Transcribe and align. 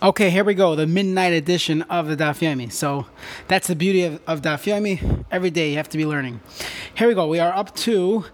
Okay, 0.00 0.30
here 0.30 0.44
we 0.44 0.54
go. 0.54 0.76
The 0.76 0.86
midnight 0.86 1.32
edition 1.32 1.82
of 1.82 2.06
the 2.06 2.16
Daf 2.16 2.38
Yomi. 2.38 2.70
So 2.70 3.06
that's 3.48 3.66
the 3.66 3.74
beauty 3.74 4.04
of, 4.04 4.20
of 4.28 4.42
Daf 4.42 4.62
Yomi. 4.62 5.24
Every 5.28 5.50
day 5.50 5.70
you 5.70 5.76
have 5.76 5.88
to 5.88 5.96
be 5.96 6.06
learning. 6.06 6.38
Here 6.94 7.08
we 7.08 7.14
go. 7.14 7.26
We 7.26 7.40
are 7.40 7.52
up 7.52 7.74
to 7.78 8.24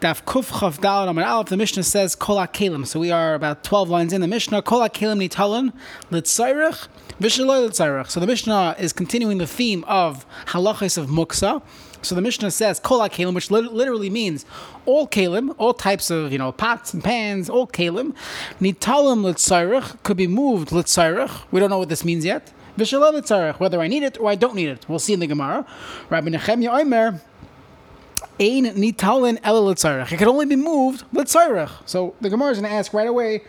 Daf 0.00 0.22
Kuf 0.22 0.52
Chav 0.52 0.78
Dalad 0.78 1.08
Amar 1.08 1.24
Aleph. 1.24 1.48
The 1.48 1.56
Mishnah 1.56 1.82
says 1.82 2.14
Kol 2.14 2.36
Kelim. 2.46 2.86
So 2.86 3.00
we 3.00 3.10
are 3.10 3.34
about 3.34 3.64
12 3.64 3.90
lines 3.90 4.12
in 4.12 4.20
the 4.20 4.28
Mishnah. 4.28 4.62
Kol 4.62 4.88
Kelim 4.88 5.28
Nitalan 5.28 5.72
Litzayrich 6.12 6.86
Vishaloi 7.20 7.68
Litzayrich. 7.68 8.08
So 8.08 8.20
the 8.20 8.28
Mishnah 8.28 8.76
is 8.78 8.92
continuing 8.92 9.38
the 9.38 9.48
theme 9.48 9.82
of 9.88 10.24
halachas 10.46 10.96
of 10.96 11.08
Muksa. 11.08 11.60
So 12.04 12.14
the 12.14 12.20
Mishnah 12.20 12.50
says 12.50 12.78
kol 12.80 13.00
kalim, 13.00 13.34
which 13.34 13.50
literally 13.50 14.10
means 14.10 14.44
all 14.86 15.08
kalim, 15.08 15.54
all 15.58 15.74
types 15.74 16.10
of 16.10 16.32
you 16.32 16.38
know 16.38 16.52
pots 16.52 16.94
and 16.94 17.02
pans, 17.02 17.48
all 17.48 17.66
kalim. 17.66 18.14
Nitalim 18.60 19.22
litzayrich 19.22 20.02
could 20.02 20.16
be 20.16 20.26
moved 20.26 20.68
litzayrich. 20.70 21.42
We 21.50 21.60
don't 21.60 21.70
know 21.70 21.78
what 21.78 21.88
this 21.88 22.04
means 22.04 22.24
yet. 22.24 22.52
Litzarech, 22.76 23.60
whether 23.60 23.80
I 23.80 23.88
need 23.88 24.02
it 24.02 24.18
or 24.18 24.28
I 24.28 24.34
don't 24.34 24.54
need 24.54 24.68
it. 24.68 24.88
We'll 24.88 24.98
see 24.98 25.12
in 25.12 25.20
the 25.20 25.26
Gemara. 25.26 25.66
Rabbi 26.10 26.28
Nechemya 26.30 26.80
Omer. 26.80 27.20
Ein 28.40 28.64
nitalin 28.64 29.38
el. 29.44 29.68
It 29.68 30.18
could 30.18 30.28
only 30.28 30.46
be 30.46 30.56
moved 30.56 31.04
litzarech. 31.12 31.70
So 31.86 32.14
the 32.20 32.28
Gemara 32.28 32.50
is 32.50 32.58
going 32.58 32.68
to 32.68 32.76
ask 32.76 32.92
right 32.92 33.06
away 33.06 33.42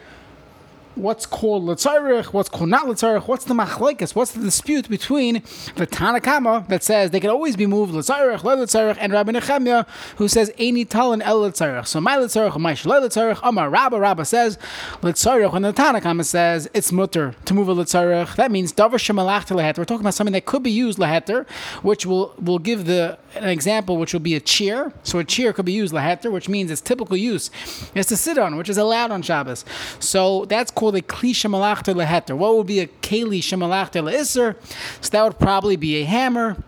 what's 0.95 1.25
called 1.25 1.63
letzarich, 1.63 2.25
what's 2.27 2.49
called 2.49 2.69
not 2.69 2.85
letzarich, 2.85 3.27
what's 3.27 3.45
the 3.45 3.53
machlekes, 3.53 4.15
what's 4.15 4.31
the 4.31 4.41
dispute 4.41 4.89
between 4.89 5.35
the 5.75 5.85
Tanakama 5.85 6.67
that 6.69 6.83
says 6.83 7.11
they 7.11 7.19
can 7.19 7.29
always 7.29 7.55
be 7.55 7.65
moved 7.65 7.93
letzarich, 7.93 8.43
le 8.43 8.55
letzarich, 8.55 8.97
and 8.99 9.11
Rabbi 9.13 9.33
Nechemia 9.33 9.87
who 10.17 10.27
says 10.27 10.51
any 10.57 10.85
talon 10.85 11.21
el 11.21 11.41
letzarich. 11.41 11.87
So 11.87 11.99
my 11.99 12.17
letzarich, 12.17 12.57
my 12.57 12.73
shle 12.73 13.01
letzarich, 13.01 13.39
Amar 13.43 13.69
Rabba 13.69 13.99
Rabba 13.99 14.25
says 14.25 14.57
letzarich. 15.01 15.51
When 15.51 15.61
the 15.61 15.73
Tanakama 15.73 16.25
says 16.25 16.69
it's 16.73 16.91
mutter 16.91 17.35
to 17.45 17.53
move 17.53 17.69
a 17.69 17.75
letzarich, 17.75 18.35
that 18.35 18.51
means 18.51 18.71
davar 18.73 18.93
shemalach 18.93 19.47
leheter. 19.47 19.79
We're 19.79 19.85
talking 19.85 20.01
about 20.01 20.13
something 20.13 20.33
that 20.33 20.45
could 20.45 20.63
be 20.63 20.71
used 20.71 20.97
leheter, 20.97 21.47
which 21.81 22.05
will 22.05 22.33
will 22.41 22.59
give 22.59 22.85
the 22.85 23.17
an 23.35 23.49
example, 23.49 23.97
which 23.97 24.13
will 24.13 24.21
be 24.21 24.35
a 24.35 24.39
chair. 24.39 24.93
So 25.03 25.19
a 25.19 25.23
chair 25.23 25.51
could 25.51 25.65
be 25.65 25.73
used 25.73 25.93
leheter, 25.93 26.31
which 26.31 26.47
means 26.47 26.71
its 26.71 26.81
typical 26.81 27.17
use 27.17 27.51
is 27.93 28.05
to 28.07 28.17
sit 28.17 28.37
on, 28.37 28.55
which 28.55 28.69
is 28.69 28.77
allowed 28.77 29.11
on 29.11 29.21
Shabbos. 29.21 29.65
So 29.99 30.45
that's 30.45 30.71
called 30.71 30.84
called 30.85 30.95
a 30.95 31.01
kli 31.01 31.31
shemalachta 31.31 31.95
leheter. 31.95 32.37
What 32.37 32.55
would 32.57 32.67
be 32.67 32.79
a 32.79 32.87
keli 32.87 33.39
shemalachta 33.39 34.03
leisser? 34.03 34.55
So 35.01 35.09
that 35.09 35.23
would 35.23 35.39
probably 35.39 35.75
be 35.75 35.95
a 36.01 36.03
hammer 36.03 36.63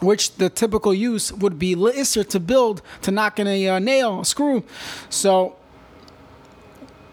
which 0.00 0.36
the 0.36 0.48
typical 0.48 0.94
use 0.94 1.32
would 1.32 1.58
be 1.58 1.74
leisser 1.74 2.28
to 2.28 2.38
build 2.38 2.82
to 3.02 3.10
knock 3.10 3.40
in 3.40 3.48
a 3.48 3.68
uh, 3.68 3.78
nail, 3.80 4.20
a 4.20 4.24
screw. 4.24 4.62
So 5.10 5.56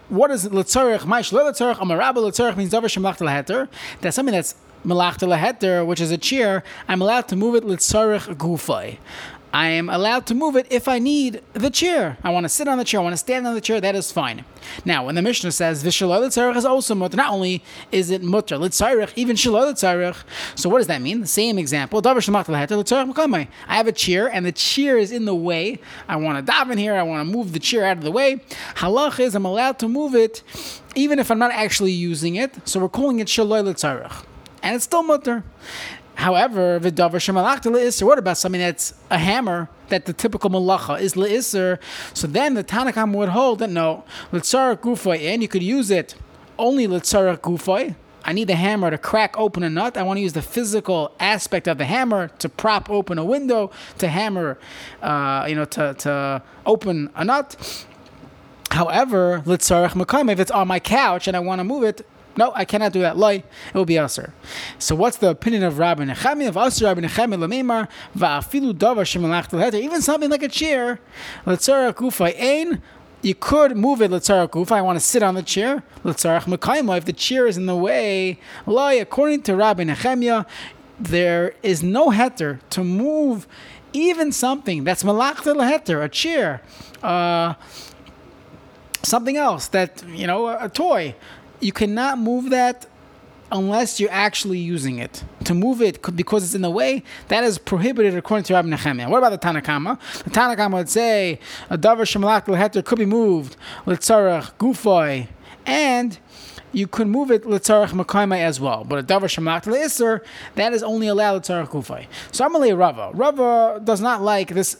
what 0.08 0.30
is 0.30 0.46
letzarech? 0.46 1.00
Maish 1.00 1.32
letzarech. 1.32 1.76
Amarabba 1.76 2.18
letzarech 2.18 2.56
means 2.56 2.72
davar 2.72 2.84
shemalachta 2.84 3.26
leheter. 3.26 3.68
That's 4.00 4.14
something 4.14 4.34
that's 4.34 4.54
malachta 4.84 5.26
leheter, 5.26 5.84
which 5.84 6.00
is 6.00 6.12
a 6.12 6.18
chair. 6.18 6.62
I'm 6.86 7.02
allowed 7.02 7.26
to 7.28 7.36
move 7.36 7.56
it 7.56 7.64
letzarech 7.64 8.36
gufay. 8.36 8.98
I 9.52 9.68
am 9.68 9.90
allowed 9.90 10.26
to 10.26 10.34
move 10.34 10.56
it 10.56 10.66
if 10.70 10.88
I 10.88 10.98
need 10.98 11.42
the 11.52 11.68
chair. 11.68 12.16
I 12.22 12.30
want 12.30 12.44
to 12.44 12.48
sit 12.48 12.68
on 12.68 12.78
the 12.78 12.84
chair, 12.84 13.00
I 13.00 13.02
want 13.02 13.12
to 13.12 13.18
stand 13.18 13.46
on 13.46 13.54
the 13.54 13.60
chair, 13.60 13.80
that 13.82 13.94
is 13.94 14.10
fine. 14.10 14.46
Now, 14.84 15.04
when 15.04 15.14
the 15.14 15.20
Mishnah 15.20 15.52
says 15.52 15.84
Vishalol 15.84 16.26
Tzarech 16.26 16.56
is 16.56 16.64
also 16.64 16.94
mutter, 16.94 17.18
not 17.18 17.30
only 17.30 17.62
is 17.90 18.10
it 18.10 18.22
mutter, 18.22 18.56
Litzarech, 18.56 19.12
even 19.14 19.36
Shalol 19.36 19.72
Tzarech. 19.72 20.16
So 20.54 20.70
what 20.70 20.78
does 20.78 20.86
that 20.86 21.02
mean? 21.02 21.20
The 21.20 21.26
same 21.26 21.58
example. 21.58 22.00
I 22.06 22.14
have 23.68 23.86
a 23.86 23.92
chair 23.92 24.32
and 24.32 24.46
the 24.46 24.52
chair 24.52 24.96
is 24.96 25.12
in 25.12 25.26
the 25.26 25.34
way. 25.34 25.78
I 26.08 26.16
want 26.16 26.46
to 26.46 26.52
daven 26.52 26.78
here, 26.78 26.94
I 26.94 27.02
want 27.02 27.28
to 27.28 27.30
move 27.30 27.52
the 27.52 27.58
chair 27.58 27.84
out 27.84 27.98
of 27.98 28.04
the 28.04 28.12
way. 28.12 28.40
Halach 28.76 29.20
is 29.20 29.34
I'm 29.34 29.44
allowed 29.44 29.78
to 29.80 29.88
move 29.88 30.14
it 30.14 30.42
even 30.94 31.18
if 31.18 31.30
I'm 31.30 31.38
not 31.38 31.50
actually 31.50 31.92
using 31.92 32.36
it. 32.36 32.66
So 32.66 32.80
we're 32.80 32.88
calling 32.88 33.18
it 33.18 33.26
Shalol 33.28 33.64
Tzarech. 33.64 34.24
And 34.62 34.76
it's 34.76 34.84
still 34.84 35.02
mutter. 35.02 35.44
However, 36.14 36.78
v'davar 36.78 37.14
shemalachta 37.14 37.72
le'isr. 37.72 38.04
What 38.04 38.18
about 38.18 38.38
something 38.38 38.60
that's 38.60 38.94
a 39.10 39.18
hammer 39.18 39.68
that 39.88 40.06
the 40.06 40.12
typical 40.12 40.50
malacha 40.50 41.00
is 41.00 41.14
le'isr? 41.14 41.78
So 42.14 42.26
then 42.26 42.54
the 42.54 42.64
Tanakam 42.64 43.14
would 43.14 43.30
hold 43.30 43.58
that 43.60 43.70
no, 43.70 44.04
letzarach 44.32 44.80
gufay, 44.80 45.22
and 45.32 45.42
you 45.42 45.48
could 45.48 45.62
use 45.62 45.90
it 45.90 46.14
only 46.58 46.86
letzarach 46.86 47.38
gufay. 47.38 47.96
I 48.24 48.32
need 48.32 48.48
the 48.48 48.54
hammer 48.54 48.90
to 48.90 48.98
crack 48.98 49.36
open 49.36 49.64
a 49.64 49.70
nut. 49.70 49.96
I 49.96 50.04
want 50.04 50.18
to 50.18 50.20
use 50.22 50.32
the 50.32 50.42
physical 50.42 51.12
aspect 51.18 51.66
of 51.66 51.78
the 51.78 51.84
hammer 51.84 52.28
to 52.38 52.48
prop 52.48 52.88
open 52.88 53.18
a 53.18 53.24
window, 53.24 53.72
to 53.98 54.06
hammer, 54.06 54.58
uh, 55.02 55.46
you 55.48 55.56
know, 55.56 55.64
to, 55.64 55.94
to 55.94 56.42
open 56.64 57.10
a 57.16 57.24
nut. 57.24 57.84
However, 58.70 59.42
litzarach 59.44 59.90
makam, 59.90 60.30
if 60.30 60.38
it's 60.38 60.50
on 60.52 60.68
my 60.68 60.78
couch 60.78 61.26
and 61.26 61.36
I 61.36 61.40
want 61.40 61.58
to 61.58 61.64
move 61.64 61.82
it, 61.82 62.06
no, 62.36 62.52
I 62.54 62.64
cannot 62.64 62.92
do 62.92 63.00
that. 63.00 63.16
Loi, 63.16 63.34
it 63.34 63.74
will 63.74 63.84
be 63.84 63.98
usher. 63.98 64.32
So 64.78 64.94
what's 64.94 65.16
the 65.16 65.30
opinion 65.30 65.62
of 65.62 65.78
Rabbi 65.78 66.04
Nechemi? 66.04 66.48
Of 66.48 66.56
usher 66.56 66.86
Rabbi 66.86 67.00
Nechemi 67.02 67.36
lemimar 67.36 67.88
va'afilu 68.16 68.74
davar 68.74 69.04
shemalach 69.04 69.50
leheter. 69.50 69.80
Even 69.80 70.02
something 70.02 70.30
like 70.30 70.42
a 70.42 70.48
chair, 70.48 71.00
letzara 71.46 71.94
kufa 71.94 72.40
ein. 72.40 72.82
You 73.22 73.36
could 73.36 73.76
move 73.76 74.02
it 74.02 74.10
letzarach 74.10 74.50
kufa. 74.50 74.74
I 74.74 74.82
want 74.82 74.96
to 74.96 75.04
sit 75.04 75.22
on 75.22 75.34
the 75.34 75.42
chair. 75.42 75.82
Letzarach 76.04 76.44
mekayma. 76.44 76.98
If 76.98 77.04
the 77.04 77.12
chair 77.12 77.46
is 77.46 77.56
in 77.56 77.66
the 77.66 77.76
way, 77.76 78.38
loi. 78.66 79.00
According 79.00 79.42
to 79.42 79.56
Rabbi 79.56 79.84
Nechemia, 79.84 80.46
there 80.98 81.54
is 81.62 81.82
no 81.82 82.10
heter 82.10 82.60
to 82.70 82.84
move 82.84 83.46
even 83.92 84.32
something 84.32 84.84
that's 84.84 85.04
malachta 85.04 85.52
leheter, 85.52 86.02
a 86.02 86.08
chair, 86.08 86.62
uh, 87.02 87.54
something 89.02 89.36
else 89.36 89.68
that 89.68 90.02
you 90.08 90.26
know, 90.26 90.46
a, 90.46 90.64
a 90.64 90.68
toy 90.68 91.14
you 91.62 91.72
cannot 91.72 92.18
move 92.18 92.50
that 92.50 92.86
unless 93.52 94.00
you're 94.00 94.10
actually 94.10 94.58
using 94.58 94.98
it. 94.98 95.22
To 95.44 95.54
move 95.54 95.82
it 95.82 96.02
because 96.16 96.42
it's 96.42 96.54
in 96.54 96.62
the 96.62 96.70
way, 96.70 97.02
that 97.28 97.44
is 97.44 97.58
prohibited 97.58 98.16
according 98.16 98.44
to 98.44 98.54
Rabbi 98.54 98.68
Nechemia. 98.68 99.08
What 99.08 99.18
about 99.18 99.30
the 99.30 99.38
Tanakama? 99.38 99.98
The 100.24 100.30
Tanakama 100.30 100.74
would 100.74 100.88
say 100.88 101.38
a 101.68 101.76
davar 101.76 102.02
shemalach 102.02 102.46
leheter 102.46 102.84
could 102.84 102.98
be 102.98 103.06
moved 103.06 103.56
litzarach 103.86 104.54
gufoy, 104.54 105.28
and 105.66 106.18
you 106.72 106.86
could 106.86 107.06
move 107.06 107.30
it 107.30 107.42
litzarach 107.44 107.90
makaima 107.90 108.38
as 108.38 108.58
well. 108.58 108.84
But 108.84 109.00
a 109.00 109.02
davar 109.02 109.24
shemalach 109.24 109.64
leisser 109.64 110.24
that 110.54 110.72
is 110.72 110.82
only 110.82 111.08
allowed 111.08 111.42
litzarach 111.42 111.68
gufoy. 111.68 112.06
So 112.32 112.48
Amalei 112.48 112.76
Rava. 112.76 113.10
Rava 113.12 113.80
does 113.84 114.00
not 114.00 114.22
like 114.22 114.48
this 114.48 114.78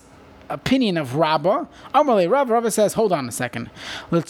opinion 0.49 0.97
of 0.97 1.17
Rabbah. 1.17 1.67
Amarle 1.95 2.31
Rabbah, 2.31 2.55
Rabbah 2.55 2.71
says, 2.71 2.95
hold 2.95 3.13
on 3.13 3.29
a 3.29 3.33
second. 3.33 3.71
When 4.09 4.23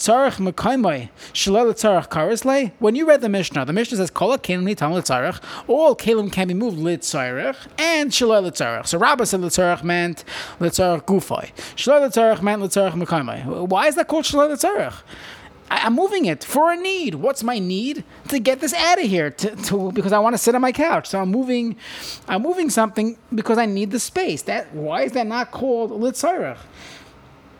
you 2.95 3.07
read 3.07 3.21
the 3.21 3.29
Mishnah, 3.29 3.65
the 3.65 3.73
Mishnah 3.73 3.97
says 3.97 4.11
kola 4.11 4.37
kelim 4.37 4.63
nitam. 4.63 4.93
All 5.67 5.95
kelim 5.95 6.31
can 6.31 6.47
be 6.47 6.53
moved 6.53 6.77
and 6.77 6.87
litzarech. 6.87 8.87
So 8.87 8.97
Rabbah 8.97 9.25
said 9.25 9.41
litzarech 9.41 9.83
meant 9.83 10.23
litzarech 10.59 11.05
gufai. 11.05 11.51
Shalel 11.75 12.09
litzarech 12.09 12.41
meant 12.41 12.61
litzarech 12.61 12.93
mekaimai. 12.93 13.67
Why 13.67 13.87
is 13.87 13.95
that 13.95 14.07
called 14.07 14.25
shalel 14.25 14.55
litzarech? 14.55 14.93
I'm 15.81 15.93
moving 15.93 16.25
it 16.25 16.43
for 16.43 16.71
a 16.71 16.75
need. 16.75 17.15
What's 17.15 17.43
my 17.43 17.59
need? 17.59 18.03
To 18.29 18.39
get 18.39 18.59
this 18.59 18.73
out 18.73 18.99
of 18.99 19.05
here, 19.05 19.31
to, 19.31 19.55
to, 19.55 19.91
because 19.91 20.11
I 20.11 20.19
want 20.19 20.33
to 20.33 20.37
sit 20.37 20.55
on 20.55 20.61
my 20.61 20.71
couch. 20.71 21.07
So 21.07 21.19
I'm 21.19 21.29
moving, 21.29 21.75
I'm 22.27 22.41
moving 22.41 22.69
something 22.69 23.17
because 23.33 23.57
I 23.57 23.65
need 23.65 23.91
the 23.91 23.99
space. 23.99 24.43
That 24.43 24.73
why 24.73 25.03
is 25.03 25.13
that 25.13 25.27
not 25.27 25.51
called 25.51 25.91
litzarech? 25.91 26.57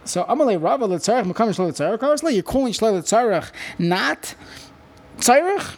So 0.05 0.23
Amalei 0.25 0.61
Rava 0.61 0.87
litzarech 0.87 1.23
mekamish 1.23 1.57
litzarech. 1.57 2.33
You're 2.33 2.43
calling 2.43 2.73
shle 2.73 3.01
litzarech 3.01 3.51
not 3.79 4.35
tzarech 5.17 5.77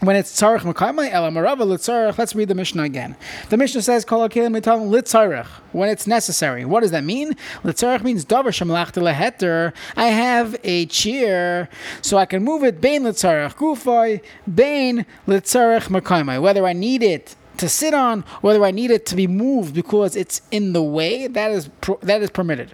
when 0.00 0.16
it's 0.16 0.32
tzarech 0.40 0.60
mekaymai 0.60 1.10
ela 1.10 1.30
marava 1.30 1.60
litzarech. 1.60 2.16
Let's 2.18 2.34
read 2.34 2.48
the 2.48 2.54
Mishnah 2.54 2.82
again. 2.82 3.16
The 3.50 3.56
Mishnah 3.56 3.82
says 3.82 4.04
kol 4.04 4.26
akelim 4.28 4.58
mitam 4.58 4.90
litzarech 4.90 5.46
when 5.72 5.88
it's 5.88 6.06
necessary. 6.06 6.64
What 6.64 6.80
does 6.80 6.90
that 6.90 7.04
mean? 7.04 7.36
Litzarech 7.62 8.02
means 8.02 8.24
davar 8.24 8.46
shemlachta 8.46 9.02
leheter. 9.02 9.72
I 9.96 10.06
have 10.06 10.56
a 10.64 10.86
chair, 10.86 11.68
so 12.00 12.16
I 12.16 12.26
can 12.26 12.42
move 12.42 12.64
it 12.64 12.80
bain 12.80 13.02
litzarech 13.02 13.56
gufay 13.56 14.22
bain 14.52 15.04
litzarech 15.26 15.88
mekaymai. 15.88 16.40
Whether 16.40 16.66
I 16.66 16.72
need 16.72 17.02
it 17.02 17.36
to 17.60 17.68
sit 17.68 17.94
on, 17.94 18.22
whether 18.40 18.64
I 18.64 18.70
need 18.70 18.90
it 18.90 19.06
to 19.06 19.16
be 19.16 19.26
moved 19.26 19.74
because 19.74 20.16
it's 20.16 20.40
in 20.50 20.72
the 20.72 20.82
way, 20.82 21.26
that 21.26 21.50
is 21.50 21.70
that 22.02 22.22
is 22.22 22.30
permitted. 22.30 22.70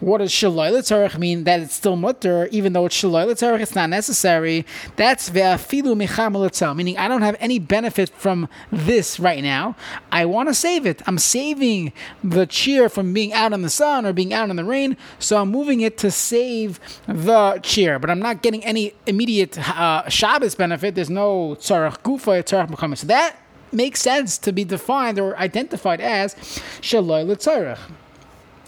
What 0.00 0.18
does 0.18 0.32
shaloi 0.32 0.72
tzarech 0.72 1.18
mean? 1.18 1.44
That 1.44 1.60
it's 1.60 1.74
still 1.74 1.96
mutter, 1.96 2.48
even 2.50 2.72
though 2.72 2.86
it's 2.86 3.00
shaloi 3.00 3.26
tzarech, 3.28 3.60
it's 3.60 3.74
not 3.76 3.90
necessary. 3.90 4.66
That's 4.96 5.30
ve'afilu 5.30 5.94
micham 5.96 6.76
meaning 6.76 6.98
I 6.98 7.06
don't 7.06 7.22
have 7.22 7.36
any 7.38 7.60
benefit 7.60 8.10
from 8.10 8.48
this 8.72 9.20
right 9.20 9.42
now. 9.42 9.76
I 10.10 10.24
want 10.24 10.48
to 10.48 10.54
save 10.54 10.84
it. 10.84 11.00
I'm 11.06 11.18
saving 11.18 11.92
the 12.22 12.46
chair 12.46 12.88
from 12.88 13.12
being 13.12 13.32
out 13.32 13.52
in 13.52 13.62
the 13.62 13.70
sun 13.70 14.04
or 14.04 14.12
being 14.12 14.32
out 14.32 14.50
in 14.50 14.56
the 14.56 14.64
rain, 14.64 14.96
so 15.20 15.40
I'm 15.40 15.50
moving 15.50 15.80
it 15.80 15.96
to 15.98 16.10
save 16.10 16.80
the 17.06 17.60
chair, 17.62 18.00
but 18.00 18.10
I'm 18.10 18.20
not 18.20 18.42
getting 18.42 18.64
any 18.64 18.94
immediate 19.06 19.56
uh, 19.58 20.08
Shabbos 20.08 20.56
benefit. 20.56 20.96
There's 20.96 21.10
no 21.10 21.56
tzarech 21.60 21.98
gufa, 22.02 22.42
tzarech 22.42 22.70
mechama. 22.70 22.98
So 22.98 23.06
that 23.06 23.36
makes 23.74 24.00
sense 24.00 24.38
to 24.38 24.52
be 24.52 24.64
defined 24.64 25.18
or 25.18 25.36
identified 25.38 26.00
as 26.00 26.34
shaloi 26.80 27.26
l'tzarech. 27.26 27.78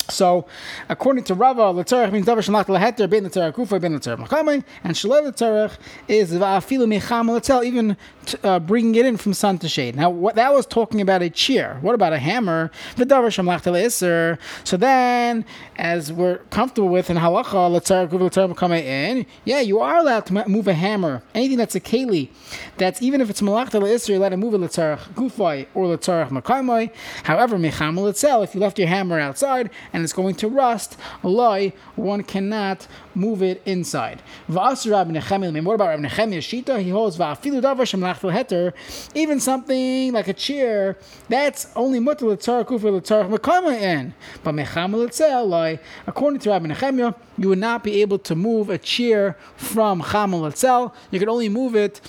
So, 0.08 0.46
according 0.88 1.24
to 1.24 1.34
Rava, 1.34 1.62
letzarech 1.62 2.12
means 2.12 2.26
davar 2.26 2.38
shalach 2.38 2.66
leheter 2.66 3.10
ben 3.10 3.24
letzarech 3.24 3.54
kufa 3.54 3.80
ben 3.80 3.98
letzarech 3.98 4.26
machamay, 4.26 4.62
and 4.84 4.94
shalei 4.94 5.32
letzarech 5.32 5.76
is 6.06 6.32
va'afilu 6.32 6.86
mecham 6.86 7.28
letzel, 7.28 7.64
even 7.64 7.96
uh, 8.44 8.60
bringing 8.60 8.94
it 8.94 9.06
in 9.06 9.16
from 9.16 9.34
sun 9.34 9.58
to 9.58 9.68
shade. 9.68 9.96
Now, 9.96 10.10
what 10.10 10.36
that 10.36 10.52
was 10.52 10.66
talking 10.66 11.00
about 11.00 11.22
a 11.22 11.30
chair. 11.30 11.78
What 11.80 11.94
about 11.94 12.12
a 12.12 12.18
hammer? 12.18 12.70
The 12.96 13.04
davar 13.04 13.28
shalach 13.28 13.62
leiser. 13.62 14.38
So 14.64 14.76
then, 14.76 15.44
as 15.76 16.12
we're 16.12 16.38
comfortable 16.50 16.88
with 16.88 17.10
in 17.10 17.16
halacha, 17.16 17.44
letzarech 17.44 18.10
kufa 18.10 18.24
letzarech 18.24 18.54
machamay 18.54 18.82
in, 18.82 19.26
yeah, 19.44 19.60
you 19.60 19.80
are 19.80 19.96
allowed 19.96 20.26
to 20.26 20.48
move 20.48 20.68
a 20.68 20.74
hammer. 20.74 21.22
Anything 21.34 21.58
that's 21.58 21.74
a 21.74 21.80
keli, 21.80 22.30
that's 22.76 23.02
even 23.02 23.20
if 23.20 23.28
it's 23.28 23.40
malach 23.40 23.70
leiser, 23.70 24.08
you're 24.08 24.18
allowed 24.18 24.30
to 24.30 24.36
move 24.36 24.54
a 24.54 24.58
letzarech 24.58 25.16
kufa 25.16 25.66
or 25.74 25.96
letzarech 25.96 26.28
machamay. 26.28 26.92
However, 27.24 27.58
mecham 27.58 27.96
letzel, 27.96 28.44
if 28.44 28.54
you 28.54 28.60
left 28.60 28.78
your 28.78 28.88
hammer 28.88 29.18
outside 29.18 29.70
and 29.96 30.04
it's 30.04 30.12
going 30.12 30.34
to 30.34 30.46
rust, 30.46 30.98
loy, 31.22 31.72
one 31.94 32.22
cannot 32.22 32.86
move 33.14 33.42
it 33.42 33.62
inside. 33.64 34.20
What 34.46 34.84
about 34.84 34.84
Rabbi 34.84 35.12
Shita? 35.14 36.82
He 36.82 36.90
holds 36.90 37.18
even 39.14 39.40
something 39.40 40.12
like 40.12 40.28
a 40.28 40.34
chair 40.34 40.98
that's 41.30 41.68
only 41.74 41.98
mutter 41.98 42.36
kufa 42.36 42.88
l'tzarach 42.90 43.30
mekama 43.30 43.72
in, 43.80 44.12
but. 44.44 44.54
According 46.06 46.40
to 46.40 46.50
Rabbi 46.50 46.66
Nechemiah, 46.66 47.14
you 47.38 47.48
would 47.48 47.58
not 47.58 47.82
be 47.82 48.02
able 48.02 48.18
to 48.18 48.34
move 48.34 48.68
a 48.68 48.76
chair 48.76 49.38
from 49.56 50.02
chamel 50.02 50.42
itzel. 50.42 50.92
You 51.10 51.18
could 51.18 51.30
only 51.30 51.48
move 51.48 51.74
it 51.74 52.02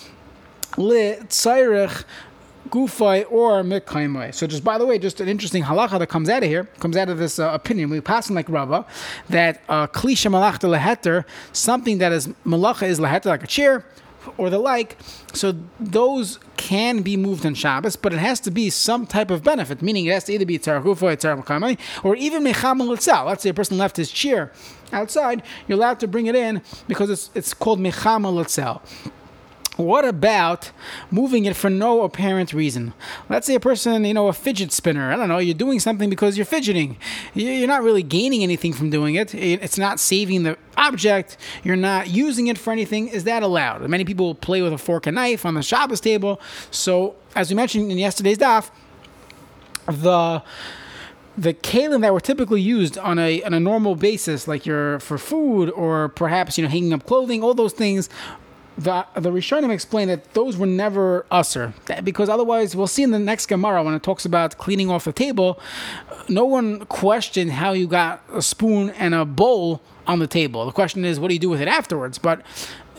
li 0.75 1.15
tzarech 1.29 2.03
gufay 2.69 3.25
or 3.31 3.63
mekaimai. 3.63 4.33
So 4.33 4.47
just 4.47 4.63
by 4.63 4.77
the 4.77 4.85
way, 4.85 4.99
just 4.99 5.21
an 5.21 5.27
interesting 5.27 5.63
halacha 5.63 5.99
that 5.99 6.07
comes 6.07 6.29
out 6.29 6.43
of 6.43 6.49
here, 6.49 6.65
comes 6.79 6.97
out 6.97 7.09
of 7.09 7.17
this 7.17 7.39
uh, 7.39 7.49
opinion. 7.53 7.89
We 7.89 8.01
pass 8.01 8.29
on 8.29 8.35
like 8.35 8.49
Rava 8.49 8.85
that 9.29 9.61
uh, 9.69 9.87
klisha 9.87 10.31
malachta 10.31 10.67
leheter, 10.67 11.25
something 11.53 11.97
that 11.99 12.11
is 12.11 12.27
malacha 12.45 12.83
is 12.83 12.99
leheter 12.99 13.25
like 13.25 13.43
a 13.43 13.47
chair 13.47 13.85
or 14.37 14.49
the 14.49 14.59
like. 14.59 14.97
So 15.33 15.55
those 15.79 16.39
can 16.57 17.01
be 17.01 17.15
moved 17.15 17.45
on 17.45 17.53
Shabbos, 17.53 17.95
but 17.95 18.13
it 18.13 18.19
has 18.19 18.39
to 18.41 18.51
be 18.51 18.69
some 18.69 19.05
type 19.05 19.31
of 19.31 19.43
benefit, 19.43 19.81
meaning 19.81 20.05
it 20.05 20.13
has 20.13 20.25
to 20.25 20.33
either 20.33 20.45
be 20.45 20.59
tzar 20.59 20.81
gufa, 20.81 21.15
tzar 21.15 21.41
mekaimai, 21.41 21.77
or 22.03 22.15
even 22.15 22.43
mechamal 22.43 22.93
itself. 22.93 23.27
Let's 23.27 23.43
say 23.43 23.49
a 23.49 23.53
person 23.53 23.77
left 23.77 23.97
his 23.97 24.11
chair 24.11 24.51
outside, 24.91 25.43
you're 25.67 25.77
allowed 25.77 25.99
to 25.99 26.07
bring 26.07 26.27
it 26.27 26.35
in 26.35 26.61
because 26.87 27.09
it's 27.09 27.29
it's 27.35 27.53
called 27.53 27.79
mechamal 27.79 28.41
itself. 28.41 29.09
What 29.77 30.05
about 30.05 30.71
moving 31.11 31.45
it 31.45 31.55
for 31.55 31.69
no 31.69 32.01
apparent 32.01 32.51
reason? 32.51 32.93
Let's 33.29 33.45
say 33.45 33.53
a 33.53 33.59
person, 33.59 34.05
you 34.05 34.13
know, 34.13 34.27
a 34.27 34.33
fidget 34.33 34.71
spinner. 34.71 35.11
I 35.11 35.15
don't 35.15 35.29
know, 35.29 35.37
you're 35.37 35.53
doing 35.53 35.79
something 35.79 36.09
because 36.09 36.35
you're 36.35 36.47
fidgeting. 36.47 36.97
You're 37.35 37.67
not 37.67 37.83
really 37.83 38.01
gaining 38.01 38.41
anything 38.41 38.73
from 38.73 38.89
doing 38.89 39.13
it. 39.13 39.35
It's 39.35 39.77
not 39.77 39.99
saving 39.99 40.43
the 40.43 40.57
object. 40.77 41.37
You're 41.63 41.75
not 41.75 42.09
using 42.09 42.47
it 42.47 42.57
for 42.57 42.73
anything. 42.73 43.07
Is 43.07 43.23
that 43.25 43.43
allowed? 43.43 43.87
Many 43.87 44.03
people 44.03 44.33
play 44.33 44.63
with 44.63 44.73
a 44.73 44.79
fork 44.79 45.05
and 45.05 45.13
knife 45.13 45.45
on 45.45 45.53
the 45.53 45.61
Shabbos 45.61 46.01
table. 46.01 46.41
So, 46.71 47.15
as 47.35 47.51
we 47.51 47.55
mentioned 47.55 47.91
in 47.91 47.99
yesterday's 47.99 48.39
daf, 48.39 48.71
the 49.85 50.41
the 51.37 51.53
kalim 51.53 52.01
that 52.01 52.11
were 52.11 52.19
typically 52.19 52.61
used 52.61 52.97
on 52.97 53.19
a 53.19 53.43
on 53.43 53.53
a 53.53 53.59
normal 53.59 53.93
basis, 53.93 54.47
like 54.47 54.65
your 54.65 54.99
for 54.99 55.19
food 55.19 55.69
or 55.69 56.09
perhaps 56.09 56.57
you 56.57 56.63
know 56.63 56.69
hanging 56.69 56.93
up 56.93 57.05
clothing, 57.05 57.43
all 57.43 57.53
those 57.53 57.73
things 57.73 58.09
the 58.77 59.05
the 59.15 59.31
Rishonim 59.31 59.71
explain 59.71 60.07
that 60.07 60.33
those 60.33 60.55
were 60.55 60.67
never 60.67 61.25
usher 61.31 61.73
because 62.03 62.29
otherwise 62.29 62.75
we'll 62.75 62.87
see 62.87 63.03
in 63.03 63.11
the 63.11 63.19
next 63.19 63.47
Gemara 63.47 63.83
when 63.83 63.93
it 63.93 64.03
talks 64.03 64.23
about 64.25 64.57
cleaning 64.57 64.89
off 64.89 65.05
the 65.05 65.13
table, 65.13 65.59
no 66.29 66.45
one 66.45 66.85
questioned 66.85 67.51
how 67.51 67.71
you 67.71 67.87
got 67.87 68.21
a 68.31 68.41
spoon 68.41 68.91
and 68.91 69.15
a 69.15 69.25
bowl 69.25 69.81
on 70.05 70.19
the 70.19 70.27
table. 70.27 70.65
The 70.65 70.71
question 70.71 71.03
is 71.05 71.19
what 71.19 71.29
do 71.29 71.33
you 71.33 71.39
do 71.39 71.49
with 71.49 71.61
it 71.61 71.67
afterwards? 71.67 72.17
But 72.17 72.41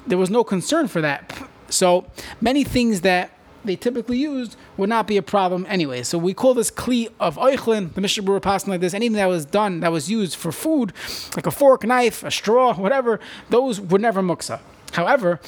there 0.07 0.19
was 0.19 0.31
no 0.31 0.43
concern 0.43 0.89
for 0.89 1.01
that. 1.01 1.49
So 1.71 2.07
many 2.41 2.65
things 2.65 3.03
that 3.03 3.31
they 3.65 3.77
typically 3.77 4.19
used 4.19 4.57
would 4.77 4.89
not 4.89 5.07
be 5.07 5.17
a 5.17 5.23
problem 5.23 5.67
anyway. 5.69 6.03
So 6.03 6.17
we 6.19 6.35
call 6.35 6.55
this 6.55 6.71
kli 6.71 7.11
of 7.21 7.37
oichlin, 7.37 7.93
the 7.95 8.01
Mishnah 8.01 8.23
Berurah 8.23 8.43
passing 8.43 8.71
like 8.71 8.81
this. 8.81 8.95
Anything 8.95 9.17
that 9.17 9.27
was 9.27 9.45
done 9.45 9.81
that 9.81 9.93
was 9.93 10.11
used 10.11 10.35
for 10.37 10.51
food, 10.51 10.93
like 11.37 11.47
a 11.47 11.51
fork, 11.51 11.85
knife, 11.85 12.23
a 12.25 12.31
straw, 12.31 12.75
whatever, 12.75 13.21
those 13.51 13.81
were 13.81 13.99
never 13.99 14.23
muksa. 14.23 14.61
However, 14.93 15.41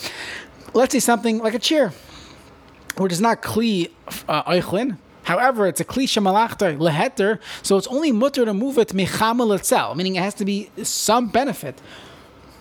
let's 0.74 0.92
say 0.92 1.00
something 1.00 1.38
like 1.38 1.54
a 1.54 1.58
chair, 1.58 1.92
which 2.96 3.12
is 3.12 3.20
not 3.20 3.42
kli 3.42 3.90
uh, 4.28 4.42
eichlin. 4.44 4.98
However, 5.24 5.66
it's 5.66 5.80
a 5.80 5.84
kli 5.84 6.04
shemalachta 6.04 6.78
leheter, 6.78 7.38
so 7.62 7.76
it's 7.76 7.86
only 7.88 8.12
mutter 8.12 8.44
to 8.44 8.54
move 8.54 8.78
it 8.78 8.88
mechamel 8.88 9.54
itself, 9.56 9.96
meaning 9.96 10.16
it 10.16 10.22
has 10.22 10.34
to 10.34 10.44
be 10.44 10.70
some 10.82 11.28
benefit. 11.28 11.80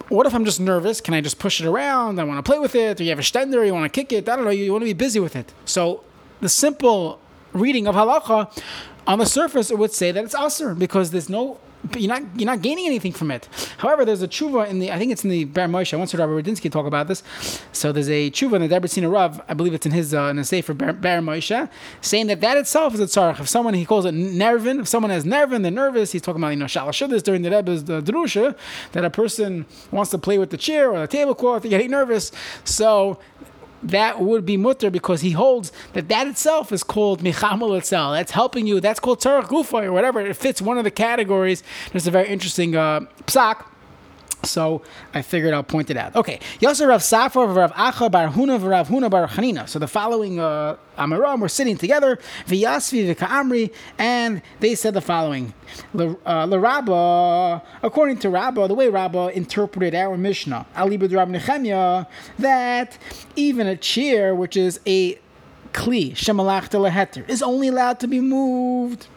What 0.09 0.25
if 0.25 0.33
I'm 0.33 0.43
just 0.43 0.59
nervous? 0.59 1.01
Can 1.01 1.13
I 1.13 1.21
just 1.21 1.37
push 1.37 1.61
it 1.61 1.67
around? 1.67 2.19
I 2.19 2.23
want 2.23 2.43
to 2.43 2.43
play 2.43 2.57
with 2.57 2.73
it, 2.73 2.99
or 2.99 3.03
you 3.03 3.09
have 3.11 3.19
a 3.19 3.21
stender, 3.21 3.65
you 3.65 3.73
want 3.73 3.91
to 3.91 3.95
kick 3.99 4.11
it. 4.11 4.27
I 4.27 4.35
don't 4.35 4.45
know. 4.45 4.51
You 4.51 4.71
want 4.71 4.81
to 4.81 4.85
be 4.85 4.93
busy 4.93 5.19
with 5.19 5.35
it. 5.35 5.53
So 5.65 6.03
the 6.41 6.49
simple 6.49 7.19
reading 7.53 7.87
of 7.87 7.93
halacha, 7.93 8.51
on 9.05 9.19
the 9.19 9.25
surface, 9.25 9.69
it 9.69 9.77
would 9.77 9.91
say 9.91 10.11
that 10.11 10.23
it's 10.23 10.35
aser 10.35 10.73
because 10.73 11.11
there's 11.11 11.29
no 11.29 11.59
you're 11.95 12.09
not 12.09 12.23
you're 12.35 12.45
not 12.45 12.61
gaining 12.61 12.85
anything 12.85 13.13
from 13.13 13.31
it. 13.31 13.47
However, 13.77 14.03
there's 14.05 14.21
a 14.21 14.27
tshuva 14.27 14.67
in 14.67 14.79
the 14.79 14.91
I 14.91 14.97
think 14.97 15.11
it's 15.11 15.23
in 15.23 15.29
the 15.29 15.45
Ber 15.45 15.65
Moshe. 15.65 15.93
I 15.93 15.97
once 15.97 16.11
heard 16.11 16.19
Rabbi 16.19 16.31
Radinsky 16.31 16.71
talk 16.71 16.85
about 16.85 17.07
this. 17.07 17.23
So 17.71 17.91
there's 17.91 18.09
a 18.09 18.29
tshuva 18.31 18.55
in 18.55 18.67
the 18.67 18.67
Debreciner 18.67 19.11
Rav. 19.11 19.41
I 19.47 19.53
believe 19.53 19.73
it's 19.73 19.85
in 19.85 19.91
his 19.91 20.13
uh, 20.13 20.23
in 20.23 20.35
the 20.35 20.43
Sefer 20.43 20.73
Ber, 20.73 20.93
Ber 20.93 21.19
Moshe, 21.19 21.69
saying 22.01 22.27
that 22.27 22.41
that 22.41 22.57
itself 22.57 22.93
is 22.93 22.99
a 22.99 23.05
tzarech. 23.05 23.39
If 23.39 23.47
someone 23.47 23.73
he 23.73 23.85
calls 23.85 24.05
it 24.05 24.13
nervin, 24.13 24.79
if 24.79 24.87
someone 24.87 25.09
has 25.11 25.25
nervin, 25.25 25.61
they're 25.61 25.71
nervous. 25.71 26.11
He's 26.11 26.21
talking 26.21 26.41
about 26.41 26.49
you 26.49 26.57
know 26.57 26.65
shalashudas 26.65 27.23
during 27.23 27.43
the 27.43 27.51
Rebbe's 27.51 27.85
the 27.85 28.01
drusha 28.01 28.57
that 28.91 29.05
a 29.05 29.09
person 29.09 29.65
wants 29.91 30.11
to 30.11 30.17
play 30.17 30.37
with 30.37 30.49
the 30.49 30.57
chair 30.57 30.91
or 30.91 30.99
the 30.99 31.07
tablecloth. 31.07 31.63
They 31.63 31.69
get 31.69 31.89
nervous. 31.89 32.31
So 32.65 33.19
that 33.83 34.19
would 34.19 34.45
be 34.45 34.57
mutter 34.57 34.89
because 34.89 35.21
he 35.21 35.31
holds 35.31 35.71
that 35.93 36.09
that 36.09 36.27
itself 36.27 36.71
is 36.71 36.83
called 36.83 37.21
michamel 37.21 37.77
itself. 37.77 38.13
That's 38.13 38.31
helping 38.31 38.67
you. 38.67 38.79
That's 38.79 38.99
called 38.99 39.19
tzarech 39.19 39.45
gufa 39.45 39.83
or 39.83 39.91
whatever. 39.91 40.19
It 40.21 40.35
fits 40.35 40.61
one 40.61 40.77
of 40.77 40.83
the 40.83 40.91
categories. 40.91 41.63
There's 41.91 42.07
a 42.07 42.11
very 42.11 42.27
interesting 42.27 42.75
uh, 42.75 43.01
psak 43.25 43.65
so 44.44 44.81
I 45.13 45.21
figured 45.21 45.53
I'll 45.53 45.63
point 45.63 45.89
it 45.89 45.97
out. 45.97 46.15
Okay, 46.15 46.39
Yosef 46.59 46.88
Rav 46.88 47.01
Safra, 47.01 47.56
Rav 47.56 47.71
Acha 47.74 48.12
Bar 48.12 48.30
Huna, 48.30 48.63
Rav 48.68 48.88
Huna 48.88 49.09
Bar 49.09 49.27
Chanina. 49.27 49.68
So 49.68 49.80
the 49.80 49.88
following 49.88 50.39
uh, 50.39 50.77
Amaram 50.97 51.39
were 51.39 51.50
sitting 51.50 51.77
together, 51.77 52.18
V'yasvi 52.47 53.15
v'ka'amri, 53.15 53.74
and 53.97 54.41
they 54.59 54.75
said 54.75 54.94
the 54.94 55.01
following: 55.01 55.53
Le 55.94 56.15
uh, 56.25 57.59
according 57.83 58.18
to 58.19 58.30
Rabba, 58.30 58.68
the 58.68 58.75
way 58.75 58.89
Rabba 58.89 59.36
interpreted 59.36 59.95
our 59.95 60.18
Mishnah, 60.18 60.65
Ali 60.75 60.97
B'd 60.97 61.12
Rab 61.12 61.30
Nechemya, 61.30 62.07
that 62.39 62.97
even 63.35 63.68
a 63.68 63.75
chair, 63.75 64.33
which 64.35 64.56
is 64.57 64.80
a 64.85 65.15
kli 65.73 66.11
shemalach 66.11 66.69
leheter, 66.69 67.28
is 67.30 67.42
only 67.42 67.68
allowed 67.68 67.99
to 67.99 68.07
be 68.07 68.19
moved. 68.19 69.07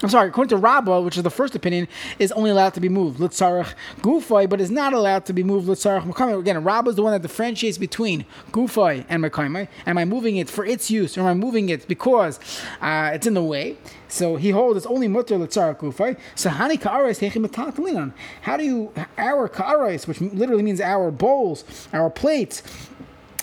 I'm 0.00 0.08
sorry, 0.08 0.28
according 0.28 0.50
to 0.50 0.56
Rabbah, 0.56 1.00
which 1.00 1.16
is 1.16 1.24
the 1.24 1.30
first 1.30 1.56
opinion, 1.56 1.88
is 2.20 2.30
only 2.32 2.50
allowed 2.50 2.74
to 2.74 2.80
be 2.80 2.88
moved. 2.88 3.18
Litzarach 3.18 3.74
gufay, 4.00 4.48
but 4.48 4.60
is 4.60 4.70
not 4.70 4.92
allowed 4.92 5.24
to 5.26 5.32
be 5.32 5.42
moved. 5.42 5.66
Litzarach 5.66 6.04
mekaimai. 6.04 6.38
Again, 6.38 6.62
Rabbah 6.62 6.90
is 6.90 6.96
the 6.96 7.02
one 7.02 7.12
that 7.12 7.22
differentiates 7.22 7.78
between 7.78 8.24
gufay 8.52 9.04
and 9.08 9.24
mekaimai. 9.24 9.66
Am 9.86 9.98
I 9.98 10.04
moving 10.04 10.36
it 10.36 10.48
for 10.48 10.64
its 10.64 10.88
use, 10.88 11.18
or 11.18 11.22
am 11.22 11.26
I 11.26 11.34
moving 11.34 11.68
it 11.68 11.88
because 11.88 12.38
uh, 12.80 13.10
it's 13.12 13.26
in 13.26 13.34
the 13.34 13.42
way? 13.42 13.76
So 14.06 14.36
he 14.36 14.50
holds 14.50 14.76
it's 14.76 14.86
only 14.86 15.08
mutter 15.08 15.34
litzarach 15.34 15.78
gufay. 15.78 16.16
So 16.36 16.50
hani 16.50 16.80
ka'arais 16.80 18.12
How 18.42 18.56
do 18.56 18.64
you 18.64 18.92
our 19.16 19.48
ka'arais, 19.48 20.06
which 20.06 20.20
literally 20.20 20.62
means 20.62 20.80
our 20.80 21.10
bowls, 21.10 21.64
our 21.92 22.08
plates? 22.08 22.62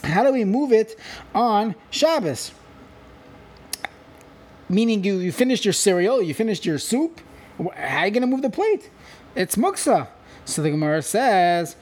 How 0.05 0.23
do 0.23 0.31
we 0.31 0.45
move 0.45 0.71
it 0.71 0.97
on 1.33 1.75
Shabbos? 1.89 2.51
Meaning 4.67 5.03
you, 5.03 5.17
you 5.17 5.31
finished 5.31 5.65
your 5.65 5.73
cereal, 5.73 6.21
you 6.21 6.33
finished 6.33 6.65
your 6.65 6.79
soup. 6.79 7.21
How 7.57 7.99
are 7.99 8.05
you 8.05 8.11
going 8.11 8.21
to 8.21 8.27
move 8.27 8.41
the 8.41 8.49
plate? 8.49 8.89
It's 9.35 9.55
muksa. 9.55 10.07
So 10.45 10.61
the 10.61 10.69
Gemara 10.69 11.01
says, 11.01 11.75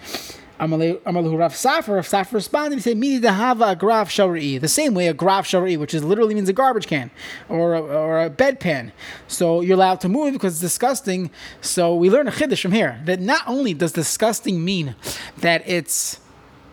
Amalu 0.60 1.38
Rav 1.38 1.54
Safra, 1.54 1.96
Rav 1.96 2.08
Safra 2.08 2.34
responded, 2.34 2.76
he 2.78 2.82
said, 2.82 2.98
Midi 2.98 3.26
dahava 3.26 3.72
a 3.72 3.76
graf 3.76 4.10
shari. 4.10 4.58
The 4.58 4.68
same 4.68 4.94
way 4.94 5.08
a 5.08 5.14
graf 5.14 5.46
shari, 5.46 5.78
which 5.78 5.94
is 5.94 6.04
literally 6.04 6.36
means 6.36 6.48
a 6.48 6.54
garbage 6.54 6.88
can 6.88 7.12
or 7.50 7.74
a, 7.74 7.82
or 7.82 8.24
a 8.24 8.30
bedpan. 8.30 8.92
So 9.28 9.62
you're 9.62 9.76
allowed 9.76 10.00
to 10.02 10.10
move 10.10 10.34
because 10.34 10.54
it's 10.54 10.62
disgusting. 10.62 11.32
So 11.62 11.96
we 11.96 12.10
learn 12.10 12.28
a 12.28 12.32
chiddush 12.32 12.62
from 12.62 12.72
here 12.72 13.02
that 13.06 13.20
not 13.20 13.42
only 13.48 13.74
does 13.74 13.92
disgusting 13.92 14.64
mean 14.64 14.96
that 15.38 15.68
it's, 15.68 16.20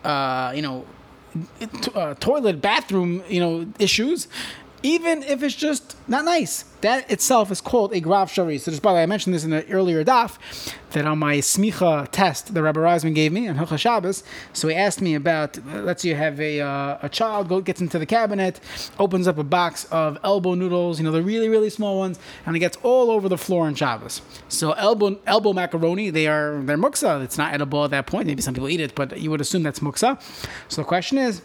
uh, 0.03 0.53
you 0.55 0.61
know, 0.61 0.85
uh, 1.95 2.13
toilet, 2.15 2.61
bathroom, 2.61 3.23
you 3.29 3.39
know, 3.39 3.65
issues 3.79 4.27
even 4.83 5.23
if 5.23 5.43
it's 5.43 5.55
just 5.55 5.95
not 6.07 6.25
nice. 6.25 6.63
That 6.81 7.09
itself 7.11 7.51
is 7.51 7.61
called 7.61 7.93
a 7.93 7.99
grav 7.99 8.31
shari. 8.31 8.57
So 8.57 8.71
just 8.71 8.81
by 8.81 8.91
the 8.91 8.95
way, 8.95 9.03
I 9.03 9.05
mentioned 9.05 9.35
this 9.35 9.43
in 9.43 9.53
an 9.53 9.63
earlier 9.69 10.03
daf 10.03 10.37
that 10.91 11.05
on 11.05 11.19
my 11.19 11.37
smicha 11.37 12.07
test 12.11 12.53
the 12.53 12.63
Rabbi 12.63 12.79
Reisman 12.79 13.13
gave 13.13 13.31
me 13.31 13.47
on 13.47 13.55
Hilchah 13.55 13.77
Shabbos. 13.77 14.23
So 14.53 14.67
he 14.67 14.75
asked 14.75 14.99
me 14.99 15.13
about 15.13 15.59
let's 15.67 16.01
say 16.01 16.09
you 16.09 16.15
have 16.15 16.39
a 16.39 16.61
uh, 16.61 16.97
a 17.03 17.09
child 17.09 17.49
go 17.49 17.61
gets 17.61 17.81
into 17.81 17.99
the 17.99 18.07
cabinet, 18.07 18.59
opens 18.97 19.27
up 19.27 19.37
a 19.37 19.43
box 19.43 19.85
of 19.85 20.17
elbow 20.23 20.55
noodles, 20.55 20.99
you 20.99 21.05
know 21.05 21.11
the 21.11 21.21
really 21.21 21.49
really 21.49 21.69
small 21.69 21.99
ones, 21.99 22.19
and 22.47 22.55
it 22.55 22.59
gets 22.59 22.77
all 22.81 23.11
over 23.11 23.29
the 23.29 23.37
floor 23.37 23.67
on 23.67 23.75
Shabbos. 23.75 24.21
So 24.49 24.71
elbow 24.71 25.19
elbow 25.27 25.53
macaroni 25.53 26.09
they 26.09 26.25
are 26.25 26.61
they're 26.63 26.77
muksa. 26.77 27.23
It's 27.23 27.37
not 27.37 27.53
edible 27.53 27.85
at 27.85 27.91
that 27.91 28.07
point. 28.07 28.25
Maybe 28.25 28.41
some 28.41 28.55
people 28.55 28.69
eat 28.69 28.79
it, 28.79 28.95
but 28.95 29.19
you 29.19 29.29
would 29.29 29.41
assume 29.41 29.61
that's 29.61 29.81
muksa. 29.81 30.19
So 30.67 30.81
the 30.81 30.87
question 30.87 31.19
is 31.19 31.43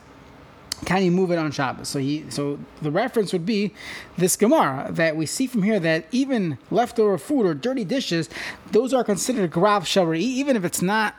can 0.85 1.02
you 1.02 1.11
move 1.11 1.30
it 1.30 1.38
on 1.38 1.50
Shabbos? 1.50 1.88
So 1.88 1.99
he, 1.99 2.25
so 2.28 2.59
the 2.83 2.90
reference 2.90 3.33
would 3.33 3.47
be 3.47 3.73
this 4.18 4.37
Gemara 4.37 4.88
that 4.90 5.16
we 5.16 5.25
see 5.25 5.47
from 5.47 5.62
here 5.62 5.80
that 5.80 6.06
even 6.12 6.59
leftover 6.71 7.16
food 7.18 7.47
or 7.47 7.54
dirty 7.54 7.85
dishes, 7.85 8.28
those 8.73 8.92
are 8.92 9.02
considered 9.02 9.50
grav 9.50 9.87
shari, 9.87 10.21
even 10.21 10.54
if 10.56 10.64
it's 10.64 10.83
not, 10.83 11.14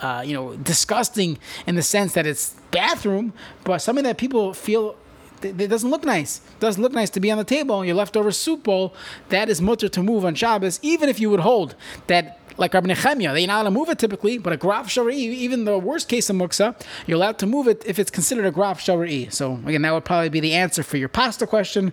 uh, 0.00 0.22
you 0.26 0.34
know, 0.34 0.56
disgusting 0.56 1.38
in 1.66 1.74
the 1.74 1.82
sense 1.82 2.12
that 2.12 2.26
it's 2.26 2.54
bathroom, 2.70 3.32
but 3.64 3.78
something 3.78 4.04
that 4.04 4.18
people 4.18 4.52
feel 4.52 4.96
it 5.42 5.68
doesn't 5.68 5.90
look 5.90 6.04
nice. 6.04 6.38
It 6.38 6.60
doesn't 6.60 6.82
look 6.82 6.92
nice 6.92 7.10
to 7.10 7.20
be 7.20 7.30
on 7.30 7.36
the 7.38 7.44
table. 7.44 7.84
Your 7.84 7.94
leftover 7.94 8.32
soup 8.32 8.64
bowl 8.64 8.94
that 9.28 9.48
is 9.50 9.60
mutter 9.60 9.88
to 9.88 10.02
move 10.02 10.24
on 10.24 10.34
Shabbos, 10.34 10.80
even 10.82 11.08
if 11.08 11.20
you 11.20 11.28
would 11.30 11.40
hold 11.40 11.74
that 12.06 12.38
like 12.58 12.74
Rabbi 12.74 12.88
Nechemia, 12.88 13.34
they're 13.34 13.46
not 13.46 13.60
allowed 13.60 13.62
to 13.64 13.70
move 13.70 13.88
it 13.88 13.98
typically, 13.98 14.38
but 14.38 14.52
a 14.52 14.56
graf 14.56 14.90
shari, 14.90 15.16
even 15.16 15.64
the 15.64 15.78
worst 15.78 16.08
case 16.08 16.30
of 16.30 16.36
muksa, 16.36 16.80
you're 17.06 17.16
allowed 17.16 17.38
to 17.38 17.46
move 17.46 17.68
it 17.68 17.82
if 17.86 17.98
it's 17.98 18.10
considered 18.10 18.46
a 18.46 18.50
graf 18.50 18.80
shari. 18.80 19.28
So 19.30 19.60
again, 19.66 19.82
that 19.82 19.92
would 19.92 20.04
probably 20.04 20.28
be 20.28 20.40
the 20.40 20.54
answer 20.54 20.82
for 20.82 20.96
your 20.96 21.08
pasta 21.08 21.46
question, 21.46 21.92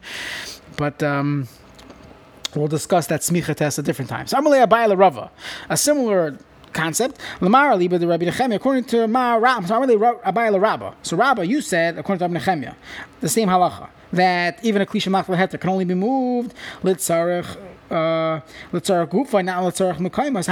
but. 0.78 1.02
Um, 1.04 1.48
We'll 2.56 2.68
discuss 2.68 3.08
that 3.08 3.22
smicha 3.22 3.56
test 3.56 3.80
at 3.80 3.86
different 3.86 4.10
times. 4.10 4.30
So 4.30 4.38
Amalei 4.38 4.64
Abayla 4.64 4.96
Rava, 4.96 5.32
a 5.70 5.76
similar 5.76 6.38
concept. 6.72 7.20
The 7.40 7.50
Rabbi 7.50 7.88
Nechemia, 7.88 8.56
according 8.56 8.84
to 8.86 9.08
Ma 9.08 9.36
Rab, 9.36 9.68
so 9.68 9.82
Abayla 9.82 10.62
Rabba. 10.62 10.96
So 11.02 11.18
Rabba, 11.18 11.48
you 11.48 11.62
said 11.62 11.98
according 11.98 12.20
to 12.20 12.32
Rabbi 12.32 12.46
Nechemia, 12.46 12.76
the 13.22 13.30
same 13.30 13.50
halacha 13.50 13.90
that 14.12 14.64
even 14.64 14.82
a 14.82 14.86
klisha 14.86 15.10
machla 15.10 15.60
can 15.60 15.70
only 15.70 15.86
be 15.86 15.96
moved 15.96 16.54
litzarech 16.84 17.58
Letzarach 17.94 19.10
Gufa, 19.10 19.44
not 19.44 19.64
Letzarach 19.64 19.98
Mekaimas. 19.98 20.48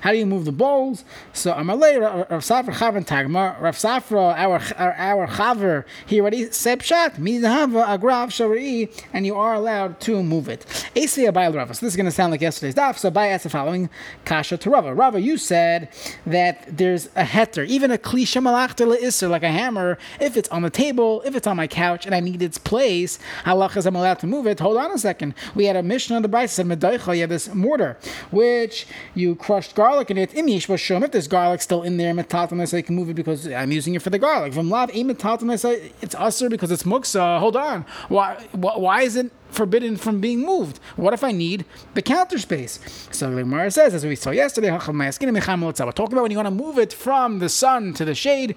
How 0.00 0.10
do 0.12 0.18
you 0.18 0.26
move 0.26 0.44
the 0.44 0.52
bowls? 0.52 1.04
So 1.32 1.52
Amalei 1.52 2.00
Rav 2.00 2.28
Safra 2.42 2.74
Chavan 2.74 3.06
Tagma, 3.06 3.60
Rav 3.60 3.76
Safra, 3.76 4.34
our 4.36 4.60
our 4.78 5.26
Chaver, 5.26 5.84
he 6.06 6.20
already 6.20 6.50
said 6.50 6.80
Pshat, 6.80 7.16
Midhava 7.16 7.86
Agrav 7.86 8.30
Shari, 8.30 8.90
and 9.12 9.26
you 9.26 9.34
are 9.36 9.54
allowed 9.54 10.00
to 10.00 10.22
move 10.22 10.48
it. 10.48 10.60
Asli 10.94 11.30
Abayel 11.30 11.54
Rava. 11.54 11.74
So 11.74 11.86
this 11.86 11.92
is 11.92 11.96
going 11.96 12.06
to 12.06 12.12
sound 12.12 12.32
like 12.32 12.40
yesterday's 12.40 12.74
daf. 12.74 12.98
So 12.98 13.10
Abai 13.10 13.28
asked 13.28 13.44
the 13.44 13.50
following 13.50 13.90
Kasha 14.24 14.56
to 14.58 14.70
Rava. 14.70 14.94
Rava, 14.94 15.20
you 15.20 15.36
said 15.36 15.88
that 16.26 16.64
there's 16.76 17.06
a 17.16 17.24
heter, 17.24 17.66
even 17.66 17.90
a 17.90 17.98
klisha 17.98 18.42
malachta 18.42 18.84
le'isr, 18.84 19.30
like 19.30 19.42
a 19.42 19.50
hammer, 19.50 19.98
if 20.20 20.36
it's 20.36 20.48
on 20.48 20.62
the 20.62 20.70
table, 20.70 21.22
if 21.24 21.34
it's 21.36 21.46
on 21.46 21.56
my 21.56 21.66
couch, 21.66 22.06
and 22.06 22.14
I 22.14 22.20
need 22.20 22.42
its 22.42 22.58
place, 22.58 23.18
halachas 23.44 23.86
I'm 23.86 23.96
allowed 23.96 24.18
to 24.20 24.26
move 24.26 24.46
it. 24.46 24.60
Hold 24.60 24.76
on 24.78 24.90
a 24.92 24.98
second 24.98 25.34
we 25.54 25.66
had 25.66 25.76
a 25.76 25.82
mission 25.82 26.16
on 26.16 26.22
the 26.22 26.28
Bryce 26.28 26.52
said 26.52 26.66
Medaicha, 26.66 27.14
you 27.14 27.22
have 27.22 27.30
this 27.30 27.52
mortar, 27.54 27.96
which 28.30 28.86
you 29.14 29.34
crushed 29.34 29.74
garlic 29.74 30.10
in 30.10 30.18
it. 30.18 30.34
Imish 30.34 30.66
Bashum, 30.66 31.02
if 31.04 31.12
there's 31.12 31.28
garlic 31.28 31.62
still 31.62 31.82
in 31.82 31.96
there, 31.96 32.14
metaltanas, 32.14 32.76
I 32.76 32.82
can 32.82 32.94
move 32.94 33.10
it 33.10 33.14
because 33.14 33.46
I'm 33.48 33.72
using 33.72 33.94
it 33.94 34.02
for 34.02 34.10
the 34.10 34.18
garlic. 34.18 34.54
From 34.54 34.70
Lav, 34.70 34.90
metaltanas, 34.90 35.64
it's 36.00 36.14
usher 36.14 36.48
because 36.48 36.70
it's 36.70 36.84
muksa. 36.84 37.38
Hold 37.38 37.56
on. 37.56 37.84
Why, 38.08 38.34
why 38.52 39.02
is 39.02 39.16
it 39.16 39.30
forbidden 39.54 39.96
from 39.96 40.20
being 40.20 40.40
moved. 40.40 40.78
What 40.96 41.14
if 41.14 41.24
I 41.24 41.32
need 41.32 41.64
the 41.94 42.02
counter 42.02 42.38
space? 42.38 42.80
So 43.10 43.30
the 43.30 43.42
Gemara 43.42 43.70
says, 43.70 43.94
as 43.94 44.04
we 44.04 44.16
saw 44.16 44.30
yesterday, 44.30 44.70
we're 44.70 44.78
talking 44.80 45.00
about 45.00 46.22
when 46.22 46.30
you 46.30 46.36
want 46.36 46.48
to 46.48 46.50
move 46.50 46.78
it 46.78 46.92
from 46.92 47.38
the 47.38 47.48
sun 47.48 47.94
to 47.94 48.04
the 48.04 48.14
shade. 48.14 48.56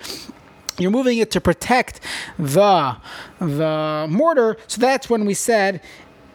You're 0.79 0.91
moving 0.91 1.17
it 1.17 1.31
to 1.31 1.41
protect 1.41 1.99
the 2.37 2.97
the 3.39 4.07
mortar. 4.09 4.57
So 4.67 4.79
that's 4.79 5.09
when 5.09 5.25
we 5.25 5.33
said 5.33 5.81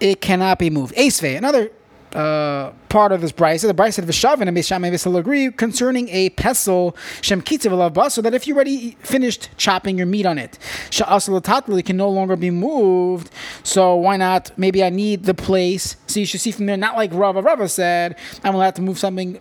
it 0.03 0.21
cannot 0.21 0.59
be 0.59 0.69
moved. 0.69 0.95
Esve, 0.97 1.39
another 1.39 1.71
uh, 2.13 2.73
part 2.89 3.13
of 3.13 3.21
this 3.21 3.31
brisa, 3.31 3.69
the 3.69 3.75
brisa 3.75 4.01
of 4.01 4.05
Vishavin 4.07 4.49
and 4.49 4.57
Beishamay 4.57 4.91
Vissel 4.91 5.17
agree 5.17 5.53
concerning 5.53 6.09
a 6.09 6.31
pestle 6.31 6.97
shem 7.21 7.41
kitzav 7.41 8.11
so 8.11 8.21
that 8.21 8.35
if 8.35 8.49
you 8.49 8.55
already 8.57 8.97
finished 8.99 9.49
chopping 9.57 9.97
your 9.97 10.09
meat 10.09 10.27
on 10.27 10.39
it, 10.39 10.59
it 10.91 11.87
can 11.87 11.97
no 11.97 12.11
longer 12.11 12.35
be 12.35 12.51
moved. 12.51 13.31
So 13.63 13.95
why 13.95 14.17
not? 14.17 14.51
Maybe 14.59 14.83
I 14.83 14.91
need 14.91 15.23
the 15.23 15.35
place. 15.35 15.97
So 16.09 16.19
you 16.19 16.27
should 16.27 16.41
see 16.41 16.51
from 16.51 16.67
there, 16.67 16.77
not 16.77 16.97
like 16.97 17.13
Rava 17.15 17.41
Rava 17.41 17.69
said, 17.69 18.19
I'm 18.43 18.57
allowed 18.57 18.75
to 18.75 18.83
move 18.83 18.99
something. 18.99 19.39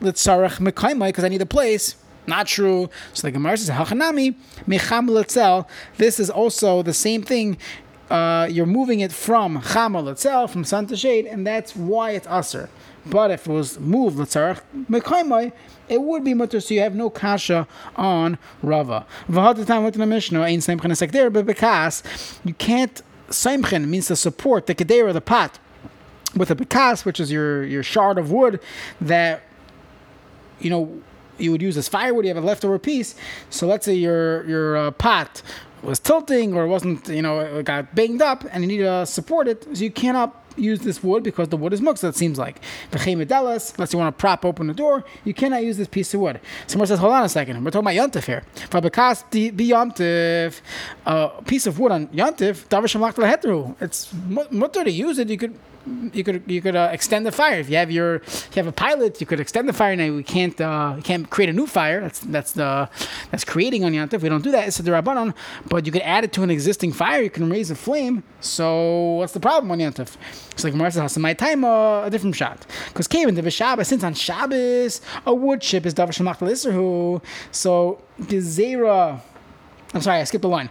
Let's 0.00 0.26
sarach 0.26 0.58
mekaimai 0.58 1.06
because 1.06 1.22
I 1.22 1.28
need 1.28 1.40
a 1.40 1.46
place. 1.46 1.94
Not 2.26 2.48
true. 2.48 2.90
So 3.12 3.28
the 3.28 3.30
Gemara 3.30 3.56
says, 3.58 3.70
Hachanami, 3.70 4.34
Mecham 4.66 5.66
This 5.98 6.18
is 6.18 6.30
also 6.30 6.82
the 6.82 6.94
same 6.94 7.22
thing 7.22 7.58
uh, 8.10 8.46
you're 8.50 8.66
moving 8.66 9.00
it 9.00 9.12
from 9.12 9.60
chamal 9.60 10.10
itself, 10.10 10.52
from 10.52 10.64
sun 10.64 10.86
to 10.88 10.96
shade, 10.96 11.26
and 11.26 11.46
that's 11.46 11.74
why 11.74 12.10
it's 12.10 12.26
aser. 12.26 12.68
But 13.06 13.30
if 13.30 13.46
it 13.46 13.52
was 13.52 13.78
moved 13.78 14.18
l'tzarech 14.18 14.60
mekaymai, 14.90 15.52
it 15.88 16.00
would 16.00 16.24
be 16.24 16.32
mutter, 16.32 16.60
so 16.60 16.74
you 16.74 16.80
have 16.80 16.94
no 16.94 17.10
kasha 17.10 17.66
on 17.96 18.38
rava. 18.62 19.06
V'had 19.28 19.66
time 19.66 19.84
with 19.84 19.94
the 19.94 20.06
mishnah 20.06 20.42
ain't 20.42 20.62
seimchen 20.62 20.90
sekder, 20.92 21.32
but 21.32 21.44
because 21.44 22.02
you 22.44 22.54
can't 22.54 23.02
seimchen 23.28 23.88
means 23.88 24.06
to 24.06 24.16
support 24.16 24.66
the 24.66 24.74
kedera, 24.74 25.12
the 25.12 25.20
pot, 25.20 25.58
with 26.36 26.50
a 26.50 26.56
bekas, 26.56 27.04
which 27.04 27.20
is 27.20 27.30
your 27.30 27.64
your 27.64 27.82
shard 27.82 28.18
of 28.18 28.30
wood 28.30 28.60
that 29.00 29.42
you 30.60 30.70
know 30.70 31.02
you 31.38 31.50
would 31.50 31.62
use 31.62 31.76
as 31.76 31.88
firewood. 31.88 32.24
You 32.24 32.34
have 32.34 32.42
a 32.42 32.46
leftover 32.46 32.78
piece. 32.78 33.14
So 33.50 33.66
let's 33.66 33.84
say 33.84 33.94
your 33.94 34.46
your 34.46 34.76
uh, 34.76 34.90
pot 34.92 35.42
was 35.84 35.98
tilting 35.98 36.54
or 36.54 36.64
it 36.64 36.68
wasn't, 36.68 37.08
you 37.08 37.22
know, 37.22 37.40
it 37.40 37.64
got 37.64 37.94
banged 37.94 38.22
up 38.22 38.44
and 38.50 38.62
you 38.62 38.68
need 38.68 38.78
to 38.78 39.06
support 39.06 39.48
it, 39.48 39.64
so 39.64 39.82
you 39.82 39.90
cannot 39.90 40.42
use 40.56 40.80
this 40.80 41.02
wood 41.02 41.24
because 41.24 41.48
the 41.48 41.56
wood 41.56 41.72
is 41.72 41.80
muksa, 41.80 42.08
it 42.08 42.14
seems 42.14 42.38
like. 42.38 42.60
The 42.92 42.98
unless 43.76 43.92
you 43.92 43.98
want 43.98 44.16
to 44.16 44.20
prop 44.20 44.44
open 44.44 44.68
the 44.68 44.74
door, 44.74 45.04
you 45.24 45.34
cannot 45.34 45.64
use 45.64 45.76
this 45.76 45.88
piece 45.88 46.14
of 46.14 46.20
wood. 46.20 46.40
Someone 46.68 46.86
says, 46.86 47.00
hold 47.00 47.12
on 47.12 47.24
a 47.24 47.28
second, 47.28 47.62
we're 47.64 47.72
talking 47.72 47.88
about 47.88 48.10
yontif 48.10 48.26
here. 48.26 48.44
For 48.70 48.80
because 48.80 49.24
the 49.30 49.50
yontif, 49.50 50.60
a 51.06 51.42
piece 51.44 51.66
of 51.66 51.78
wood 51.78 51.92
on 51.92 52.06
yontif, 52.08 52.66
it's 53.80 54.14
mutter 54.50 54.84
to 54.84 54.90
use 54.90 55.18
it, 55.18 55.28
you 55.28 55.38
could 55.38 55.58
you 56.12 56.24
could 56.24 56.42
you 56.46 56.60
could 56.60 56.76
uh, 56.76 56.88
extend 56.92 57.26
the 57.26 57.32
fire. 57.32 57.58
If 57.58 57.68
you 57.68 57.76
have 57.76 57.90
your 57.90 58.16
if 58.16 58.50
you 58.54 58.60
have 58.62 58.66
a 58.66 58.72
pilot 58.72 59.20
you 59.20 59.26
could 59.26 59.40
extend 59.40 59.68
the 59.68 59.72
fire 59.72 59.94
now 59.96 60.12
we 60.12 60.22
can't 60.22 60.58
uh, 60.60 60.96
can't 61.02 61.28
create 61.30 61.50
a 61.50 61.52
new 61.52 61.66
fire. 61.66 62.00
That's 62.00 62.20
that's 62.20 62.52
the 62.52 62.88
that's 63.30 63.44
creating 63.44 63.84
on 63.84 63.92
Yantif 63.92 64.22
we 64.22 64.28
don't 64.28 64.44
do 64.44 64.50
that. 64.50 64.66
It's 64.68 64.80
a 64.80 64.82
derabanan 64.82 65.34
but 65.68 65.86
you 65.86 65.92
could 65.92 66.02
add 66.02 66.24
it 66.24 66.32
to 66.34 66.42
an 66.42 66.50
existing 66.50 66.92
fire. 66.92 67.22
You 67.22 67.30
can 67.30 67.50
raise 67.50 67.70
a 67.70 67.74
flame. 67.74 68.22
So 68.40 69.16
what's 69.18 69.32
the 69.32 69.40
problem 69.40 69.70
on 69.70 69.78
Yantif 69.78 70.16
so 70.56 70.68
like 70.68 70.74
Martha 70.74 71.00
has 71.00 71.18
my 71.18 71.34
time 71.34 71.64
uh, 71.64 72.04
a 72.04 72.10
different 72.10 72.36
shot. 72.36 72.64
Because 72.88 73.08
came 73.08 73.28
into 73.28 73.42
the 73.42 73.50
Shabbos 73.50 73.88
since 73.88 74.04
on 74.04 74.14
Shabbos 74.14 75.00
a 75.26 75.34
wood 75.34 75.60
chip 75.60 75.86
is 75.86 75.94
davar 75.94 76.10
shemach 76.10 76.72
who 76.72 77.20
so 77.50 78.02
gezerah 78.22 79.20
I'm 79.94 80.00
sorry, 80.00 80.20
I 80.20 80.24
skipped 80.24 80.42
the 80.42 80.48
line. 80.48 80.68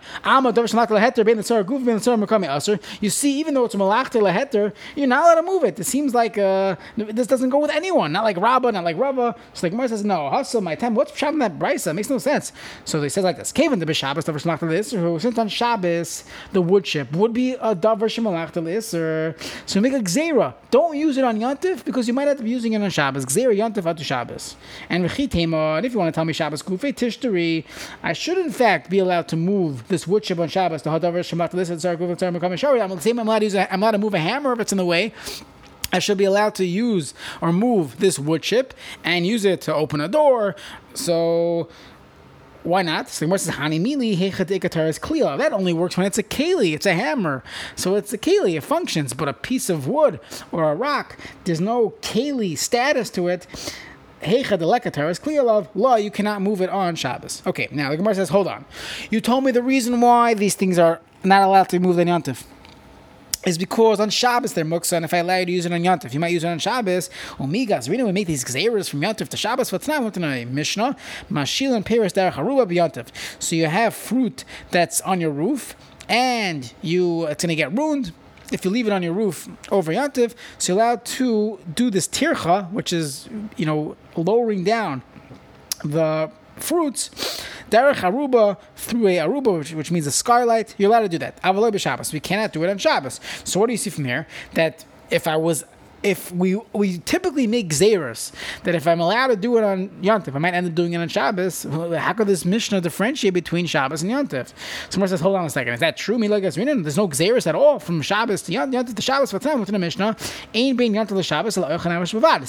You 3.02 3.10
see, 3.10 3.40
even 3.40 3.54
though 3.54 3.66
it's 3.66 3.76
malachta 3.76 4.20
leheter, 4.20 4.74
you're 4.96 5.08
not 5.08 5.24
allowed 5.24 5.36
to 5.36 5.42
move 5.44 5.64
it. 5.64 5.80
It 5.80 5.86
seems 5.86 6.14
like 6.14 6.38
uh, 6.38 6.76
this 6.98 7.28
doesn't 7.28 7.50
go 7.50 7.60
with 7.60 7.72
anyone. 7.72 8.12
Not 8.12 8.26
like 8.26 8.38
Rabba, 8.38 8.72
not 8.74 8.84
like 8.84 8.98
Rabba. 8.98 9.36
So 9.54 9.66
like 9.66 9.74
Mar 9.74 9.88
says, 9.88 10.04
no, 10.04 10.30
hustle 10.30 10.62
my 10.62 10.76
time. 10.76 10.94
What's 10.94 11.12
pshat 11.14 11.40
that 11.40 11.58
brisa? 11.58 11.96
Makes 11.96 12.10
no 12.10 12.18
sense. 12.18 12.52
So 12.86 13.00
they 13.00 13.10
said 13.10 13.24
like 13.24 13.38
this: 13.38 13.52
Kaven 13.54 13.80
the 13.80 13.86
b'Shabbos 13.86 15.38
on 15.38 15.48
Shabbos 15.48 16.24
the 16.52 16.62
wood 16.62 16.84
chip 16.84 17.12
would 17.14 17.34
be 17.34 17.54
a 17.54 17.76
davar 17.76 18.10
shemalachta 18.10 18.62
leisr. 18.62 19.36
So 19.66 19.80
make 19.80 19.94
a 19.94 20.00
gzera. 20.00 20.54
Don't 20.72 20.98
use 20.98 21.18
it 21.18 21.24
on 21.24 21.40
Yontif 21.40 21.86
because 21.86 22.08
you 22.08 22.14
might 22.14 22.28
have 22.28 22.38
to 22.38 22.44
be 22.44 22.50
using 22.50 22.74
it 22.74 22.82
on 22.82 22.90
Shabbos. 22.90 23.26
Gzera 23.26 23.56
Yontif 23.56 23.84
atu 23.84 24.04
Shabbos. 24.04 24.56
And 24.90 25.06
if 25.06 25.18
you 25.18 25.48
want 25.50 25.86
to 25.86 26.12
tell 26.12 26.26
me 26.26 26.34
Shabbos 26.34 26.62
kufe 26.62 26.94
tishtari, 26.94 27.66
I 28.02 28.14
should 28.14 28.38
in 28.38 28.52
fact 28.52 28.90
be 28.90 29.00
allowed 29.00 29.13
allowed 29.14 29.28
to 29.30 29.38
move 29.38 29.88
this 29.88 30.08
wood 30.08 30.24
chip 30.24 30.40
on 30.40 30.50
Shabbos, 30.50 30.82
the 30.82 30.90
Hadavar 30.90 31.20
Shemat 31.20 31.54
Listen 31.54 31.78
Tzar 31.78 31.96
Guv 31.98 32.18
Tzar 32.18 32.36
Mekam 32.36 32.58
Shari, 32.58 32.82
I'm 32.82 33.00
saying 33.00 33.20
I'm 33.20 33.28
allowed 33.28 33.40
to 33.40 33.46
use 33.46 33.56
a, 33.56 33.72
I'm 33.72 33.82
allowed 33.82 33.92
to 33.92 33.98
move 34.00 34.14
a 34.14 34.20
hammer 34.20 34.54
if 34.54 34.60
it's 34.60 34.72
in 34.72 34.78
the 34.78 34.86
way. 34.86 35.14
I 35.92 36.00
should 36.00 36.18
be 36.18 36.24
allowed 36.24 36.56
to 36.56 36.66
use 36.66 37.14
or 37.40 37.54
move 37.54 38.00
this 38.00 38.18
wood 38.18 38.42
chip 38.42 38.74
and 39.04 39.28
use 39.28 39.46
it 39.46 39.62
to 39.62 39.76
open 39.76 40.02
a 40.02 40.08
door. 40.08 40.56
So 40.96 41.70
why 42.64 42.82
not? 42.82 43.10
So 43.10 43.28
says 43.38 43.56
Hani 43.56 43.80
Mili 43.80 44.18
is. 44.18 45.38
That 45.38 45.54
only 45.54 45.74
works 45.74 45.96
when 45.96 46.08
it's 46.08 46.18
a 46.18 46.24
keli, 46.24 46.74
it's 46.74 46.88
a 46.88 46.94
hammer. 46.94 47.44
So 47.76 47.94
it's 47.94 48.12
a 48.12 48.18
keli, 48.18 48.58
it 48.58 48.62
functions, 48.62 49.14
but 49.14 49.28
a 49.28 49.34
piece 49.34 49.70
of 49.70 49.88
wood 49.88 50.20
or 50.52 50.72
a 50.72 50.76
rock, 50.76 51.16
there's 51.44 51.62
no 51.62 51.92
keli 52.02 52.58
status 52.58 53.12
to 53.12 53.28
it 53.28 53.46
Heicha 54.24 54.58
the 54.58 54.66
lekatar 54.66 55.10
is 55.10 55.20
clear 55.20 55.42
of 55.42 55.74
law. 55.76 55.96
You 55.96 56.12
cannot 56.12 56.42
move 56.42 56.62
it 56.62 56.70
on 56.70 56.96
Shabbos. 56.96 57.42
Okay, 57.46 57.68
now 57.72 57.90
the 57.90 57.98
Gemara 57.98 58.16
says, 58.16 58.30
hold 58.30 58.48
on. 58.48 58.66
You 59.10 59.22
told 59.22 59.44
me 59.44 59.52
the 59.52 59.64
reason 59.64 60.02
why 60.02 60.34
these 60.34 60.56
things 60.56 60.80
are 60.80 61.02
not 61.24 61.44
allowed 61.44 61.70
to 61.70 61.80
be 61.80 61.86
moved 61.86 62.00
on 62.00 62.08
Yantif 62.08 62.44
is 63.46 63.58
because 63.58 64.00
on 64.00 64.10
Shabbos 64.10 64.54
they're 64.54 64.66
muksa, 64.66 64.94
and 64.94 65.06
if 65.06 65.14
I 65.14 65.18
allow 65.18 65.38
you 65.38 65.46
to 65.46 65.52
use 65.52 65.66
it 65.66 65.74
on 65.74 65.82
Yantif, 65.82 66.14
you 66.14 66.20
might 66.20 66.30
use 66.30 66.44
it 66.44 66.48
on 66.48 66.60
Shabbos. 66.60 67.10
Omigas, 67.38 67.90
we 67.90 67.98
know 67.98 68.06
we 68.06 68.12
make 68.12 68.28
these 68.28 68.44
gzeras 68.44 68.90
from 68.90 69.02
Yantif 69.02 69.28
to 69.30 69.38
Shabbos. 69.38 69.72
What's 69.72 69.88
not 69.88 70.04
what 70.04 70.18
Mishnah, 70.18 70.96
Mashil 71.30 71.76
and 71.76 71.86
Paris 71.86 72.14
der 72.14 72.32
Haruba 72.32 72.68
Yantif. 72.68 73.08
So 73.40 73.56
you 73.56 73.68
have 73.68 73.94
fruit 73.94 74.46
that's 74.72 75.02
on 75.02 75.20
your 75.20 75.32
roof, 75.32 75.76
and 76.08 76.74
you 76.82 77.26
it's 77.26 77.44
gonna 77.44 77.56
get 77.56 77.78
ruined 77.78 78.14
if 78.52 78.66
you 78.66 78.72
leave 78.72 78.88
it 78.88 78.94
on 78.94 79.04
your 79.04 79.14
roof 79.14 79.48
over 79.72 79.92
Yantiv, 79.92 80.34
so 80.58 80.74
you're 80.74 80.82
allowed 80.82 81.06
to 81.06 81.60
do 81.74 81.90
this 81.90 82.08
tircha, 82.08 82.70
which 82.72 82.94
is, 82.94 83.30
you 83.58 83.66
know, 83.66 83.96
lowering 84.16 84.64
down 84.64 85.02
the 85.84 86.32
fruits, 86.58 87.10
derech 87.70 87.96
aruba 87.96 88.58
through 88.76 89.08
a 89.08 89.18
aruba, 89.18 89.58
which, 89.58 89.74
which, 89.74 89.92
means 89.92 90.08
a 90.08 90.12
skylight. 90.12 90.76
You're 90.78 90.90
allowed 90.90 91.02
to 91.02 91.10
do 91.10 91.18
that. 91.20 91.42
Avaloi 91.42 91.80
Shabbos. 91.80 92.14
We 92.14 92.20
cannot 92.20 92.54
do 92.54 92.64
it 92.64 92.70
on 92.70 92.78
Shabbos. 92.78 93.20
So 93.44 93.60
what 93.60 93.68
do 93.68 93.74
you 93.74 93.78
see 93.78 93.90
from 93.90 94.06
here? 94.06 94.28
That 94.54 94.86
if 95.10 95.28
I 95.28 95.38
was 95.38 95.64
if 96.04 96.32
we 96.32 96.56
we 96.74 97.00
typically 97.00 97.48
make 97.48 97.74
zeros 97.74 98.32
that 98.64 98.76
if 98.76 98.88
I'm 98.88 99.00
allowed 99.00 99.28
to 99.28 99.36
do 99.36 99.58
it 99.58 99.64
on 99.64 99.90
Yontif, 100.02 100.36
I 100.36 100.40
might 100.40 100.54
end 100.54 100.68
up 100.68 100.76
doing 100.76 100.94
it 100.94 100.98
on 100.98 101.08
Shabbos. 101.08 101.64
How 101.64 102.14
could 102.14 102.28
this 102.28 102.46
Mishnah 102.46 102.82
differentiate 102.82 103.34
between 103.34 103.66
Shabbos 103.66 104.04
and 104.04 104.12
Yontif? 104.12 104.54
Someone 104.90 105.08
says, 105.08 105.22
hold 105.22 105.36
on 105.36 105.46
a 105.46 105.50
second, 105.50 105.74
is 105.74 105.80
that 105.80 105.98
true? 105.98 106.18
There's 106.20 106.98
no 106.98 107.10
zeros 107.12 107.48
at 107.48 107.56
all 107.56 107.80
from 107.80 108.02
Shabbos 108.02 108.42
to 108.44 108.52
Yontif 108.52 108.96
to 108.96 109.02
Shabbos. 109.02 109.34
What's 109.34 109.46
within 109.46 109.74
the 109.74 109.80
Mishnah? 109.80 110.18
Ain't 110.54 110.78
being 110.78 110.94
Yontif 110.94 111.16
to 111.16 111.24
Shabbos. 111.24 111.58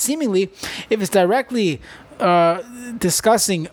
Seemingly, 0.01 0.51
if 0.91 1.01
it's 1.01 1.11
directly 1.11 1.81
uh, 2.21 2.63
discussing 2.99 3.69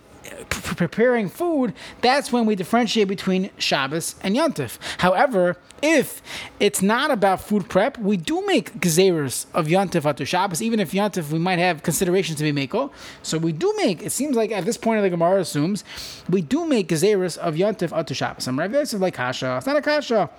preparing 0.51 1.29
food, 1.29 1.73
that's 2.01 2.31
when 2.31 2.45
we 2.45 2.55
differentiate 2.55 3.07
between 3.07 3.49
Shabbos 3.57 4.15
and 4.21 4.35
Yontif. 4.35 4.77
However, 4.99 5.57
if 5.81 6.21
it's 6.59 6.81
not 6.81 7.09
about 7.09 7.41
food 7.41 7.67
prep, 7.67 7.97
we 7.97 8.15
do 8.15 8.45
make 8.45 8.79
gezeras 8.79 9.47
of 9.53 9.67
Yontif 9.67 10.05
after 10.05 10.25
Shabbos, 10.25 10.61
even 10.61 10.79
if 10.79 10.91
Yontif 10.91 11.31
we 11.31 11.39
might 11.39 11.59
have 11.59 11.81
considerations 11.81 12.37
to 12.37 12.43
be 12.43 12.51
mako. 12.51 12.91
So 13.23 13.37
we 13.37 13.51
do 13.51 13.73
make, 13.77 14.03
it 14.03 14.11
seems 14.11 14.35
like 14.35 14.51
at 14.51 14.65
this 14.65 14.77
point 14.77 14.97
of 14.97 15.03
the 15.03 15.09
Gemara 15.09 15.41
assumes, 15.41 15.83
we 16.29 16.41
do 16.41 16.67
make 16.67 16.87
gezeras 16.87 17.37
of 17.37 17.55
Yontif 17.55 17.91
after 17.91 18.13
Shabbos. 18.13 18.43
Some 18.43 18.59
Rav 18.59 18.73
is 18.75 18.93
like 18.93 19.15
Kasha. 19.15 19.57
It's 19.57 19.65
not 19.65 19.75
a 19.75 19.81
Kasha. 19.81 20.29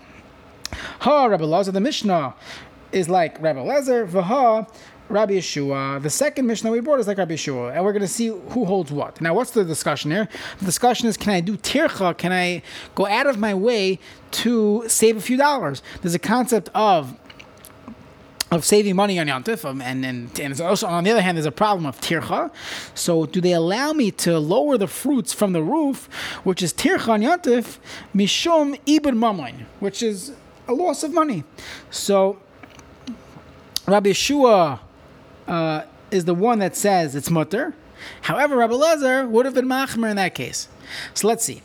Ha, 1.00 1.24
Rabbi 1.26 1.44
Lazar, 1.44 1.72
the 1.72 1.80
Mishnah 1.80 2.34
is 2.92 3.08
like 3.08 3.40
Rabbi 3.40 3.60
Lezer, 3.60 4.08
Vaha, 4.08 4.68
Rabbi 5.08 5.34
Yeshua. 5.34 6.02
The 6.02 6.10
second 6.10 6.46
Mishnah 6.46 6.70
we 6.70 6.80
brought 6.80 7.00
is 7.00 7.06
like 7.06 7.18
Rabbi 7.18 7.34
Yeshua, 7.34 7.74
and 7.74 7.84
we're 7.84 7.92
going 7.92 8.02
to 8.02 8.08
see 8.08 8.28
who 8.28 8.64
holds 8.64 8.90
what. 8.90 9.20
Now, 9.20 9.34
what's 9.34 9.50
the 9.50 9.64
discussion 9.64 10.10
here? 10.10 10.28
The 10.58 10.64
discussion 10.64 11.08
is: 11.08 11.16
Can 11.16 11.32
I 11.32 11.40
do 11.40 11.56
tircha? 11.56 12.16
Can 12.16 12.32
I 12.32 12.62
go 12.94 13.06
out 13.06 13.26
of 13.26 13.38
my 13.38 13.54
way 13.54 13.98
to 14.32 14.84
save 14.88 15.16
a 15.16 15.20
few 15.20 15.36
dollars? 15.36 15.82
There's 16.00 16.14
a 16.14 16.18
concept 16.18 16.70
of 16.74 17.16
of 18.52 18.66
saving 18.66 18.94
money 18.94 19.18
on 19.18 19.26
Yantif, 19.26 19.64
um, 19.64 19.80
and, 19.80 20.04
and, 20.04 20.38
and 20.38 20.60
also 20.60 20.86
on 20.86 21.04
the 21.04 21.10
other 21.10 21.22
hand, 21.22 21.38
there's 21.38 21.46
a 21.46 21.50
problem 21.50 21.86
of 21.86 21.98
tircha. 22.02 22.50
So, 22.94 23.24
do 23.24 23.40
they 23.40 23.52
allow 23.52 23.94
me 23.94 24.10
to 24.10 24.38
lower 24.38 24.76
the 24.76 24.86
fruits 24.86 25.32
from 25.32 25.54
the 25.54 25.62
roof, 25.62 26.06
which 26.44 26.62
is 26.62 26.74
tircha 26.74 27.08
on 27.08 27.22
Yantif, 27.22 27.78
mishum 28.14 28.78
ibn 28.84 29.16
mamoin, 29.16 29.64
which 29.80 30.02
is 30.02 30.32
a 30.68 30.74
loss 30.74 31.02
of 31.02 31.14
money? 31.14 31.44
So, 31.90 32.38
Rabbi 33.86 34.10
Yeshua 34.10 34.80
uh, 35.48 35.82
is 36.10 36.24
the 36.24 36.34
one 36.34 36.58
that 36.60 36.76
says 36.76 37.14
it's 37.14 37.30
mutter. 37.30 37.74
However, 38.22 38.56
Rabbi 38.56 38.74
Lezer 38.74 39.28
would 39.28 39.46
have 39.46 39.54
been 39.54 39.66
machmer 39.66 40.10
in 40.10 40.16
that 40.16 40.34
case. 40.34 40.68
So 41.14 41.28
let's 41.28 41.44
see. 41.44 41.62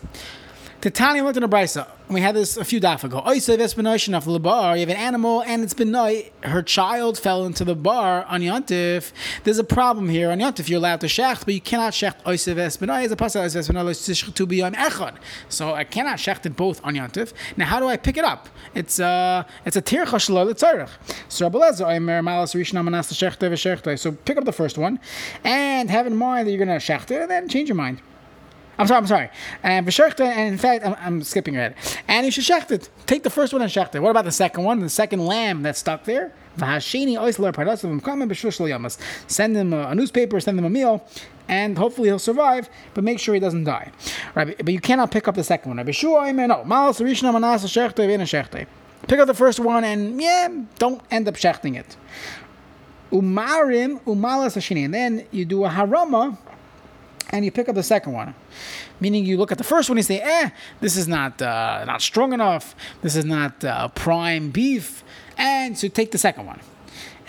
Titania 0.91 1.21
looked 1.21 1.35
in 1.35 1.43
a 1.43 1.49
brisa. 1.49 1.85
We 2.07 2.21
had 2.21 2.33
this 2.33 2.55
a 2.55 2.63
few 2.63 2.79
daf 2.79 3.03
ago. 3.03 3.21
You 3.29 4.79
have 4.79 4.89
an 4.89 4.95
animal 4.95 5.43
and 5.43 5.61
it's 5.61 5.73
been 5.73 5.91
night. 5.91 6.31
her 6.43 6.63
child 6.63 7.19
fell 7.19 7.45
into 7.45 7.65
the 7.65 7.75
bar 7.75 8.23
on 8.23 8.39
Yontif. 8.39 9.11
There's 9.43 9.57
a 9.57 9.65
problem 9.65 10.07
here 10.07 10.31
on 10.31 10.39
Yontif. 10.39 10.69
You're 10.69 10.77
allowed 10.77 11.01
to 11.01 11.07
shecht, 11.07 11.43
but 11.43 11.53
you 11.53 11.59
cannot 11.59 11.91
shecht 11.91 12.23
oisev 12.23 12.55
esbenai 12.55 13.03
as 13.03 13.11
a 13.11 13.17
pasal. 13.17 13.47
So 15.49 15.73
I 15.73 15.83
cannot 15.83 16.19
shecht 16.19 16.45
it 16.45 16.55
both 16.55 16.79
on 16.85 16.95
Yontif. 16.95 17.33
Now 17.57 17.65
how 17.65 17.81
do 17.81 17.87
I 17.87 17.97
pick 17.97 18.15
it 18.15 18.23
up? 18.23 18.47
It's 18.73 19.01
uh 19.01 19.43
it's 19.65 19.75
a 19.75 19.81
tir 19.81 20.05
chashlo 20.05 20.49
letzarich. 20.49 20.89
So 21.27 21.47
Rabbi 21.47 21.57
Lezer, 21.57 21.85
I'm 21.85 22.05
malas 22.05 22.55
rishna 22.55 23.99
So 23.99 24.11
pick 24.13 24.37
up 24.37 24.45
the 24.45 24.53
first 24.53 24.77
one 24.77 25.01
and 25.43 25.89
have 25.89 26.07
in 26.07 26.15
mind 26.15 26.47
that 26.47 26.51
you're 26.51 26.65
going 26.65 26.79
to 26.79 26.85
shecht 26.85 27.11
it 27.11 27.21
and 27.21 27.29
then 27.29 27.49
change 27.49 27.67
your 27.67 27.75
mind. 27.75 28.01
I'm 28.77 28.87
sorry, 28.87 28.97
I'm 28.99 29.07
sorry. 29.07 29.29
And 29.63 29.87
v'shechta, 29.87 30.25
and 30.25 30.53
in 30.53 30.57
fact, 30.57 30.85
I'm, 30.85 30.95
I'm, 30.99 31.23
skipping 31.23 31.55
ahead. 31.55 31.75
And 32.07 32.25
you 32.25 32.31
should 32.31 32.43
shecht 32.43 32.71
it. 32.71 32.89
Take 33.05 33.23
the 33.23 33.29
first 33.29 33.53
one 33.53 33.61
and 33.61 33.71
shecht 33.71 33.95
it. 33.95 33.99
What 34.01 34.11
about 34.11 34.25
the 34.25 34.31
second 34.31 34.63
one? 34.63 34.79
The 34.79 34.89
second 34.89 35.25
lamb 35.25 35.63
that's 35.63 35.79
stuck 35.79 36.03
there? 36.03 36.31
Send 39.27 39.55
him 39.55 39.73
a, 39.73 39.87
a 39.87 39.95
newspaper, 39.95 40.39
send 40.39 40.57
him 40.57 40.65
a 40.65 40.69
meal, 40.69 41.05
and 41.47 41.77
hopefully 41.77 42.09
he'll 42.09 42.17
survive, 42.19 42.69
but 42.93 43.03
make 43.03 43.19
sure 43.19 43.33
he 43.33 43.39
doesn't 43.39 43.63
die. 43.63 43.91
Right, 44.33 44.57
but 44.57 44.73
you 44.73 44.79
cannot 44.79 45.11
pick 45.11 45.27
up 45.27 45.35
the 45.35 45.43
second 45.43 45.75
one. 45.75 45.77
No. 45.77 45.83
Pick 49.07 49.19
up 49.19 49.27
the 49.27 49.33
first 49.33 49.59
one 49.59 49.83
and, 49.83 50.21
yeah, 50.21 50.47
don't 50.79 51.01
end 51.11 51.27
up 51.27 51.35
shechting 51.35 51.77
it. 51.77 51.95
Umarim, 53.11 54.01
umalas 54.03 54.83
And 54.83 54.93
then 54.93 55.25
you 55.31 55.45
do 55.45 55.63
a 55.63 55.69
harama, 55.69 56.37
and 57.29 57.43
you 57.45 57.51
pick 57.51 57.67
up 57.69 57.75
the 57.75 57.83
second 57.83 58.13
one. 58.13 58.35
Meaning 58.99 59.25
you 59.25 59.37
look 59.37 59.51
at 59.51 59.57
the 59.57 59.63
first 59.63 59.89
one 59.89 59.97
and 59.97 60.05
say, 60.05 60.19
eh, 60.21 60.49
this 60.79 60.95
is 60.95 61.07
not 61.07 61.41
uh, 61.41 61.83
not 61.85 62.01
strong 62.01 62.33
enough. 62.33 62.75
This 63.01 63.15
is 63.15 63.25
not 63.25 63.63
uh, 63.63 63.89
prime 63.89 64.49
beef. 64.49 65.03
And 65.37 65.77
so 65.77 65.87
take 65.87 66.11
the 66.11 66.17
second 66.17 66.45
one. 66.45 66.59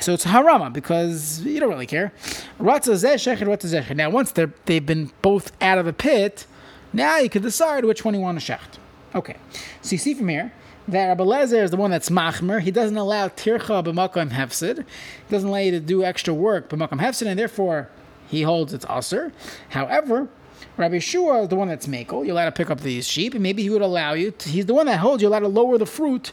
So 0.01 0.15
it's 0.15 0.25
harama 0.25 0.73
because 0.73 1.41
you 1.43 1.59
don't 1.59 1.71
really 1.71 1.87
care. 1.87 2.13
Now 2.61 4.11
once 4.11 4.33
they've 4.33 4.87
been 4.87 5.11
both 5.23 5.53
out 5.61 5.79
of 5.79 5.87
the 5.87 5.93
pit, 5.93 6.47
now 6.93 7.19
you 7.19 7.29
can 7.29 7.43
decide 7.43 7.85
which 7.85 8.05
one 8.05 8.15
you 8.15 8.21
want 8.21 8.41
to 8.41 8.53
shecht. 8.53 8.79
Okay, 9.15 9.37
so 9.83 9.93
you 9.93 9.99
see 9.99 10.15
from 10.15 10.29
here 10.29 10.53
that 10.87 11.09
Rabbi 11.09 11.25
Lezer 11.25 11.63
is 11.63 11.71
the 11.71 11.77
one 11.77 11.91
that's 11.91 12.11
machmer. 12.11 12.61
He 12.61 12.71
doesn't 12.71 12.97
allow 12.97 13.29
tircha 13.29 13.85
b'makom 13.85 14.31
hefsid. 14.31 14.79
He 14.79 15.31
doesn't 15.31 15.49
allow 15.49 15.59
you 15.59 15.73
to 15.73 15.81
do 15.81 16.05
extra 16.05 16.33
work 16.33 16.69
b'makom 16.69 17.01
hefsid, 17.01 17.27
and 17.27 17.39
therefore 17.39 17.91
he 18.29 18.43
holds 18.43 18.73
it's 18.73 18.85
usr. 18.85 19.33
However, 19.71 20.29
Rabbi 20.77 21.01
Shua 21.01 21.43
is 21.43 21.49
the 21.49 21.57
one 21.57 21.69
that's 21.69 21.87
makel. 21.87 22.25
You're 22.25 22.33
allowed 22.33 22.47
to 22.47 22.53
pick 22.53 22.71
up 22.71 22.81
these 22.81 23.07
sheep, 23.07 23.35
and 23.35 23.43
maybe 23.43 23.63
he 23.63 23.71
would 23.71 23.83
allow 23.83 24.13
you. 24.13 24.31
To, 24.31 24.49
he's 24.49 24.67
the 24.67 24.75
one 24.75 24.87
that 24.87 24.99
holds 24.99 25.23
you 25.23 25.29
allowed 25.29 25.41
to 25.41 25.49
lower 25.49 25.77
the 25.77 25.87
fruit 25.87 26.29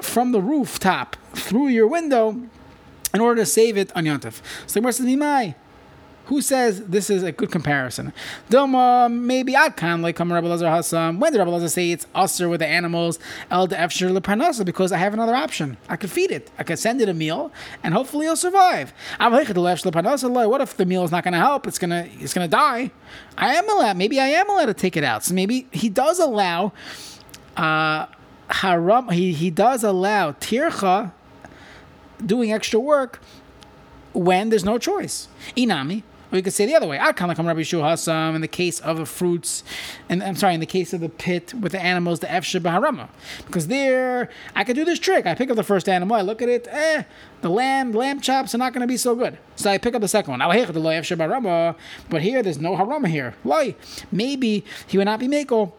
from 0.00 0.32
the 0.32 0.40
rooftop 0.40 1.16
through 1.34 1.68
your 1.68 1.86
window 1.86 2.42
in 3.14 3.20
order 3.20 3.42
to 3.42 3.46
save 3.46 3.76
it 3.76 3.94
on 3.96 4.04
Yontif. 4.04 4.40
So 4.66 4.80
the 4.80 4.92
says. 4.92 5.54
Who 6.26 6.40
says 6.40 6.84
this 6.86 7.08
is 7.08 7.22
a 7.22 7.32
good 7.32 7.50
comparison? 7.50 8.12
Doma, 8.50 9.12
maybe 9.12 9.52
Adkan, 9.52 10.02
like 10.02 10.16
come 10.16 10.32
Rabbi 10.32 10.46
Lazar 10.46 10.68
Hassam. 10.68 11.20
When 11.20 11.32
did 11.32 11.38
Rabbi 11.38 11.50
Lazar 11.50 11.68
say 11.68 11.90
it's 11.92 12.06
usher 12.14 12.48
with 12.48 12.60
the 12.60 12.66
animals, 12.66 13.18
El 13.50 13.66
de 13.68 13.76
Efshir? 13.76 14.64
Because 14.64 14.92
I 14.92 14.98
have 14.98 15.14
another 15.14 15.34
option. 15.34 15.76
I 15.88 15.96
could 15.96 16.10
feed 16.10 16.30
it. 16.30 16.50
I 16.58 16.64
could 16.64 16.78
send 16.78 17.00
it 17.00 17.08
a 17.08 17.14
meal, 17.14 17.52
and 17.82 17.94
hopefully 17.94 18.26
it'll 18.26 18.36
survive. 18.36 18.92
What 19.18 20.60
if 20.60 20.76
the 20.76 20.86
meal 20.86 21.04
is 21.04 21.10
not 21.10 21.24
going 21.24 21.32
to 21.32 21.38
help? 21.38 21.66
It's 21.66 21.78
gonna 21.78 22.08
it's 22.18 22.34
gonna 22.34 22.48
die. 22.48 22.90
I 23.38 23.54
am 23.54 23.68
allowed. 23.68 23.96
Maybe 23.96 24.20
I 24.20 24.26
am 24.28 24.50
allowed 24.50 24.66
to 24.66 24.74
take 24.74 24.96
it 24.96 25.04
out. 25.04 25.24
So 25.24 25.34
maybe 25.34 25.66
he 25.72 25.88
does 25.88 26.18
allow. 26.18 26.72
Uh, 27.56 28.06
haram. 28.48 29.08
He 29.10 29.32
he 29.32 29.50
does 29.50 29.84
allow 29.84 30.32
tircha 30.32 31.12
doing 32.24 32.52
extra 32.52 32.80
work 32.80 33.20
when 34.12 34.48
there's 34.48 34.64
no 34.64 34.78
choice. 34.78 35.28
Inami, 35.56 36.02
you 36.36 36.42
could 36.42 36.52
say 36.52 36.66
the 36.66 36.74
other 36.74 36.86
way. 36.86 36.98
In 36.98 38.40
the 38.40 38.48
case 38.48 38.80
of 38.80 38.96
the 38.98 39.06
fruits, 39.06 39.64
and 40.08 40.22
I'm 40.22 40.36
sorry, 40.36 40.54
in 40.54 40.60
the 40.60 40.66
case 40.66 40.92
of 40.92 41.00
the 41.00 41.08
pit 41.08 41.54
with 41.54 41.72
the 41.72 41.80
animals, 41.80 42.20
the 42.20 42.26
Efshir 42.26 42.60
Baharama. 42.60 43.08
Because 43.46 43.66
there, 43.68 44.28
I 44.54 44.64
could 44.64 44.76
do 44.76 44.84
this 44.84 44.98
trick. 44.98 45.26
I 45.26 45.34
pick 45.34 45.50
up 45.50 45.56
the 45.56 45.62
first 45.64 45.88
animal, 45.88 46.16
I 46.16 46.20
look 46.20 46.42
at 46.42 46.48
it, 46.48 46.68
eh, 46.70 47.02
the 47.40 47.50
lamb, 47.50 47.92
lamb 47.92 48.20
chops 48.20 48.54
are 48.54 48.58
not 48.58 48.72
going 48.72 48.80
to 48.82 48.86
be 48.86 48.96
so 48.96 49.14
good. 49.14 49.38
So 49.56 49.70
I 49.70 49.78
pick 49.78 49.94
up 49.94 50.00
the 50.00 50.08
second 50.08 50.38
one. 50.38 50.40
But 50.40 52.22
here, 52.22 52.42
there's 52.42 52.58
no 52.58 52.76
harama 52.76 53.08
here. 53.08 53.34
Why? 53.42 53.74
Maybe 54.12 54.64
he 54.86 54.98
would 54.98 55.04
not 55.04 55.20
be 55.20 55.28
mako 55.28 55.72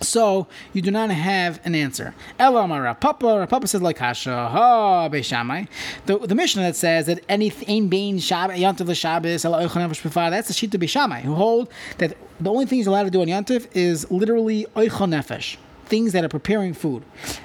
so 0.00 0.46
you 0.72 0.82
do 0.82 0.90
not 0.90 1.10
have 1.10 1.60
an 1.64 1.74
answer. 1.74 2.14
Elamara 2.38 2.98
Papa 2.98 3.46
Papa 3.48 3.66
says 3.66 3.82
like 3.82 3.98
Hasha 3.98 4.48
ha 4.48 5.08
Beishamai. 5.08 5.68
The 6.06 6.18
the 6.18 6.34
Mishnah 6.34 6.62
that 6.62 6.76
says 6.76 7.06
that 7.06 7.22
any 7.28 7.52
ain 7.66 7.88
bain 7.88 8.18
Shabbat 8.18 8.58
Yantiv 8.58 8.94
Shabbos 8.96 9.42
that's 9.42 10.48
the 10.48 10.68
to 10.68 10.78
Beishamai 10.78 11.20
who 11.22 11.34
hold 11.34 11.68
that 11.98 12.16
the 12.40 12.50
only 12.50 12.66
thing 12.66 12.78
he's 12.78 12.86
allowed 12.86 13.04
to 13.04 13.10
do 13.10 13.20
on 13.20 13.26
Yantiv 13.26 13.68
is 13.74 14.10
literally 14.10 14.66
oichon 14.76 15.10
nefesh. 15.10 15.56
Things 15.90 16.12
that 16.12 16.24
are 16.24 16.28
preparing 16.28 16.72
food. 16.72 17.02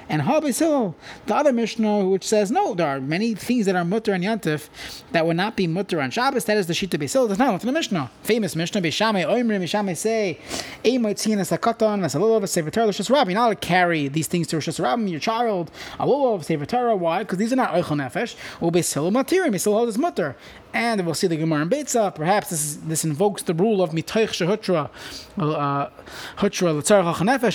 And 0.08 0.22
Habisil, 0.22 0.94
the 1.26 1.34
other 1.34 1.52
Mishnah, 1.52 2.06
which 2.06 2.24
says 2.24 2.50
no, 2.50 2.74
there 2.74 2.86
are 2.86 3.00
many 3.00 3.34
things 3.34 3.66
that 3.66 3.76
are 3.76 3.84
mutter 3.84 4.12
and 4.12 4.24
yantif 4.24 4.68
that 5.12 5.26
would 5.26 5.36
not 5.36 5.56
be 5.56 5.66
mutter 5.66 6.00
on 6.00 6.10
Shabbos. 6.10 6.44
That 6.44 6.56
is 6.56 6.66
the 6.66 6.72
Shita 6.72 6.98
Basil. 6.98 7.26
That's 7.26 7.38
not 7.38 7.60
the 7.60 7.72
Mishnah. 7.72 8.10
Famous 8.22 8.54
Mishnah, 8.56 8.80
Beishamay 8.80 9.26
Oimrim, 9.26 9.60
Beishamay 9.60 9.96
say, 9.96 10.38
Eimotzin 10.84 11.38
Asakatan, 11.38 12.00
Asalulov, 12.04 12.48
Sefer 12.48 12.70
Torah, 12.70 12.86
Rosh 12.86 13.08
You're 13.08 13.26
not 13.34 13.48
to 13.48 13.56
carry 13.56 14.08
these 14.08 14.28
things 14.28 14.46
to 14.48 14.56
Rosh 14.56 14.68
Hashanah, 14.68 15.10
your 15.10 15.20
child, 15.20 15.70
Alulov, 15.98 16.44
Sefer 16.44 16.66
Torah. 16.66 16.96
Why? 16.96 17.24
Because 17.24 17.38
these 17.38 17.52
are 17.52 17.56
not 17.56 17.74
Eichel 17.74 17.96
Nefesh. 17.96 18.36
Or 18.60 18.70
Basil 18.70 19.10
Matirim, 19.10 19.52
Basil 19.52 19.88
is 19.88 19.98
mutter 19.98 20.36
and 20.76 21.04
we'll 21.06 21.14
see 21.14 21.26
the 21.26 21.36
Gemara 21.36 21.62
in 21.62 21.70
Beitza. 21.70 22.14
Perhaps 22.14 22.50
this 22.50 22.62
is, 22.62 22.80
this 22.82 23.04
invokes 23.04 23.42
the 23.42 23.54
rule 23.54 23.82
of 23.82 23.90
mitoich 23.90 24.32
shehutra, 24.38 24.90
uh, 25.38 25.88
hutra 26.36 26.82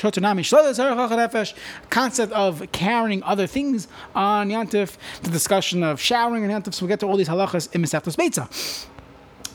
hutra 0.02 0.22
nami. 0.22 1.54
Concept 1.90 2.34
of 2.34 2.72
carrying 2.72 3.22
other 3.24 3.46
things 3.46 3.88
on 4.16 4.50
yantif. 4.50 4.98
The 5.22 5.30
discussion 5.30 5.84
of 5.84 6.02
showering 6.02 6.44
on 6.44 6.50
yantif. 6.50 6.74
So 6.74 6.86
we 6.86 6.90
get 6.90 7.00
to 7.02 7.06
all 7.06 7.18
these 7.18 7.30
halachas 7.30 7.74
in 7.76 7.82
Masechtas 7.84 8.16
Beitza. 8.16 8.48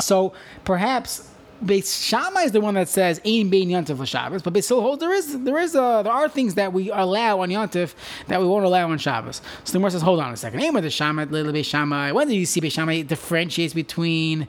So 0.01 0.33
perhaps 0.65 1.29
Beis 1.65 2.03
Shammai 2.03 2.43
is 2.43 2.53
the 2.53 2.61
one 2.61 2.75
that 2.75 2.89
says 2.89 3.21
"Ein 3.25 3.49
bein 3.51 3.69
yontif 3.69 4.05
Shabbos," 4.07 4.43
but 4.43 4.53
Beis 4.53 4.65
still 4.65 4.81
holds 4.81 5.01
there 5.01 5.13
is 5.13 5.43
there 5.43 5.59
is 5.59 5.75
a, 5.75 6.03
there 6.05 6.13
are 6.13 6.29
things 6.29 6.55
that 6.55 6.73
we 6.73 6.91
allow 6.91 7.41
on 7.41 7.49
yontif 7.49 7.95
that 8.29 8.41
we 8.41 8.47
won't 8.47 8.65
allow 8.65 8.91
on 8.91 8.99
Shabbos. 8.99 9.41
So 9.65 9.73
the 9.73 9.79
Gemara 9.79 9.91
says, 9.93 10.03
"Hold 10.03 10.21
on 10.21 10.33
a 10.33 10.37
second. 10.37 10.61
With 10.75 10.85
the 10.85 10.91
Shammai, 10.91 11.25
Leila 11.25 11.53
Beis 11.53 11.65
Shammai. 11.65 12.13
When 12.13 12.29
do 12.29 12.37
you 12.37 12.47
see 12.47 12.61
Beis 12.61 12.73
Shammai 12.73 13.03
differentiates 13.03 13.75
between? 13.75 14.43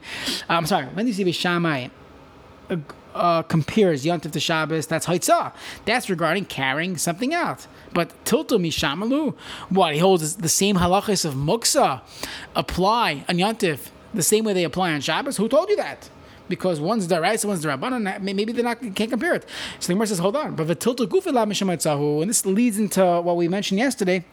Uh, 0.49 0.53
I'm 0.53 0.65
sorry. 0.65 0.87
When 0.87 1.05
do 1.05 1.09
you 1.09 1.13
see 1.13 1.25
Beis 1.25 1.35
Shammai?" 1.35 1.87
Uh, 2.69 2.77
uh, 3.15 3.41
compares 3.41 4.05
Yontif 4.05 4.31
to 4.31 4.39
Shabbos, 4.39 4.85
that's 4.85 5.07
Haitzah. 5.07 5.51
That's 5.85 6.09
regarding 6.09 6.45
carrying 6.45 6.97
something 6.97 7.33
out. 7.33 7.65
But 7.93 8.11
Tilto 8.25 8.59
Mishamalu, 8.59 9.35
what? 9.69 9.93
He 9.93 9.99
holds 9.99 10.21
is 10.21 10.35
the 10.35 10.49
same 10.49 10.75
halachas 10.75 11.25
of 11.25 11.33
Muksa 11.33 12.01
apply 12.55 13.25
on 13.27 13.37
Yontif 13.37 13.89
the 14.13 14.23
same 14.23 14.45
way 14.45 14.53
they 14.53 14.63
apply 14.63 14.93
on 14.93 15.01
Shabbos. 15.01 15.37
Who 15.37 15.47
told 15.49 15.69
you 15.69 15.75
that? 15.77 16.09
Because 16.49 16.79
one's 16.79 17.07
the 17.07 17.19
right, 17.19 17.43
one's 17.43 17.61
the 17.61 17.69
rabbanon. 17.69 18.21
Maybe 18.21 18.51
they're 18.51 18.63
not 18.63 18.81
can't 18.95 19.09
compare 19.09 19.35
it. 19.35 19.45
So 19.79 19.87
the 19.87 19.93
Gemara 19.93 20.07
says, 20.07 20.19
hold 20.19 20.35
on, 20.35 20.55
but 20.55 20.67
the 20.67 20.75
tilta 20.75 21.05
gufi 21.07 22.21
and 22.21 22.29
this 22.29 22.45
leads 22.45 22.77
into 22.77 23.21
what 23.21 23.35
we 23.35 23.47
mentioned 23.47 23.79
yesterday. 23.79 24.25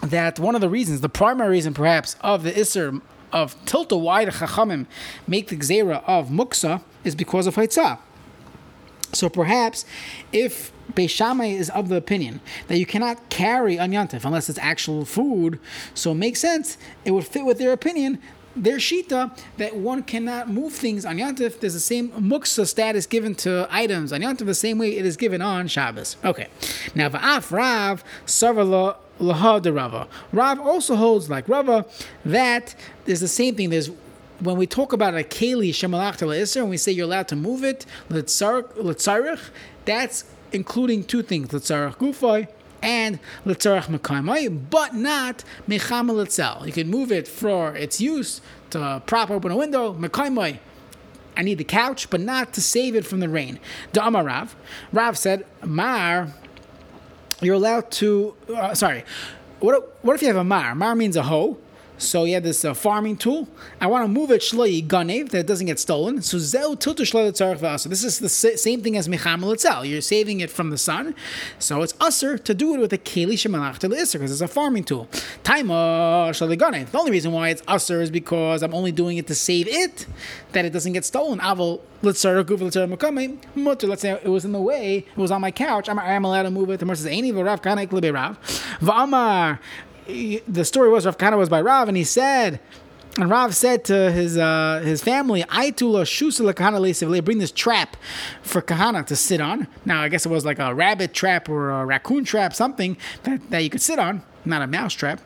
That 0.00 0.38
one 0.38 0.54
of 0.54 0.60
the 0.60 0.68
reasons, 0.68 1.00
the 1.00 1.08
primary 1.08 1.50
reason 1.50 1.72
perhaps 1.72 2.16
of 2.20 2.42
the 2.42 2.52
Isser 2.52 3.00
of 3.32 3.56
tilta, 3.64 3.98
why 3.98 4.24
the 4.24 4.30
Chachamim 4.30 4.86
make 5.26 5.48
the 5.48 5.56
Gzera 5.56 6.02
of 6.06 6.28
Muksa 6.28 6.82
is 7.04 7.14
because 7.14 7.46
of 7.46 7.54
Haitzah. 7.56 7.98
So 9.12 9.28
perhaps 9.28 9.84
if 10.32 10.72
Beishamai 10.92 11.54
is 11.54 11.70
of 11.70 11.88
the 11.88 11.96
opinion 11.96 12.40
that 12.68 12.78
you 12.78 12.86
cannot 12.86 13.28
carry 13.30 13.78
on 13.78 13.94
unless 13.94 14.48
it's 14.48 14.58
actual 14.58 15.04
food, 15.04 15.58
so 15.94 16.12
it 16.12 16.16
makes 16.16 16.40
sense. 16.40 16.76
It 17.04 17.12
would 17.12 17.26
fit 17.26 17.44
with 17.44 17.58
their 17.58 17.72
opinion 17.72 18.20
their 18.56 18.76
shita 18.76 19.36
that 19.56 19.76
one 19.76 20.02
cannot 20.02 20.48
move 20.48 20.72
things 20.72 21.04
on 21.04 21.16
Yantif. 21.16 21.60
There's 21.60 21.74
the 21.74 21.80
same 21.80 22.10
muksa 22.10 22.66
status 22.66 23.06
given 23.06 23.34
to 23.36 23.66
items 23.70 24.12
on 24.12 24.20
Yantif 24.20 24.46
the 24.46 24.54
same 24.54 24.78
way 24.78 24.96
it 24.96 25.06
is 25.06 25.16
given 25.16 25.42
on 25.42 25.68
Shabbos. 25.68 26.16
Okay, 26.24 26.48
now 26.94 27.08
va'af 27.08 27.50
Rav 27.50 28.04
sarvala 28.26 28.96
laha 29.20 29.60
de 29.60 29.72
Rava. 29.72 30.08
Rav 30.32 30.60
also 30.60 30.96
holds 30.96 31.28
like 31.30 31.48
Rava 31.48 31.86
that 32.24 32.74
there's 33.04 33.20
the 33.20 33.28
same 33.28 33.54
thing. 33.54 33.70
There's 33.70 33.90
when 34.40 34.56
we 34.56 34.66
talk 34.66 34.92
about 34.92 35.14
a 35.14 35.18
keli 35.18 35.70
shemalach 35.70 36.16
to 36.16 36.60
and 36.60 36.70
we 36.70 36.76
say 36.76 36.92
you're 36.92 37.06
allowed 37.06 37.28
to 37.28 37.36
move 37.36 37.64
it, 37.64 37.86
letzarich, 38.10 39.40
that's 39.84 40.24
including 40.52 41.04
two 41.04 41.22
things, 41.22 41.48
letzarich 41.48 41.96
gufay 41.96 42.48
and 42.84 43.18
letzarach 43.46 43.86
mekaimai, 43.86 44.70
but 44.70 44.94
not 44.94 45.42
mechamel 45.66 46.22
itself. 46.22 46.66
You 46.66 46.72
can 46.72 46.88
move 46.88 47.10
it 47.10 47.26
for 47.26 47.74
its 47.74 48.00
use 48.00 48.42
to 48.70 49.02
prop 49.06 49.30
open 49.30 49.50
a 49.50 49.56
window, 49.56 49.94
mekaimai. 49.94 50.58
I 51.36 51.42
need 51.42 51.58
the 51.58 51.64
couch, 51.64 52.10
but 52.10 52.20
not 52.20 52.52
to 52.52 52.60
save 52.60 52.94
it 52.94 53.04
from 53.04 53.20
the 53.20 53.28
rain. 53.28 53.58
The 53.92 54.06
Amar 54.06 54.24
Rav. 54.24 54.54
Rav 54.92 55.18
said, 55.18 55.44
Mar, 55.64 56.32
you're 57.40 57.56
allowed 57.56 57.90
to, 57.92 58.36
uh, 58.54 58.74
sorry, 58.74 59.04
what, 59.58 59.98
what 60.04 60.14
if 60.14 60.22
you 60.22 60.28
have 60.28 60.36
a 60.36 60.44
mar? 60.44 60.74
Mar 60.74 60.94
means 60.94 61.16
a 61.16 61.24
hoe. 61.24 61.58
So 61.96 62.24
you 62.24 62.34
have 62.34 62.42
this 62.42 62.64
uh, 62.64 62.74
farming 62.74 63.16
tool. 63.18 63.48
I 63.80 63.86
want 63.86 64.04
to 64.04 64.08
move 64.08 64.30
it 64.30 64.40
shloi 64.40 64.86
ganev 64.86 65.30
that 65.30 65.40
it 65.40 65.46
doesn't 65.46 65.66
get 65.66 65.78
stolen. 65.78 66.22
So 66.22 66.38
zeu 66.38 66.76
tiltu 66.76 67.04
shloi 67.04 67.80
So 67.80 67.88
this 67.88 68.04
is 68.04 68.18
the 68.18 68.28
same 68.28 68.82
thing 68.82 68.96
as 68.96 69.08
mechamel 69.08 69.54
itzel. 69.54 69.88
You're 69.88 70.00
saving 70.00 70.40
it 70.40 70.50
from 70.50 70.70
the 70.70 70.78
sun. 70.78 71.14
So 71.58 71.82
it's 71.82 71.94
usher 72.00 72.36
to 72.38 72.54
do 72.54 72.74
it 72.74 72.80
with 72.80 72.92
a 72.92 72.98
keli 72.98 73.34
shemalach 73.34 73.78
to 73.78 73.88
because 73.88 74.32
it's 74.32 74.40
a 74.40 74.48
farming 74.48 74.84
tool. 74.84 75.08
Taima 75.44 76.30
shloi 76.30 76.58
ganev. 76.58 76.90
The 76.90 76.98
only 76.98 77.12
reason 77.12 77.32
why 77.32 77.50
it's 77.50 77.62
usher 77.68 78.00
is 78.00 78.10
because 78.10 78.62
I'm 78.62 78.74
only 78.74 78.92
doing 78.92 79.16
it 79.16 79.26
to 79.28 79.34
save 79.34 79.68
it, 79.68 80.06
that 80.52 80.64
it 80.64 80.72
doesn't 80.72 80.92
get 80.92 81.04
stolen. 81.04 81.38
Aval 81.38 81.80
let's 82.04 82.20
say 82.20 82.38
it 84.10 84.28
was 84.28 84.44
in 84.44 84.52
the 84.52 84.60
way, 84.60 84.96
it 84.98 85.16
was 85.16 85.30
on 85.30 85.40
my 85.40 85.50
couch. 85.50 85.88
I'm, 85.88 85.98
I'm 85.98 86.24
allowed 86.24 86.42
to 86.42 86.50
move 86.50 86.68
it. 86.70 86.72
The 86.78 86.84
Gemara 86.84 86.96
says, 86.96 87.06
"Any 87.06 87.32
v'rav 87.32 87.62
kanek 87.62 87.88
libe 87.88 88.12
rav." 88.12 88.38
V'amar 88.80 89.58
the 90.06 90.64
story 90.64 90.90
was 90.90 91.06
Rav 91.06 91.18
Kahana 91.18 91.38
was 91.38 91.48
by 91.48 91.60
Rav, 91.60 91.88
and 91.88 91.96
he 91.96 92.04
said, 92.04 92.60
and 93.16 93.30
Rav 93.30 93.54
said 93.54 93.84
to 93.84 94.10
his 94.10 94.36
uh, 94.36 94.82
his 94.84 95.02
family, 95.02 95.44
"Aitula 95.44 96.02
shusala 96.02 96.52
kahana 96.52 97.24
bring 97.24 97.38
this 97.38 97.52
trap 97.52 97.96
for 98.42 98.60
kahana 98.60 99.06
to 99.06 99.14
sit 99.14 99.40
on." 99.40 99.68
Now, 99.84 100.02
I 100.02 100.08
guess 100.08 100.26
it 100.26 100.30
was 100.30 100.44
like 100.44 100.58
a 100.58 100.74
rabbit 100.74 101.14
trap 101.14 101.48
or 101.48 101.70
a 101.70 101.86
raccoon 101.86 102.24
trap, 102.24 102.54
something 102.54 102.96
that, 103.22 103.50
that 103.50 103.60
you 103.60 103.70
could 103.70 103.82
sit 103.82 104.00
on, 104.00 104.22
not 104.44 104.62
a 104.62 104.66
mouse 104.66 104.94
trap. 104.94 105.20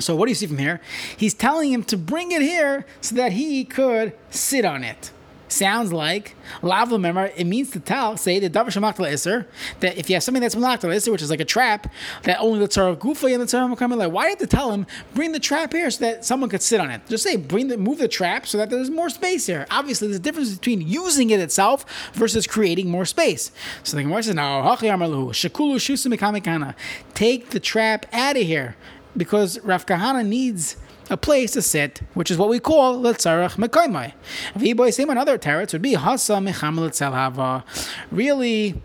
So, 0.00 0.14
what 0.14 0.26
do 0.26 0.32
you 0.32 0.34
see 0.34 0.46
from 0.46 0.58
here? 0.58 0.80
He's 1.16 1.32
telling 1.32 1.72
him 1.72 1.82
to 1.84 1.96
bring 1.96 2.30
it 2.30 2.42
here 2.42 2.84
so 3.00 3.14
that 3.14 3.32
he 3.32 3.64
could 3.64 4.12
sit 4.30 4.66
on 4.66 4.84
it 4.84 5.12
sounds 5.52 5.92
like 5.92 6.34
lav 6.62 6.90
remember 6.90 7.30
it 7.36 7.44
means 7.44 7.70
to 7.70 7.80
tell 7.80 8.16
say 8.16 8.38
the 8.38 8.50
davar 8.50 8.66
shemach 8.66 9.04
iser 9.04 9.46
that 9.80 9.96
if 9.96 10.08
you 10.08 10.16
have 10.16 10.22
something 10.22 10.40
that's 10.40 10.54
malach 10.54 10.88
iser 10.88 11.12
which 11.12 11.22
is 11.22 11.30
like 11.30 11.40
a 11.40 11.44
trap 11.44 11.92
that 12.22 12.38
only 12.40 12.58
the 12.58 12.68
tzara 12.68 12.96
gufa 12.96 13.32
and 13.32 13.42
the 13.42 13.46
tzara 13.46 13.76
come 13.76 13.92
like 13.92 14.12
why 14.12 14.30
did 14.30 14.40
you 14.40 14.46
tell 14.46 14.72
him 14.72 14.86
bring 15.14 15.32
the 15.32 15.40
trap 15.40 15.72
here 15.72 15.90
so 15.90 16.04
that 16.04 16.24
someone 16.24 16.48
could 16.48 16.62
sit 16.62 16.80
on 16.80 16.90
it? 16.90 17.02
Just 17.08 17.24
say 17.24 17.36
bring 17.36 17.68
the 17.68 17.76
move 17.76 17.98
the 17.98 18.08
trap 18.08 18.46
so 18.46 18.58
that 18.58 18.70
there's 18.70 18.90
more 18.90 19.10
space 19.10 19.46
here. 19.46 19.66
Obviously 19.70 20.08
there's 20.08 20.18
a 20.18 20.22
difference 20.22 20.54
between 20.54 20.80
using 20.80 21.30
it 21.30 21.40
itself 21.40 21.84
versus 22.14 22.46
creating 22.46 22.90
more 22.90 23.04
space. 23.04 23.50
So 23.82 23.96
the 23.96 24.02
Gemara 24.02 24.22
says 24.22 24.34
now 24.34 24.62
shakulu 24.74 26.74
take 27.14 27.50
the 27.50 27.60
trap 27.60 28.06
out 28.12 28.36
of 28.36 28.42
here 28.42 28.76
because 29.16 29.58
Rav 29.60 29.86
Kahana 29.86 30.26
needs 30.26 30.76
a 31.12 31.16
place 31.16 31.52
to 31.52 31.62
sit, 31.62 32.00
which 32.14 32.30
is 32.30 32.38
what 32.38 32.48
we 32.48 32.58
call 32.58 32.98
letzarach 32.98 33.56
mekoimai. 33.56 34.12
V'boy 34.54 34.92
same 34.92 35.10
another 35.10 35.38
teretz 35.38 35.72
would 35.72 35.82
be 35.82 35.94
hasa 35.94 36.42
mecham 36.42 36.78
hava. 37.12 37.64
Really, 38.10 38.82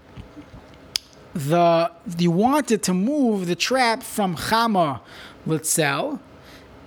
the 1.34 1.92
you 2.18 2.32
wanted 2.32 2.84
to 2.84 2.94
move 2.94 3.48
the 3.48 3.56
trap 3.56 4.04
from 4.04 4.36
chama 4.36 5.00
litzel 5.48 6.20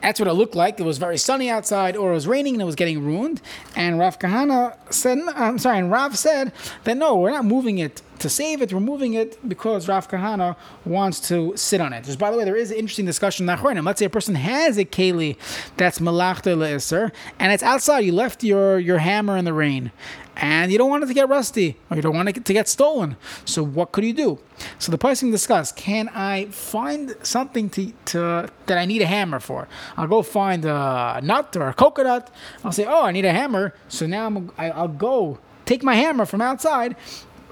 that's 0.01 0.19
what 0.19 0.29
it 0.29 0.33
looked 0.33 0.55
like. 0.55 0.81
It 0.81 0.85
was 0.85 0.99
very 0.99 1.19
sunny 1.19 1.51
outside, 1.51 1.97
or 1.97 2.13
it 2.13 2.15
was 2.15 2.27
raining 2.27 2.55
and 2.55 2.63
it 2.63 2.65
was 2.65 2.75
getting 2.75 3.05
ruined. 3.05 3.41
And 3.77 3.99
Rav 3.99 4.19
Kahana 4.19 4.75
said, 4.93 5.19
I'm 5.35 5.59
sorry, 5.59 5.79
and 5.79 5.91
Rav 5.91 6.17
said 6.17 6.53
that 6.85 6.97
no, 6.97 7.17
we're 7.17 7.31
not 7.31 7.45
moving 7.45 7.79
it 7.79 8.03
to 8.21 8.29
save 8.29 8.63
it, 8.63 8.73
we're 8.73 9.15
it 9.15 9.49
because 9.49 9.89
Rav 9.89 10.09
Kahana 10.09 10.57
wants 10.85 11.21
to 11.29 11.57
sit 11.57 11.81
on 11.81 11.93
it. 11.93 12.05
Just 12.05 12.19
by 12.19 12.31
the 12.31 12.37
way, 12.37 12.45
there 12.45 12.57
is 12.57 12.71
an 12.71 12.77
interesting 12.77 13.07
discussion 13.07 13.49
in 13.49 13.57
Nachronim. 13.57 13.85
Let's 13.85 13.99
say 13.99 14.05
a 14.07 14.11
person 14.11 14.35
has 14.35 14.79
a 14.79 14.85
keli 14.85 15.37
that's 15.77 16.01
malachta 16.01 16.51
le'isr, 16.51 17.13
and 17.39 17.53
it's 17.53 17.63
outside. 17.63 18.01
You 18.01 18.13
left 18.13 18.45
your, 18.45 18.79
your 18.79 18.99
hammer 18.99 19.37
in 19.37 19.45
the 19.45 19.53
rain 19.53 19.91
and 20.37 20.73
you 20.73 20.79
don't 20.79 20.89
want 20.89 21.05
it 21.05 21.07
to 21.07 21.15
get 21.15 21.29
rusty 21.29 21.77
or 21.91 21.97
you 21.97 22.03
don't 22.03 22.15
want 22.15 22.29
it 22.29 22.45
to 22.45 22.53
get 22.53 22.69
stolen. 22.69 23.17
So 23.45 23.63
what 23.63 23.93
could 23.93 24.05
you 24.05 24.13
do? 24.13 24.39
So 24.79 24.91
the 24.91 24.99
person 24.99 25.31
discussed: 25.31 25.77
Can 25.77 26.09
I 26.11 26.47
find 26.47 27.15
something 27.23 27.69
to, 27.71 27.93
to 28.07 28.49
that 28.67 28.79
I 28.79 28.85
need 28.87 29.03
a 29.03 29.07
hammer 29.07 29.41
for? 29.41 29.69
I'll 29.97 30.09
go 30.09 30.23
find 30.23 30.65
a 30.65 31.21
nut 31.23 31.57
or 31.57 31.69
a 31.69 31.75
coconut. 31.75 32.31
I'll 32.65 32.73
say, 32.73 32.87
"Oh, 32.87 33.05
I 33.05 33.13
need 33.13 33.25
a 33.25 33.33
hammer." 33.33 33.75
So 33.89 34.07
now 34.07 34.27
I'm, 34.27 34.51
I, 34.57 34.71
I'll 34.71 34.89
go 34.89 35.39
take 35.67 35.83
my 35.83 35.95
hammer 35.95 36.27
from 36.27 36.41
outside 36.41 36.97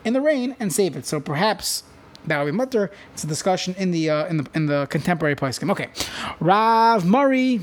in 0.08 0.14
the 0.14 0.20
rain 0.20 0.56
and 0.58 0.72
save 0.72 0.96
it. 0.96 1.06
So 1.06 1.20
perhaps 1.20 1.84
that 2.26 2.38
would 2.38 2.50
be 2.50 2.56
mutter. 2.56 2.90
It's 3.14 3.24
a 3.24 3.26
discussion 3.26 3.74
in 3.78 3.90
the 3.92 4.10
uh, 4.10 4.26
in 4.26 4.38
the 4.38 4.46
in 4.54 4.66
the 4.66 4.86
contemporary 4.90 5.36
poskim. 5.36 5.70
Okay, 5.70 5.88
Rav 6.40 7.04
Mari 7.04 7.60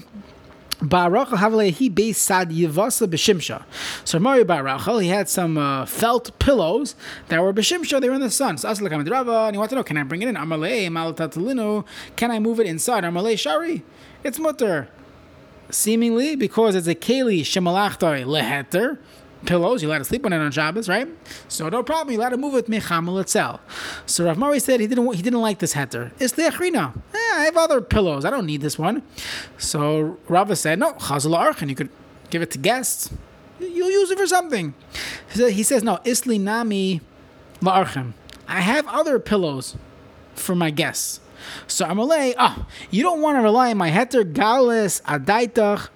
Barachel 0.79 1.37
Havale 1.37 1.71
he 1.71 1.89
based 1.89 2.21
sad 2.21 2.51
yivasa 2.51 3.07
b'shimsha. 3.07 3.63
So 4.03 4.19
Mari 4.19 4.43
Barachel 4.43 5.01
he 5.01 5.09
had 5.09 5.29
some 5.29 5.57
uh, 5.57 5.85
felt 5.85 6.37
pillows 6.39 6.95
that 7.27 7.41
were 7.41 7.53
b'shimsha. 7.53 7.99
They 8.01 8.09
were 8.09 8.15
in 8.15 8.21
the 8.21 8.31
sun. 8.31 8.57
So 8.57 8.69
Asla 8.69 9.09
Rava 9.09 9.31
and 9.47 9.55
he 9.55 9.57
wanted 9.57 9.69
to 9.69 9.75
know, 9.75 9.83
can 9.83 9.97
I 9.97 10.03
bring 10.03 10.21
it 10.21 10.27
in? 10.27 10.35
Amalei 10.35 10.87
malatatalinu. 10.87 11.85
Can 12.15 12.31
I 12.31 12.39
move 12.39 12.59
it 12.59 12.67
inside? 12.67 13.03
Amalei 13.03 13.37
shari. 13.37 13.83
It's 14.23 14.39
mutter. 14.39 14.89
Seemingly 15.69 16.35
because 16.35 16.75
it's 16.75 16.87
a 16.87 16.95
keli 16.95 17.41
shemalachtai 17.41 18.25
leheter 18.25 18.99
pillows. 19.45 19.81
You're 19.81 19.91
allowed 19.91 19.99
to 19.99 20.05
sleep 20.05 20.25
on 20.25 20.33
it 20.33 20.37
on 20.37 20.51
Shabbos, 20.51 20.89
right? 20.89 21.07
So 21.47 21.69
no 21.69 21.83
problem. 21.83 22.13
You're 22.13 22.21
allowed 22.21 22.29
to 22.29 22.37
move 22.37 22.55
it 22.55 22.67
mechamel 22.67 23.19
itself. 23.21 23.61
So 24.05 24.25
Rav 24.25 24.37
Mari 24.37 24.59
said 24.59 24.79
he 24.79 24.87
didn't 24.87 25.13
he 25.13 25.21
didn't 25.21 25.41
like 25.41 25.59
this 25.59 25.73
heter. 25.73 26.11
It's 26.19 26.33
leachrina. 26.33 26.95
Eh, 27.13 27.17
I 27.17 27.45
have 27.45 27.57
other 27.57 27.81
pillows. 27.81 28.25
I 28.25 28.29
don't 28.29 28.45
need 28.45 28.61
this 28.61 28.77
one. 28.77 29.03
So 29.57 30.17
Rava 30.27 30.55
said 30.55 30.79
no 30.79 30.93
chazal 30.93 31.37
archin. 31.37 31.69
You 31.69 31.75
could 31.75 31.89
give 32.29 32.41
it 32.41 32.51
to 32.51 32.57
guests. 32.57 33.11
You'll 33.59 33.91
use 33.91 34.11
it 34.11 34.17
for 34.17 34.27
something. 34.27 34.73
He 35.33 35.63
says 35.63 35.83
no 35.83 35.97
isli 35.97 36.39
nami 36.39 37.01
la'archem. 37.61 38.13
I 38.47 38.61
have 38.61 38.87
other 38.87 39.19
pillows 39.19 39.75
for 40.35 40.55
my 40.55 40.69
guests. 40.71 41.21
So 41.67 41.85
Amalei, 41.85 42.33
ah, 42.37 42.57
oh, 42.59 42.65
you 42.89 43.03
don't 43.03 43.21
want 43.21 43.37
to 43.37 43.41
rely 43.41 43.71
on 43.71 43.77
my 43.77 43.91
heter 43.91 44.23
galis 44.23 45.01
adaitach 45.03 45.89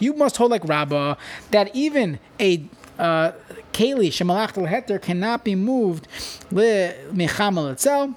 you 0.00 0.14
must 0.14 0.36
hold 0.36 0.50
like 0.50 0.64
Rabbah 0.64 1.14
that 1.50 1.74
even 1.74 2.18
a 2.40 2.64
uh, 2.98 3.32
keli 3.72 4.08
shemalach 4.08 4.52
heter 4.68 5.00
cannot 5.00 5.44
be 5.44 5.54
moved 5.54 6.08
le 6.50 6.94
mechamal 7.12 7.70
itself, 7.70 8.10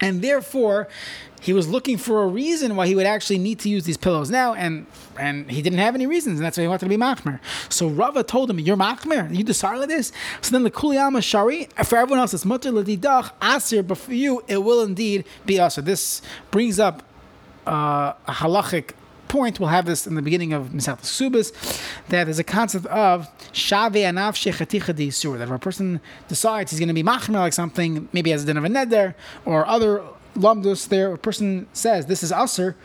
and 0.00 0.22
therefore 0.22 0.88
he 1.40 1.52
was 1.52 1.68
looking 1.68 1.96
for 1.96 2.22
a 2.22 2.26
reason 2.26 2.74
why 2.76 2.86
he 2.86 2.94
would 2.94 3.06
actually 3.06 3.38
need 3.38 3.60
to 3.60 3.68
use 3.68 3.84
these 3.84 3.96
pillows 3.96 4.30
now, 4.30 4.54
and 4.54 4.86
and 5.18 5.50
he 5.50 5.62
didn't 5.62 5.78
have 5.78 5.94
any 5.94 6.06
reasons, 6.06 6.38
and 6.38 6.44
that's 6.44 6.56
why 6.56 6.62
he 6.62 6.68
wanted 6.68 6.86
to 6.86 6.88
be 6.88 6.96
machmer. 6.96 7.40
So 7.68 7.88
Rava 7.88 8.22
told 8.22 8.50
him, 8.50 8.58
"You're 8.58 8.76
machmer. 8.76 9.28
You 9.30 9.44
like 9.78 9.88
this." 9.88 10.12
So 10.40 10.52
then 10.52 10.64
the 10.64 10.70
kuliyama 10.70 11.22
shari 11.22 11.68
for 11.84 11.96
everyone 11.96 12.20
else 12.20 12.34
it's 12.34 12.44
mutter 12.44 12.70
ledidach 12.70 13.30
asir, 13.40 13.82
but 13.82 13.98
for 13.98 14.12
you 14.12 14.44
it 14.48 14.58
will 14.58 14.82
indeed 14.82 15.24
be 15.46 15.58
asir. 15.58 15.82
This 15.82 16.22
brings 16.50 16.78
up 16.78 17.02
uh, 17.66 18.14
a 18.26 18.32
halachic 18.32 18.90
point, 19.28 19.60
we'll 19.60 19.68
have 19.68 19.86
this 19.86 20.06
in 20.06 20.14
the 20.14 20.22
beginning 20.22 20.52
of 20.52 20.68
Misach 20.68 21.00
Subas, 21.02 21.52
that 22.08 22.24
there's 22.24 22.38
a 22.38 22.44
concept 22.44 22.86
of 22.86 23.28
Shave 23.52 23.92
Anav 23.92 24.34
Shechaticha 24.34 25.38
that 25.38 25.44
if 25.44 25.50
a 25.50 25.58
person 25.58 26.00
decides 26.28 26.70
he's 26.70 26.80
going 26.80 26.88
to 26.88 26.94
be 26.94 27.02
machmer 27.02 27.34
like 27.34 27.52
something, 27.52 28.08
maybe 28.12 28.32
as 28.32 28.44
a 28.44 28.46
din 28.46 28.56
of 28.56 28.64
a 28.64 28.68
neder, 28.68 29.14
or 29.44 29.66
other 29.66 30.02
lamdus 30.34 30.88
there, 30.88 31.12
a 31.12 31.18
person 31.18 31.66
says, 31.72 32.06
this 32.06 32.22
is 32.22 32.32
Aser, 32.32 32.76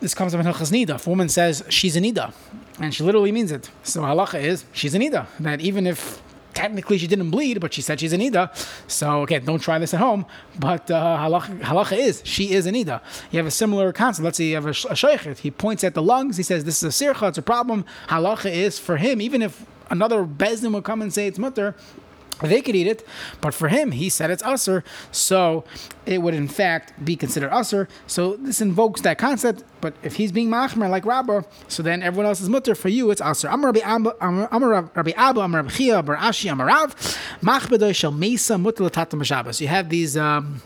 this 0.00 0.14
comes 0.14 0.32
from 0.32 0.42
Hilchas 0.42 0.70
Nida. 0.70 0.96
If 0.96 1.06
a 1.06 1.10
woman 1.10 1.28
says 1.28 1.64
she's 1.68 1.96
a 1.96 2.00
Nida, 2.00 2.32
and 2.78 2.94
she 2.94 3.02
literally 3.02 3.32
means 3.32 3.50
it. 3.50 3.70
So 3.82 4.02
halacha 4.02 4.42
is 4.42 4.64
she's 4.72 4.94
a 4.94 4.98
Nida. 4.98 5.26
That 5.40 5.60
even 5.60 5.86
if 5.86 6.22
technically 6.56 6.96
she 6.98 7.06
didn't 7.06 7.30
bleed, 7.30 7.60
but 7.60 7.72
she 7.74 7.82
said 7.82 8.00
she's 8.00 8.14
a 8.14 8.16
nida. 8.16 8.50
So 8.88 9.22
again, 9.22 9.44
don't 9.44 9.60
try 9.60 9.78
this 9.78 9.94
at 9.94 10.00
home. 10.00 10.26
But 10.58 10.90
uh, 10.90 11.18
halacha, 11.18 11.60
halacha 11.60 11.96
is 11.96 12.22
she 12.24 12.52
is 12.52 12.66
a 12.66 12.72
nida. 12.72 13.00
You 13.30 13.36
have 13.38 13.46
a 13.46 13.50
similar 13.52 13.92
concept. 13.92 14.24
Let's 14.24 14.38
say 14.38 14.44
you 14.44 14.54
have 14.54 14.66
a, 14.66 14.70
a 14.90 14.96
sheikh. 14.96 15.38
He 15.38 15.50
points 15.50 15.84
at 15.84 15.94
the 15.94 16.02
lungs. 16.02 16.36
He 16.38 16.42
says 16.42 16.64
this 16.64 16.82
is 16.82 17.00
a 17.00 17.04
sircha. 17.04 17.28
It's 17.28 17.38
a 17.38 17.42
problem. 17.42 17.84
Halacha 18.08 18.50
is 18.50 18.78
for 18.78 18.96
him, 18.96 19.20
even 19.20 19.42
if 19.42 19.66
another 19.90 20.24
bezdin 20.24 20.72
will 20.72 20.82
come 20.82 21.02
and 21.02 21.12
say 21.12 21.26
it's 21.26 21.38
mutter 21.38 21.76
they 22.42 22.60
could 22.60 22.76
eat 22.76 22.86
it, 22.86 23.06
but 23.40 23.54
for 23.54 23.68
him, 23.68 23.92
he 23.92 24.08
said 24.08 24.30
it's 24.30 24.42
usr, 24.42 24.82
so 25.10 25.64
it 26.04 26.18
would 26.22 26.34
in 26.34 26.48
fact 26.48 26.92
be 27.04 27.16
considered 27.16 27.50
usr. 27.50 27.88
So 28.06 28.36
this 28.36 28.60
invokes 28.60 29.00
that 29.02 29.18
concept. 29.18 29.64
But 29.80 29.94
if 30.02 30.16
he's 30.16 30.32
being 30.32 30.48
machmer 30.48 30.90
like 30.90 31.06
Rabba, 31.06 31.44
so 31.68 31.82
then 31.82 32.02
everyone 32.02 32.26
else 32.26 32.40
is 32.40 32.48
mutter. 32.48 32.74
For 32.74 32.88
you, 32.88 33.10
it's 33.10 33.20
usr. 33.20 33.52
Amar 33.52 33.72
Rabbi 33.72 33.80
Abba, 33.80 34.14
Amar 34.20 34.90
Rabbi 34.94 35.12
Chia, 35.68 36.02
Bar 36.02 36.16
Ashi, 36.16 36.50
Amar 36.50 36.66
Rav, 36.66 36.94
machbedoy 37.42 37.94
shel 37.94 38.12
mesa 38.12 38.58
mutter 38.58 38.84
l'tatam. 38.84 39.60
You 39.60 39.68
have 39.68 39.88
these. 39.88 40.16
Um, 40.16 40.62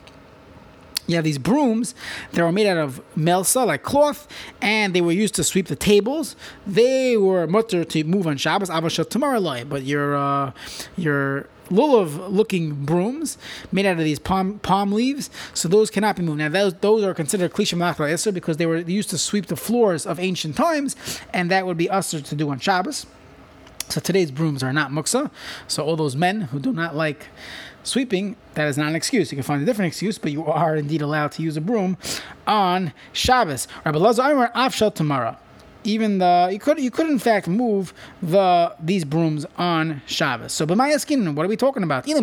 you 1.07 1.17
have 1.17 1.25
these 1.25 1.39
brooms 1.39 1.95
that 2.33 2.43
were 2.43 2.53
made 2.53 2.69
out 2.69 2.77
of 2.77 3.03
melsa, 3.17 3.67
like 3.67 3.83
cloth, 3.83 4.29
and 4.63 4.95
they 4.95 5.01
were 5.01 5.11
used 5.11 5.35
to 5.35 5.45
sweep 5.45 5.67
the 5.67 5.75
tables. 5.75 6.37
They 6.67 7.17
were 7.17 7.49
mutter 7.49 7.85
to 7.85 8.05
move 8.05 8.29
on 8.29 8.37
Shabbos, 8.37 8.71
Abashah 8.71 9.11
tomorrow, 9.11 9.65
but 9.65 9.83
your 9.83 10.17
uh, 10.17 10.53
your 10.97 11.49
lulav 11.71 12.31
looking 12.31 12.75
brooms 12.85 13.39
made 13.73 13.87
out 13.87 13.99
of 13.99 14.05
these 14.05 14.19
palm 14.19 14.59
palm 14.61 14.93
leaves. 14.93 15.31
So 15.55 15.69
those 15.69 15.91
cannot 15.91 16.17
be 16.17 16.23
moved. 16.23 16.39
Now 16.39 16.49
those 16.49 16.75
those 16.75 17.05
are 17.05 17.15
considered 17.15 17.53
klisha 17.53 17.77
malachla 17.77 18.35
because 18.35 18.57
they 18.57 18.67
were 18.67 18.79
used 18.79 19.11
to 19.11 19.19
sweep 19.19 19.47
the 19.47 19.57
floors 19.57 20.07
of 20.07 20.19
ancient 20.19 20.57
times, 20.57 20.97
and 21.33 21.51
that 21.51 21.67
would 21.67 21.77
be 21.77 21.89
usher 21.89 22.21
to 22.21 22.35
do 22.35 22.51
on 22.51 22.59
Shabbos. 22.59 23.07
So 23.89 24.01
today's 24.01 24.31
brooms 24.31 24.63
are 24.63 24.73
not 24.73 24.91
muksa. 24.91 25.31
So 25.67 25.85
all 25.85 25.97
those 25.97 26.15
men 26.15 26.43
who 26.43 26.61
do 26.61 26.73
not 26.73 26.95
like 26.95 27.27
sweeping, 27.83 28.37
that 28.55 28.69
is 28.69 28.79
not 28.79 28.89
an 28.89 28.95
excuse. 28.95 29.33
You 29.33 29.37
can 29.37 29.43
find 29.43 29.63
a 29.63 29.65
different 29.65 29.89
excuse, 29.89 30.19
but 30.19 30.31
you 30.31 30.47
are 30.47 30.77
indeed 30.77 31.03
allowed 31.03 31.33
to 31.33 31.43
use 31.43 31.57
a 31.57 31.61
broom 31.61 31.97
on 32.47 32.93
Shabbos. 33.13 33.67
Rabbi 33.85 33.99
Lazar 33.99 34.23
Amar 34.23 34.53
Afshal 34.55 34.95
tomorrow 34.95 35.37
even 35.85 36.19
the 36.19 36.49
you 36.53 36.59
could 36.59 36.79
you 36.79 36.91
could 36.91 37.09
in 37.09 37.19
fact 37.19 37.49
move 37.49 37.93
the 38.23 38.75
these 38.81 39.05
brooms 39.05 39.47
on 39.57 40.03
Shabbos. 40.07 40.53
So 40.53 40.67
b'may 40.67 40.95
askin, 40.95 41.35
what 41.35 41.47
are 41.47 41.49
we 41.49 41.57
talking 41.57 41.83
about? 41.83 42.05
It's 42.07 42.19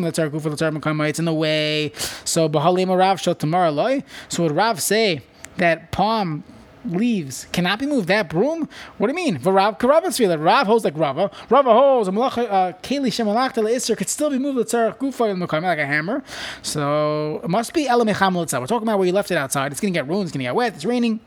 in 1.19 1.25
the 1.25 1.33
way. 1.33 1.91
So 2.25 2.49
b'halim 2.49 2.97
Rav 2.97 3.19
shel 3.19 3.35
tomorrow 3.35 3.71
loy. 3.71 4.03
So 4.29 4.43
would 4.43 4.51
Rav 4.51 4.81
say 4.81 5.21
that 5.57 5.91
palm 5.91 6.43
leaves 6.85 7.47
cannot 7.51 7.79
be 7.79 7.85
moved. 7.85 8.07
That 8.07 8.29
broom? 8.29 8.69
What 8.97 9.07
do 9.07 9.11
you 9.11 9.15
mean? 9.15 9.41
Rav 9.41 9.77
Karavatzvi, 9.77 10.27
that 10.27 10.39
Rav 10.39 10.67
holds 10.67 10.85
like 10.85 10.97
Rava. 10.97 11.31
Rava 11.49 11.73
holds 11.73 12.07
a 12.07 12.11
malacha 12.11 12.49
uh, 12.49 12.73
keli 12.81 13.07
shemalachta 13.07 13.63
leisser 13.63 13.97
could 13.97 14.09
still 14.09 14.29
be 14.29 14.37
moved 14.37 14.57
l'tzarech 14.57 14.97
gufa 14.97 15.63
like 15.63 15.79
a 15.79 15.85
hammer. 15.85 16.23
So 16.61 17.41
it 17.43 17.49
must 17.49 17.73
be 17.73 17.85
elamecham 17.85 18.35
We're 18.35 18.67
talking 18.67 18.87
about 18.87 18.99
where 18.99 19.07
you 19.07 19.13
left 19.13 19.31
it 19.31 19.37
outside. 19.37 19.71
It's 19.71 19.81
going 19.81 19.93
to 19.93 19.97
get 19.97 20.07
ruined. 20.07 20.23
It's 20.23 20.31
going 20.31 20.39
to 20.39 20.45
get 20.45 20.55
wet. 20.55 20.75
It's 20.75 20.85
raining. 20.85 21.19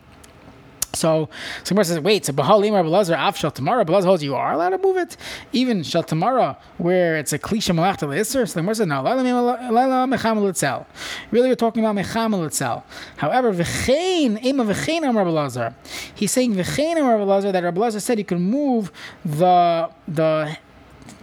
So 0.92 1.29
Gemara 1.64 1.85
says, 1.85 2.00
wait, 2.00 2.26
so 2.26 2.33
Bahalim 2.33 2.72
Rabbi 2.72 2.88
Lazar 2.88 3.14
Av 3.14 3.37
Shal 3.37 3.50
Tamara, 3.50 3.79
Rabbi 3.79 4.00
holds 4.03 4.22
you 4.22 4.35
are 4.35 4.53
allowed 4.53 4.70
to 4.70 4.79
move 4.79 4.96
it, 4.96 5.16
even 5.53 5.83
Shal 5.83 6.03
Tamara, 6.03 6.59
where 6.79 7.16
it's 7.16 7.33
a 7.33 7.38
cliche 7.38 7.72
malach 7.72 7.98
Isser. 7.98 8.48
So 8.48 8.61
Gemara 8.61 8.74
says, 8.74 8.87
no, 8.87 9.03
Lala 9.03 9.22
Mechamel 9.22 10.50
Itzel. 10.50 10.87
Really, 11.31 11.48
we're 11.48 11.55
talking 11.55 11.85
about 11.85 11.96
Mechamel 11.96 12.46
Itzel. 12.46 12.83
However, 13.16 13.53
V'chein 13.53 14.42
Ema 14.44 14.64
V'chein 14.64 15.03
Am 15.03 15.16
Rabbi 15.16 15.31
Lazar. 15.31 15.74
He's 16.14 16.33
saying 16.33 16.55
V'chein 16.55 16.96
Am 16.96 17.07
Rabbi 17.07 17.24
Lazar 17.24 17.53
that 17.53 17.62
Rabbi 17.62 17.81
Lazar 17.81 18.00
said 18.00 18.18
you 18.18 18.24
can 18.24 18.40
move 18.40 18.90
the 19.24 19.90
the 20.09 20.57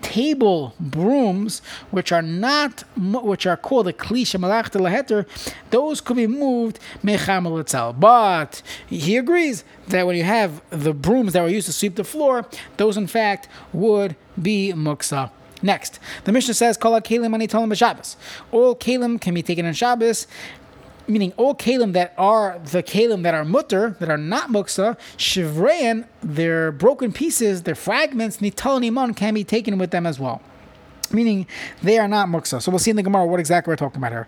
table 0.01 0.73
brooms, 0.79 1.61
which 1.91 2.11
are 2.11 2.21
not, 2.21 2.83
which 2.97 3.45
are 3.45 3.57
called 3.57 3.85
the 3.85 3.93
klisha 3.93 4.39
malachta 4.39 4.79
laheter, 4.79 5.25
those 5.69 6.01
could 6.01 6.17
be 6.17 6.27
moved 6.27 6.79
itself. 7.03 7.99
But 7.99 8.61
he 8.87 9.17
agrees 9.17 9.63
that 9.89 10.07
when 10.07 10.15
you 10.15 10.23
have 10.23 10.61
the 10.69 10.93
brooms 10.93 11.33
that 11.33 11.41
were 11.41 11.49
used 11.49 11.67
to 11.67 11.73
sweep 11.73 11.95
the 11.95 12.03
floor, 12.03 12.45
those 12.77 12.97
in 12.97 13.07
fact 13.07 13.47
would 13.73 14.15
be 14.41 14.73
muksa. 14.75 15.29
Next, 15.61 15.99
the 16.25 16.31
Mishnah 16.31 16.53
says, 16.53 16.77
"Kol 16.77 17.01
kalim 17.01 17.33
ani 17.33 17.47
tolim 17.47 17.71
b'Shabbos." 17.71 18.15
All 18.51 18.75
kalim 18.75 19.19
can 19.19 19.33
be 19.33 19.41
taken 19.41 19.65
on 19.65 19.73
Shabbos, 19.73 20.27
meaning 21.07 21.33
all 21.37 21.55
kalim 21.55 21.93
that 21.93 22.13
are 22.17 22.59
the 22.71 22.83
kalim 22.83 23.23
that 23.23 23.33
are 23.33 23.45
mutter, 23.45 23.95
that 23.99 24.09
are 24.09 24.17
not 24.17 24.49
muksa, 24.49 24.97
shivrein, 25.17 26.05
their 26.21 26.71
broken 26.71 27.11
pieces, 27.13 27.63
their 27.63 27.75
fragments, 27.75 28.37
nital 28.37 28.81
niman, 28.81 29.15
can 29.15 29.33
be 29.33 29.43
taken 29.43 29.77
with 29.77 29.91
them 29.91 30.05
as 30.05 30.19
well. 30.19 30.41
Meaning 31.09 31.47
they 31.81 31.97
are 31.97 32.07
not 32.07 32.27
muksa. 32.27 32.61
So 32.61 32.69
we'll 32.69 32.79
see 32.79 32.89
in 32.89 32.97
the 32.97 33.03
Gemara 33.03 33.25
what 33.25 33.39
exactly 33.39 33.71
we're 33.71 33.77
talking 33.77 34.03
about 34.03 34.11
here. 34.11 34.27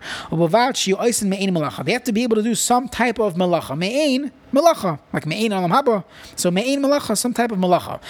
They 1.84 1.92
have 1.92 2.04
to 2.04 2.12
be 2.12 2.22
able 2.22 2.36
to 2.36 2.42
do 2.42 2.54
some 2.54 2.88
type 2.88 3.18
of 3.18 3.34
malacha. 3.34 3.76
Me'ain, 3.76 4.32
malacha. 4.50 4.98
Like 5.12 5.26
me'ain 5.26 5.52
alam 5.52 5.70
haba. 5.70 6.04
So 6.36 6.50
me'ain 6.50 6.80
malacha, 6.80 7.18
some 7.18 7.34
type 7.34 7.52
of 7.52 7.58
malacha. 7.58 8.00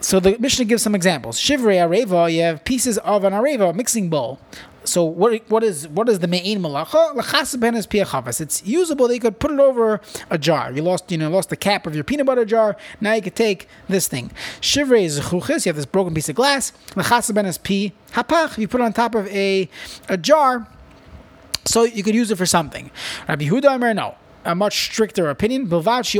So 0.00 0.20
the 0.20 0.38
Mishnah 0.38 0.64
gives 0.66 0.82
some 0.82 0.94
examples. 0.94 1.38
Shivrei 1.38 1.78
areva, 1.86 2.32
you 2.32 2.42
have 2.42 2.64
pieces 2.64 2.96
of 2.98 3.24
an 3.24 3.32
areva, 3.32 3.74
mixing 3.74 4.08
bowl. 4.08 4.38
So 4.86 5.04
what 5.04 5.42
what 5.50 5.64
is 5.64 5.88
what 5.88 6.08
is 6.08 6.20
the 6.20 6.28
me'in 6.28 6.62
malacha? 6.62 8.40
It's 8.40 8.66
usable. 8.66 9.12
You 9.12 9.20
could 9.20 9.38
put 9.38 9.50
it 9.50 9.58
over 9.58 10.00
a 10.30 10.38
jar. 10.38 10.72
You 10.72 10.82
lost 10.82 11.10
you 11.10 11.18
know 11.18 11.28
lost 11.28 11.50
the 11.50 11.56
cap 11.56 11.86
of 11.86 11.94
your 11.94 12.04
peanut 12.04 12.26
butter 12.26 12.44
jar. 12.44 12.76
Now 13.00 13.14
you 13.14 13.22
could 13.22 13.36
take 13.36 13.68
this 13.88 14.06
thing. 14.08 14.30
Shivrei 14.60 15.04
is. 15.04 15.16
You 15.32 15.70
have 15.70 15.76
this 15.76 15.86
broken 15.86 16.14
piece 16.14 16.28
of 16.28 16.36
glass. 16.36 16.72
Lachas 16.90 17.34
ben 17.34 17.46
is 17.46 17.58
pi 17.58 17.92
hapach. 18.12 18.58
You 18.58 18.68
put 18.68 18.80
it 18.80 18.84
on 18.84 18.92
top 18.92 19.14
of 19.14 19.26
a 19.28 19.68
a 20.08 20.16
jar. 20.16 20.68
So 21.64 21.82
you 21.82 22.04
could 22.04 22.14
use 22.14 22.30
it 22.30 22.36
for 22.36 22.46
something. 22.46 22.90
Rabbi 23.28 23.46
Huda 23.46 23.94
no 23.94 24.14
a 24.46 24.54
much 24.54 24.84
stricter 24.84 25.28
opinion. 25.28 25.68
Not 25.68 26.14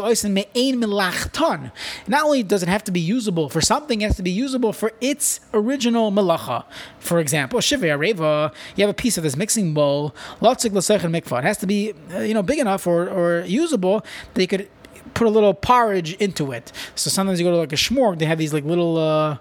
only 2.25 2.43
does 2.43 2.63
it 2.63 2.69
have 2.69 2.85
to 2.85 2.93
be 2.93 3.01
usable 3.01 3.49
for 3.49 3.61
something, 3.61 4.03
it 4.03 4.07
has 4.07 4.17
to 4.17 4.23
be 4.23 4.31
usable 4.31 4.73
for 4.73 4.93
its 5.01 5.41
original 5.55 6.11
melacha. 6.11 6.65
For 6.99 7.21
example, 7.21 7.61
shivya 7.61 7.99
reva, 7.99 8.53
you 8.75 8.83
have 8.83 8.91
a 8.91 8.95
piece 8.95 9.17
of 9.17 9.23
this 9.23 9.37
mixing 9.37 9.73
bowl, 9.73 10.15
mikvah. 10.43 11.39
It 11.39 11.45
has 11.45 11.59
to 11.59 11.67
be 11.67 11.95
uh, 12.13 12.21
you 12.21 12.35
know 12.35 12.43
big 12.43 12.59
enough 12.59 12.87
or, 12.87 13.09
or 13.09 13.45
usable 13.47 14.05
that 14.35 14.43
you 14.43 14.49
could 14.49 14.69
put 15.17 15.27
a 15.27 15.31
little 15.31 15.55
porridge 15.55 16.13
into 16.17 16.53
it. 16.53 16.71
So 16.95 17.09
sometimes 17.09 17.41
you 17.41 17.47
go 17.47 17.51
to 17.51 17.57
like 17.57 17.73
a 17.73 17.77
shmorg, 17.77 18.19
they 18.19 18.27
have 18.27 18.37
these 18.37 18.53
like 18.53 18.65
little, 18.65 18.99
uh, 18.99 19.39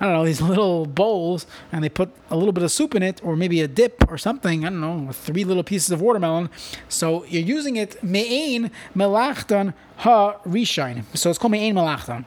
I 0.00 0.04
don't 0.04 0.14
know, 0.14 0.24
these 0.32 0.42
little 0.42 0.84
bowls, 0.84 1.46
and 1.70 1.82
they 1.82 1.88
put 1.88 2.10
a 2.28 2.36
little 2.36 2.52
bit 2.52 2.64
of 2.64 2.72
soup 2.72 2.94
in 2.96 3.02
it, 3.04 3.20
or 3.24 3.36
maybe 3.36 3.60
a 3.60 3.68
dip 3.68 4.10
or 4.10 4.18
something. 4.18 4.64
I 4.64 4.68
don't 4.68 4.80
know, 4.80 4.96
with 4.96 5.16
three 5.16 5.44
little 5.44 5.62
pieces 5.62 5.92
of 5.92 6.00
watermelon. 6.00 6.50
So 6.88 7.24
you're 7.26 7.42
using 7.42 7.76
it 7.76 8.02
me'ain 8.02 8.72
melachtan 8.96 9.74
ha 9.98 10.38
rishain. 10.44 11.04
So 11.16 11.30
it's 11.30 11.38
called 11.38 11.52
me'ain 11.52 11.76
melachtan. 11.76 12.24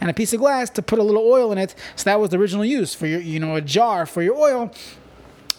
And 0.00 0.10
a 0.10 0.14
piece 0.14 0.32
of 0.32 0.40
glass 0.40 0.70
to 0.70 0.82
put 0.82 0.98
a 0.98 1.02
little 1.02 1.22
oil 1.22 1.52
in 1.52 1.58
it. 1.58 1.76
So 1.94 2.04
that 2.04 2.18
was 2.18 2.30
the 2.30 2.38
original 2.38 2.64
use 2.64 2.92
for 2.92 3.06
your, 3.06 3.20
you 3.20 3.38
know, 3.38 3.54
a 3.54 3.60
jar 3.60 4.04
for 4.04 4.20
your 4.20 4.34
oil. 4.34 4.72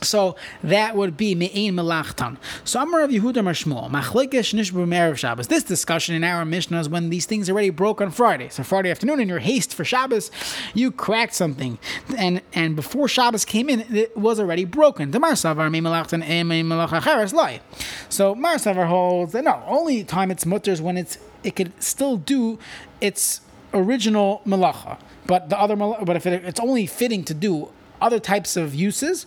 So 0.02 0.36
that 0.64 0.96
would 0.96 1.18
be 1.18 1.36
me'ein 1.36 1.74
melachtan. 1.74 2.38
So 2.64 2.82
Amar 2.82 3.04
of 3.04 3.12
Yehuda 3.12 3.36
Mashmuel, 3.36 3.90
machlekes 3.90 4.54
nishbu 4.54 4.88
me'erev 4.88 5.18
Shabbos. 5.18 5.48
This 5.48 5.64
discussion 5.64 6.16
in 6.16 6.24
our 6.24 6.46
Mishnah 6.46 6.80
is 6.80 6.90
when 6.90 7.10
these 7.10 7.26
things 7.26 7.50
already 7.50 7.70
broke 7.70 8.02
on 8.02 8.12
Friday. 8.12 8.50
So 8.50 8.64
Friday 8.64 8.92
afternoon, 8.92 9.20
in 9.20 9.28
your 9.28 9.40
haste 9.40 9.74
for 9.74 9.84
Shabbos, 9.84 10.32
you 10.74 10.92
cracked 10.92 11.34
something, 11.34 11.78
and 12.18 12.42
and 12.54 12.76
before 12.76 13.08
Shabbos 13.08 13.46
came 13.46 13.70
in, 13.70 13.82
it 13.96 14.16
was 14.16 14.40
already 14.40 14.66
broken. 14.66 15.12
The 15.12 15.20
Marsavar 15.20 15.72
me 15.72 15.82
melachtan 15.82 16.24
melachacheres 16.24 17.34
lie. 17.34 17.62
So 18.10 18.36
Marsavar 18.36 18.88
holds 18.88 19.34
that 19.34 19.44
no, 19.44 19.64
only 19.66 20.04
time 20.04 20.32
it's 20.32 20.46
mutter 20.46 20.72
is 20.72 20.82
when 20.82 20.98
it's 20.98 21.18
it 21.44 21.56
could 21.56 21.72
still 21.82 22.18
do 22.18 22.60
its 23.02 23.42
original 23.74 24.42
melacha. 24.46 24.98
But 25.28 25.50
the 25.50 25.60
other, 25.60 25.76
but 25.76 26.16
if 26.16 26.26
it, 26.26 26.44
it's 26.46 26.60
only 26.60 26.86
fitting 26.86 27.24
to 27.26 27.34
do 27.34 27.70
other 28.02 28.20
types 28.20 28.58
of 28.58 28.76
uses, 28.76 29.26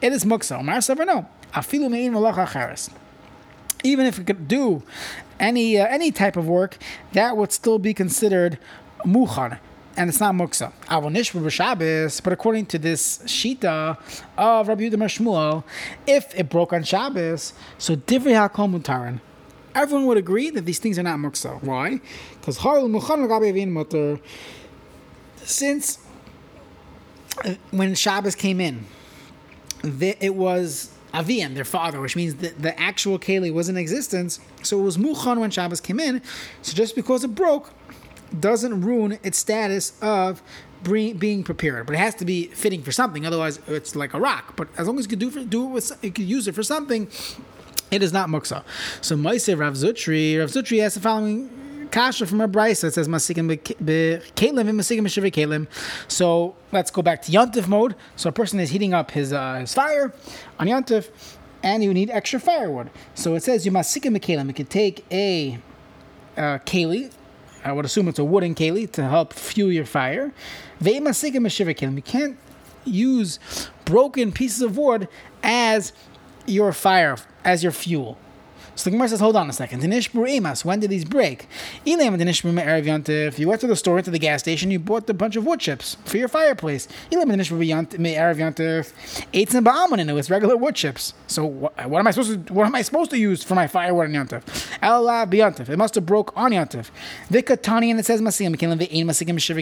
it 0.00 0.12
is 0.12 0.24
muksa. 0.24 0.60
Savar 0.60 1.06
no. 1.06 1.28
Afilu 1.52 1.90
mein. 1.90 2.14
Even 3.82 4.06
if 4.06 4.18
it 4.18 4.26
could 4.26 4.48
do 4.48 4.82
any 5.38 5.78
uh, 5.78 5.86
any 5.86 6.10
type 6.10 6.36
of 6.36 6.48
work, 6.48 6.78
that 7.12 7.36
would 7.36 7.52
still 7.52 7.78
be 7.78 7.92
considered 7.94 8.58
muchan, 9.04 9.58
and 9.96 10.08
it's 10.08 10.20
not 10.20 10.34
muksa. 10.34 10.72
Avonish 10.86 11.32
b'Shabbos, 11.32 12.22
but 12.22 12.32
according 12.32 12.66
to 12.66 12.78
this 12.78 13.18
shita 13.18 13.98
of 14.38 14.68
Rabbi 14.68 14.82
Yehuda 14.84 14.96
Shmuel, 14.96 15.64
if 16.06 16.34
it 16.34 16.48
broke 16.48 16.72
on 16.72 16.82
Shabbos, 16.82 17.52
so 17.78 17.96
divrei 17.96 18.48
hakol 18.48 18.80
mutarin. 18.80 19.20
Everyone 19.74 20.06
would 20.06 20.18
agree 20.18 20.50
that 20.50 20.64
these 20.64 20.78
things 20.78 20.98
are 20.98 21.02
not 21.02 21.18
muksa. 21.18 21.62
Why? 21.62 22.00
Because 22.40 22.58
harul 22.58 22.88
muchan 22.88 23.24
l'gabe 23.24 23.68
mutter. 23.68 24.20
Since 25.42 25.98
uh, 27.44 27.54
when 27.70 27.94
Shabbos 27.94 28.34
came 28.34 28.60
in, 28.60 28.86
it 29.84 30.34
was 30.34 30.90
Avian, 31.14 31.54
their 31.54 31.64
father, 31.64 32.00
which 32.00 32.16
means 32.16 32.36
that 32.36 32.60
the 32.60 32.78
actual 32.78 33.18
Keli 33.18 33.52
was 33.52 33.68
in 33.68 33.76
existence. 33.76 34.40
So 34.62 34.80
it 34.80 34.82
was 34.82 34.96
Muchan 34.96 35.38
when 35.38 35.50
Shabbos 35.50 35.80
came 35.80 36.00
in. 36.00 36.22
So 36.62 36.74
just 36.74 36.94
because 36.96 37.24
it 37.24 37.34
broke 37.34 37.70
doesn't 38.38 38.80
ruin 38.80 39.18
its 39.22 39.38
status 39.38 39.92
of 40.02 40.42
being 40.82 41.44
prepared. 41.44 41.86
But 41.86 41.94
it 41.94 41.98
has 41.98 42.14
to 42.16 42.24
be 42.24 42.48
fitting 42.48 42.82
for 42.82 42.92
something. 42.92 43.24
Otherwise, 43.24 43.60
it's 43.68 43.94
like 43.94 44.12
a 44.12 44.20
rock. 44.20 44.56
But 44.56 44.68
as 44.76 44.86
long 44.86 44.98
as 44.98 45.04
you 45.04 45.10
could 45.10 45.18
do, 45.18 45.30
for, 45.30 45.44
do 45.44 45.64
it 45.64 45.68
with, 45.68 45.92
you 46.02 46.10
could 46.10 46.24
use 46.24 46.48
it 46.48 46.54
for 46.54 46.62
something, 46.62 47.08
it 47.90 48.02
is 48.02 48.12
not 48.12 48.28
muksa. 48.28 48.64
So 49.00 49.16
Maise 49.16 49.54
Rav 49.54 49.74
Zutri, 49.74 50.38
Rav 50.38 50.50
Zutri 50.50 50.80
has 50.80 50.94
the 50.94 51.00
following 51.00 51.48
kasha 51.94 52.26
from 52.26 52.40
a 52.40 52.48
brisa. 52.48 52.84
It 52.84 52.94
says 52.94 53.06
masikim 53.06 53.46
bekelim 53.48 54.68
and 54.68 54.80
masikim 54.80 55.02
b'shivei 55.02 55.32
kelim. 55.32 55.68
So 56.08 56.56
let's 56.72 56.90
go 56.90 57.02
back 57.02 57.22
to 57.22 57.32
yontif 57.32 57.68
mode. 57.68 57.94
So 58.16 58.28
a 58.28 58.32
person 58.32 58.58
is 58.58 58.70
heating 58.70 58.92
up 58.92 59.12
his 59.12 59.32
uh, 59.32 59.54
his 59.60 59.72
fire 59.72 60.12
on 60.58 60.66
yontif, 60.66 61.10
and 61.62 61.84
you 61.84 61.94
need 61.94 62.10
extra 62.10 62.40
firewood. 62.40 62.90
So 63.14 63.36
it 63.36 63.44
says 63.44 63.64
you 63.64 63.70
masikim 63.70 64.16
bekelim. 64.18 64.48
You 64.48 64.54
can 64.54 64.66
take 64.66 65.04
a 65.12 65.58
uh, 66.36 66.58
keli. 66.66 67.12
I 67.64 67.72
would 67.72 67.84
assume 67.84 68.08
it's 68.08 68.18
a 68.18 68.24
wooden 68.24 68.56
keli 68.56 68.90
to 68.92 69.08
help 69.08 69.32
fuel 69.32 69.70
your 69.70 69.86
fire. 69.86 70.32
Ve'masikim 70.82 71.46
b'shivei 71.46 71.76
kelim. 71.76 71.94
You 71.94 72.02
can't 72.02 72.36
use 72.84 73.38
broken 73.84 74.32
pieces 74.32 74.62
of 74.62 74.76
wood 74.76 75.06
as 75.44 75.92
your 76.46 76.72
fire 76.72 77.16
as 77.44 77.62
your 77.62 77.72
fuel. 77.72 78.18
So 78.76 78.84
the 78.84 78.90
Gemara 78.90 79.08
says, 79.08 79.20
hold 79.20 79.36
on 79.36 79.48
a 79.48 79.52
second. 79.52 79.82
When 79.82 80.80
did 80.80 80.90
these 80.90 81.04
break? 81.04 81.46
If 81.86 83.38
you 83.38 83.48
went 83.48 83.60
to 83.60 83.66
the 83.66 83.76
store, 83.76 84.02
to 84.02 84.10
the 84.10 84.18
gas 84.18 84.40
station, 84.40 84.70
you 84.70 84.78
bought 84.78 85.08
a 85.08 85.14
bunch 85.14 85.36
of 85.36 85.46
wood 85.46 85.60
chips 85.60 85.96
for 86.04 86.16
your 86.16 86.28
fireplace. 86.28 86.88
Ate 87.12 87.20
some 89.50 89.64
ba'amun 89.64 90.00
and 90.00 90.10
it 90.10 90.12
was 90.12 90.30
regular 90.30 90.56
wood 90.56 90.74
chips. 90.74 91.14
So 91.26 91.44
what, 91.44 91.78
am 91.78 92.06
I 92.06 92.10
supposed 92.10 92.46
to 92.46 92.52
what 92.52 92.66
am 92.66 92.74
I 92.74 92.82
supposed 92.82 93.10
to 93.12 93.18
use 93.18 93.44
for 93.44 93.54
my 93.54 93.66
firewood 93.66 94.14
on 94.14 94.14
biyantif. 94.82 95.68
It 95.68 95.76
must 95.76 95.94
have 95.94 96.06
broke 96.06 96.32
on 96.36 96.52
Yantif. 96.52 96.90
Vikatani 97.30 97.90
and 97.90 98.00
it 98.00 98.06
says 98.06 98.20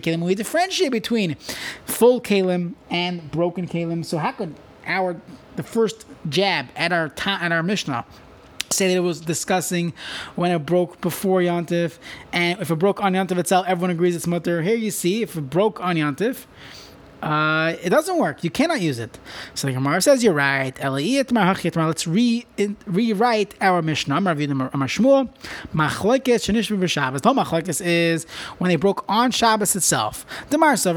kalim. 0.01 0.23
We 0.23 0.35
differentiate 0.35 0.93
between 0.93 1.37
full 1.85 2.21
kalim 2.21 2.75
and 2.91 3.31
broken 3.31 3.67
kalim. 3.69 4.05
So 4.05 4.19
how 4.19 4.33
could 4.33 4.55
our 4.87 5.21
the 5.57 5.63
first 5.63 6.07
jab 6.29 6.67
at 6.77 6.93
our 6.93 7.09
ta- 7.11 7.39
at 7.41 7.53
our 7.53 7.63
Mishnah 7.63 8.05
say 8.73 8.89
that 8.89 8.97
it 8.97 9.01
was 9.01 9.21
discussing 9.21 9.93
when 10.35 10.51
it 10.51 10.61
broke 10.61 11.01
before 11.01 11.41
Yontif, 11.41 11.99
and 12.33 12.61
if 12.61 12.71
it 12.71 12.77
broke 12.77 13.03
on 13.03 13.13
Yontif 13.13 13.39
itself, 13.39 13.67
everyone 13.69 13.91
agrees 13.91 14.17
it's 14.17 14.27
mutter. 14.27 14.63
Here 14.63 14.77
you 14.77 14.91
see, 14.91 15.23
if 15.23 15.37
it 15.37 15.51
broke 15.51 15.81
on 15.81 15.97
Yontif, 15.97 16.47
uh, 17.23 17.77
it 17.81 17.91
doesn't 17.91 18.19
work. 18.19 18.43
You 18.43 18.51
cannot 18.51 18.81
use 18.81 18.99
it. 18.99 19.19
So 19.55 19.69
the 19.69 19.75
Gemara 19.75 20.03
says 20.03 20.25
you're 20.25 20.33
right. 20.33 20.77
Let's 20.83 22.07
re, 22.07 22.47
rewrite 22.87 23.55
our 23.61 23.81
Mishnah. 23.81 24.21
Shmuel. 24.21 25.29
Machlekes 25.73 27.81
is 27.85 28.25
when 28.59 28.69
they 28.71 28.77
broke 28.77 29.05
on 29.09 29.31
Shabbos 29.31 29.77
itself. 29.77 30.27
The 30.51 30.57
Marsav. 30.57 30.95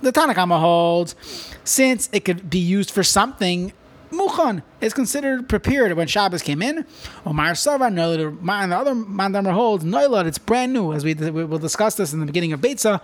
The 0.00 0.12
Tanakama 0.12 0.58
holds 0.58 1.14
since 1.62 2.08
it 2.12 2.24
could 2.24 2.50
be 2.50 2.58
used 2.58 2.90
for 2.90 3.04
something 3.04 3.72
Muchan 4.10 4.62
is 4.80 4.94
considered 4.94 5.48
prepared 5.48 5.92
when 5.92 6.06
Shabbos 6.06 6.42
came 6.42 6.62
in. 6.62 6.86
Omar 7.26 7.54
Sava, 7.54 7.84
and 7.84 7.98
the 7.98 8.02
other 8.02 8.30
Mandamer 8.30 9.52
holds 9.52 9.84
Noilad, 9.84 10.26
it's 10.26 10.38
brand 10.38 10.72
new, 10.72 10.92
as 10.92 11.04
we, 11.04 11.14
we 11.14 11.44
will 11.44 11.58
discuss 11.58 11.96
this 11.96 12.12
in 12.12 12.20
the 12.20 12.26
beginning 12.26 12.52
of 12.52 12.60
Beitza. 12.60 13.00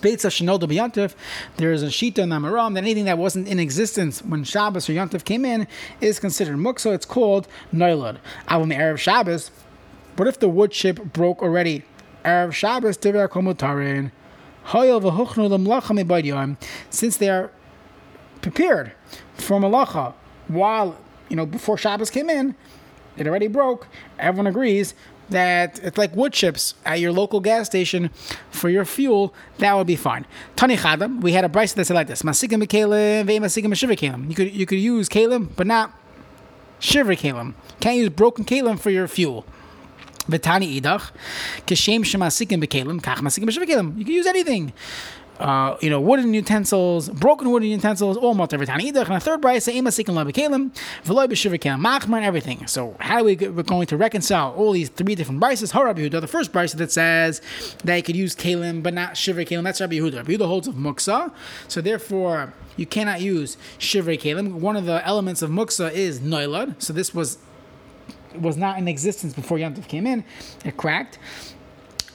Beitza 0.00 0.28
Shenol 0.30 0.58
Yantif, 0.58 1.14
there 1.56 1.72
is 1.72 1.82
a 1.82 1.86
Shita 1.86 2.18
in 2.18 2.28
Amaram 2.28 2.74
that 2.74 2.82
anything 2.84 3.06
that 3.06 3.16
wasn't 3.16 3.48
in 3.48 3.58
existence 3.58 4.20
when 4.20 4.44
Shabbos 4.44 4.90
or 4.90 4.92
Yantif 4.92 5.24
came 5.24 5.44
in 5.44 5.66
is 6.00 6.20
considered 6.20 6.56
Mukso. 6.56 6.92
It's 6.94 7.06
called 7.06 7.48
Noilad. 7.72 8.18
Avim 8.48 8.76
Erev 8.76 8.98
Shabbos. 8.98 9.50
What 10.16 10.28
if 10.28 10.38
the 10.38 10.48
wood 10.48 10.70
chip 10.72 11.02
broke 11.12 11.42
already? 11.42 11.84
Erev 12.24 12.52
Shabbos 12.52 12.98
Tiver 12.98 13.26
Komutarin. 13.28 14.10
Since 16.90 17.16
they 17.18 17.30
are 17.30 17.50
prepared 18.42 18.92
for 19.36 19.60
malacha 19.60 20.14
while 20.48 20.96
you 21.28 21.36
know 21.36 21.46
before 21.46 21.76
Shabbos 21.76 22.10
came 22.10 22.30
in, 22.30 22.54
it 23.16 23.26
already 23.26 23.48
broke. 23.48 23.88
Everyone 24.18 24.46
agrees 24.46 24.94
that 25.30 25.80
it's 25.82 25.98
like 25.98 26.14
wood 26.14 26.32
chips 26.32 26.74
at 26.84 27.00
your 27.00 27.12
local 27.12 27.40
gas 27.40 27.66
station 27.66 28.10
for 28.50 28.68
your 28.68 28.84
fuel. 28.84 29.34
That 29.58 29.74
would 29.74 29.86
be 29.86 29.96
fine. 29.96 30.26
Tani 30.54 30.76
Chadam, 30.76 31.20
we 31.20 31.32
had 31.32 31.44
a 31.44 31.48
price 31.48 31.72
that 31.72 31.84
said 31.86 31.94
like 31.94 32.06
this: 32.06 32.22
Masikim 32.22 32.62
b'kalim, 32.62 33.26
ve'masikim 33.26 33.66
b'shivri 33.66 33.96
kalim. 33.96 34.28
You 34.28 34.34
could 34.34 34.54
you 34.54 34.66
could 34.66 34.78
use 34.78 35.08
kalim, 35.08 35.48
but 35.56 35.66
not 35.66 35.92
kalim. 36.80 37.54
Can't 37.80 37.96
use 37.96 38.08
broken 38.10 38.44
kalim 38.44 38.78
for 38.78 38.90
your 38.90 39.08
fuel. 39.08 39.44
V'tani 40.28 40.80
idach, 40.80 41.10
kishem 41.66 42.00
shemasikim 42.00 42.62
b'kalim, 42.62 43.00
kach 43.00 43.16
masikim 43.16 43.44
b'shivikalim. 43.44 43.98
You 43.98 44.04
can 44.04 44.14
use 44.14 44.26
anything 44.26 44.72
uh, 45.40 45.76
you 45.80 45.90
know, 45.90 46.00
wooden 46.00 46.34
utensils, 46.34 47.08
broken 47.08 47.50
wooden 47.50 47.68
utensils, 47.68 48.16
all 48.16 48.34
mutter 48.34 48.58
v'tani 48.58 48.92
idach. 48.92 49.06
And 49.06 49.14
a 49.14 49.20
third 49.20 49.40
brayse, 49.40 49.72
ema 49.72 49.90
sikin 49.90 50.14
labikalim, 50.14 50.70
v'loy 51.04 52.16
and 52.16 52.24
everything. 52.24 52.66
So 52.66 52.96
how 53.00 53.16
are 53.16 53.24
we 53.24 53.36
we're 53.36 53.62
going 53.62 53.86
to 53.86 53.96
reconcile 53.96 54.52
all 54.56 54.72
these 54.72 54.88
three 54.88 55.14
different 55.14 55.40
brises? 55.40 55.74
Rabbi 55.74 56.00
Yehuda, 56.00 56.20
the 56.20 56.26
first 56.26 56.52
brise 56.52 56.72
that 56.72 56.90
says 56.90 57.40
that 57.84 57.96
you 57.96 58.02
could 58.02 58.16
use 58.16 58.34
kalim 58.34 58.82
but 58.82 58.94
not 58.94 59.14
shivri 59.14 59.46
kalim. 59.46 59.64
That's 59.64 59.80
Rabbi 59.80 59.94
Yehuda. 59.94 60.16
Rabbi 60.16 60.32
Yehuda 60.32 60.46
holds 60.46 60.68
of 60.68 60.74
muksa, 60.74 61.32
so 61.68 61.80
therefore 61.80 62.52
you 62.76 62.86
cannot 62.86 63.20
use 63.20 63.56
shivri 63.78 64.20
kalim. 64.20 64.54
One 64.54 64.76
of 64.76 64.84
the 64.86 65.06
elements 65.06 65.42
of 65.42 65.50
muksa 65.50 65.92
is 65.92 66.20
noilad. 66.20 66.82
So 66.82 66.92
this 66.92 67.14
was 67.14 67.38
was 68.34 68.56
not 68.56 68.78
in 68.78 68.88
existence 68.88 69.32
before 69.32 69.58
Yantif 69.58 69.88
came 69.88 70.06
in. 70.06 70.24
It 70.64 70.76
cracked. 70.76 71.18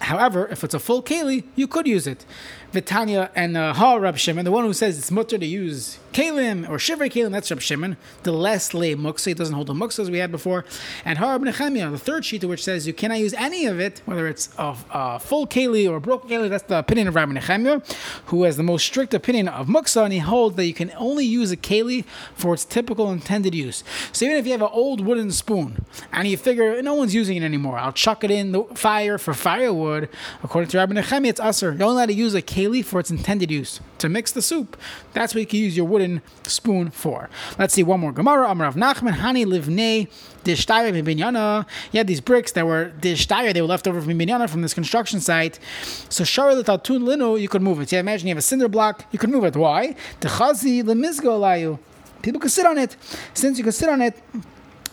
However, 0.01 0.47
if 0.47 0.63
it's 0.63 0.73
a 0.73 0.79
full 0.79 1.03
keli, 1.03 1.43
you 1.55 1.67
could 1.67 1.87
use 1.87 2.07
it. 2.07 2.25
Vitanya 2.71 3.29
and 3.35 3.57
uh, 3.57 3.73
Ha 3.73 3.95
Rab 3.95 4.17
Shimon, 4.17 4.45
the 4.45 4.51
one 4.51 4.63
who 4.63 4.71
says 4.71 4.97
it's 4.97 5.11
mutter 5.11 5.37
to 5.37 5.45
use 5.45 5.99
kalim 6.13 6.69
or 6.69 6.79
shiver 6.79 7.09
kalim, 7.09 7.31
that's 7.31 7.51
Rab 7.51 7.59
Shimon. 7.59 7.97
The 8.23 8.31
less 8.31 8.73
lay 8.73 8.95
muksa, 8.95 9.31
it 9.31 9.37
doesn't 9.37 9.53
hold 9.53 9.67
the 9.67 9.73
muksa 9.73 9.99
as 9.99 10.09
we 10.09 10.19
had 10.19 10.31
before. 10.31 10.63
And 11.03 11.17
Ha 11.17 11.33
Rab 11.33 11.43
the 11.43 11.97
third 11.97 12.23
sheet, 12.23 12.45
which 12.45 12.63
says 12.63 12.87
you 12.87 12.93
cannot 12.93 13.19
use 13.19 13.33
any 13.33 13.65
of 13.65 13.81
it, 13.81 14.01
whether 14.05 14.25
it's 14.25 14.49
a, 14.57 14.77
a 14.89 15.19
full 15.19 15.47
keli 15.47 15.89
or 15.89 15.97
a 15.97 16.01
broken 16.01 16.29
keli. 16.29 16.49
That's 16.49 16.63
the 16.63 16.77
opinion 16.77 17.09
of 17.09 17.15
Rabbi 17.15 17.33
Nechemia, 17.33 17.83
who 18.27 18.43
has 18.43 18.55
the 18.55 18.63
most 18.63 18.85
strict 18.85 19.13
opinion 19.13 19.49
of 19.49 19.67
muksa, 19.67 20.05
and 20.05 20.13
he 20.13 20.19
holds 20.19 20.55
that 20.55 20.65
you 20.65 20.73
can 20.73 20.93
only 20.95 21.25
use 21.25 21.51
a 21.51 21.57
keli 21.57 22.05
for 22.35 22.53
its 22.53 22.63
typical 22.63 23.11
intended 23.11 23.53
use. 23.53 23.83
So 24.13 24.25
even 24.25 24.37
if 24.37 24.45
you 24.45 24.53
have 24.53 24.61
an 24.61 24.69
old 24.71 25.01
wooden 25.01 25.31
spoon 25.31 25.83
and 26.13 26.25
you 26.25 26.37
figure 26.37 26.81
no 26.81 26.93
one's 26.93 27.13
using 27.13 27.35
it 27.35 27.43
anymore, 27.43 27.77
I'll 27.77 27.91
chuck 27.91 28.23
it 28.23 28.31
in 28.31 28.53
the 28.53 28.63
fire 28.75 29.17
for 29.17 29.33
firewood. 29.33 30.07
According 30.41 30.69
to 30.69 30.77
Rabbi 30.77 30.93
Nechemia, 30.93 31.27
it's 31.27 31.41
usher. 31.41 31.73
You're 31.73 31.83
only 31.83 31.95
allowed 31.95 32.05
to 32.05 32.13
use 32.13 32.33
a 32.33 32.41
keli 32.41 32.60
keli 32.61 32.83
for 32.83 32.99
its 32.99 33.11
intended 33.11 33.51
use 33.51 33.79
to 33.97 34.09
mix 34.09 34.31
the 34.31 34.41
soup. 34.41 34.77
That's 35.13 35.33
what 35.33 35.41
you 35.41 35.47
can 35.47 35.59
use 35.59 35.75
your 35.75 35.85
wooden 35.85 36.21
spoon 36.43 36.91
for. 36.91 37.29
Let's 37.57 37.73
see 37.73 37.83
one 37.83 37.99
more 37.99 38.11
Gemara. 38.11 38.49
Of 38.51 38.75
Nachman 38.75 39.13
Hani 39.13 39.45
livnei 39.45 40.07
dishtayr 40.43 40.91
binyana. 41.03 41.65
You 41.91 41.99
had 41.99 42.07
these 42.07 42.21
bricks 42.21 42.51
that 42.53 42.65
were 42.65 42.91
dishtayr. 42.99 43.53
They 43.53 43.61
were 43.61 43.67
left 43.67 43.87
over 43.87 44.01
from 44.01 44.13
binyana 44.13 44.49
from 44.49 44.61
this 44.61 44.73
construction 44.73 45.19
site. 45.19 45.59
So 46.09 46.23
shari 46.23 46.55
l'taltun 46.55 47.03
linu, 47.03 47.39
you 47.39 47.47
could 47.47 47.61
move 47.61 47.79
it. 47.81 47.91
Yeah, 47.91 47.99
imagine 47.99 48.27
you 48.27 48.31
have 48.31 48.39
a 48.39 48.41
cinder 48.41 48.67
block. 48.67 49.05
You 49.11 49.19
could 49.19 49.29
move 49.29 49.43
it. 49.45 49.55
Why? 49.55 49.95
The 50.19 50.27
chazi 50.27 50.83
lemizgo 50.83 51.39
layu. 51.39 51.79
People 52.21 52.39
could 52.39 52.51
sit 52.51 52.65
on 52.65 52.77
it. 52.77 52.95
Since 53.33 53.57
you 53.57 53.63
could 53.63 53.73
sit 53.73 53.89
on 53.89 54.01
it, 54.01 54.21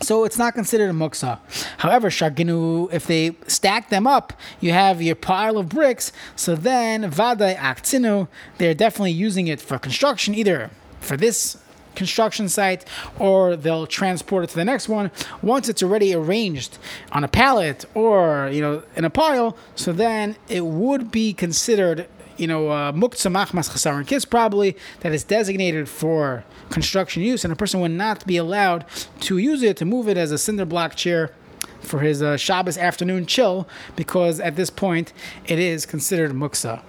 so 0.00 0.24
it's 0.24 0.38
not 0.38 0.54
considered 0.54 0.90
a 0.90 0.92
muksa. 0.92 1.38
However, 1.78 2.10
shaginu, 2.10 2.92
if 2.92 3.06
they 3.06 3.36
stack 3.46 3.90
them 3.90 4.06
up, 4.06 4.32
you 4.60 4.72
have 4.72 5.02
your 5.02 5.16
pile 5.16 5.58
of 5.58 5.68
bricks. 5.68 6.12
So 6.36 6.54
then 6.54 7.10
vadai 7.10 7.56
aktsinu, 7.56 8.28
they're 8.58 8.74
definitely 8.74 9.12
using 9.12 9.48
it 9.48 9.60
for 9.60 9.78
construction, 9.78 10.34
either 10.34 10.70
for 11.00 11.16
this 11.16 11.56
construction 11.94 12.48
site 12.48 12.84
or 13.18 13.56
they'll 13.56 13.86
transport 13.86 14.44
it 14.44 14.50
to 14.50 14.54
the 14.54 14.64
next 14.64 14.88
one 14.88 15.10
once 15.42 15.68
it's 15.68 15.82
already 15.82 16.14
arranged 16.14 16.78
on 17.10 17.24
a 17.24 17.28
pallet 17.28 17.84
or 17.94 18.48
you 18.52 18.60
know 18.60 18.80
in 18.94 19.04
a 19.04 19.10
pile 19.10 19.56
so 19.74 19.92
then 19.92 20.36
it 20.48 20.64
would 20.64 21.10
be 21.10 21.32
considered 21.32 22.06
you 22.38 22.46
know, 22.46 22.68
uh, 22.68 22.92
machmas 22.92 23.70
chasaron 23.70 24.06
kiss 24.06 24.24
probably 24.24 24.76
that 25.00 25.12
is 25.12 25.24
designated 25.24 25.88
for 25.88 26.44
construction 26.70 27.22
use, 27.22 27.44
and 27.44 27.52
a 27.52 27.56
person 27.56 27.80
would 27.80 27.90
not 27.90 28.26
be 28.26 28.36
allowed 28.36 28.84
to 29.20 29.38
use 29.38 29.62
it 29.62 29.76
to 29.76 29.84
move 29.84 30.08
it 30.08 30.16
as 30.16 30.30
a 30.32 30.38
cinder 30.38 30.64
block 30.64 30.94
chair 30.94 31.32
for 31.80 32.00
his 32.00 32.22
uh, 32.22 32.36
Shabbos 32.36 32.76
afternoon 32.76 33.26
chill, 33.26 33.68
because 33.96 34.40
at 34.40 34.56
this 34.56 34.70
point 34.70 35.12
it 35.46 35.58
is 35.58 35.86
considered 35.86 36.32
muksa. 36.32 36.82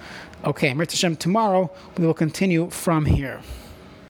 Okay, 0.43 0.71
Mirta 0.71 0.91
Hashem, 0.91 1.17
tomorrow 1.17 1.69
we 1.97 2.05
will 2.05 2.13
continue 2.13 2.69
from 2.69 3.05
here. 3.05 3.41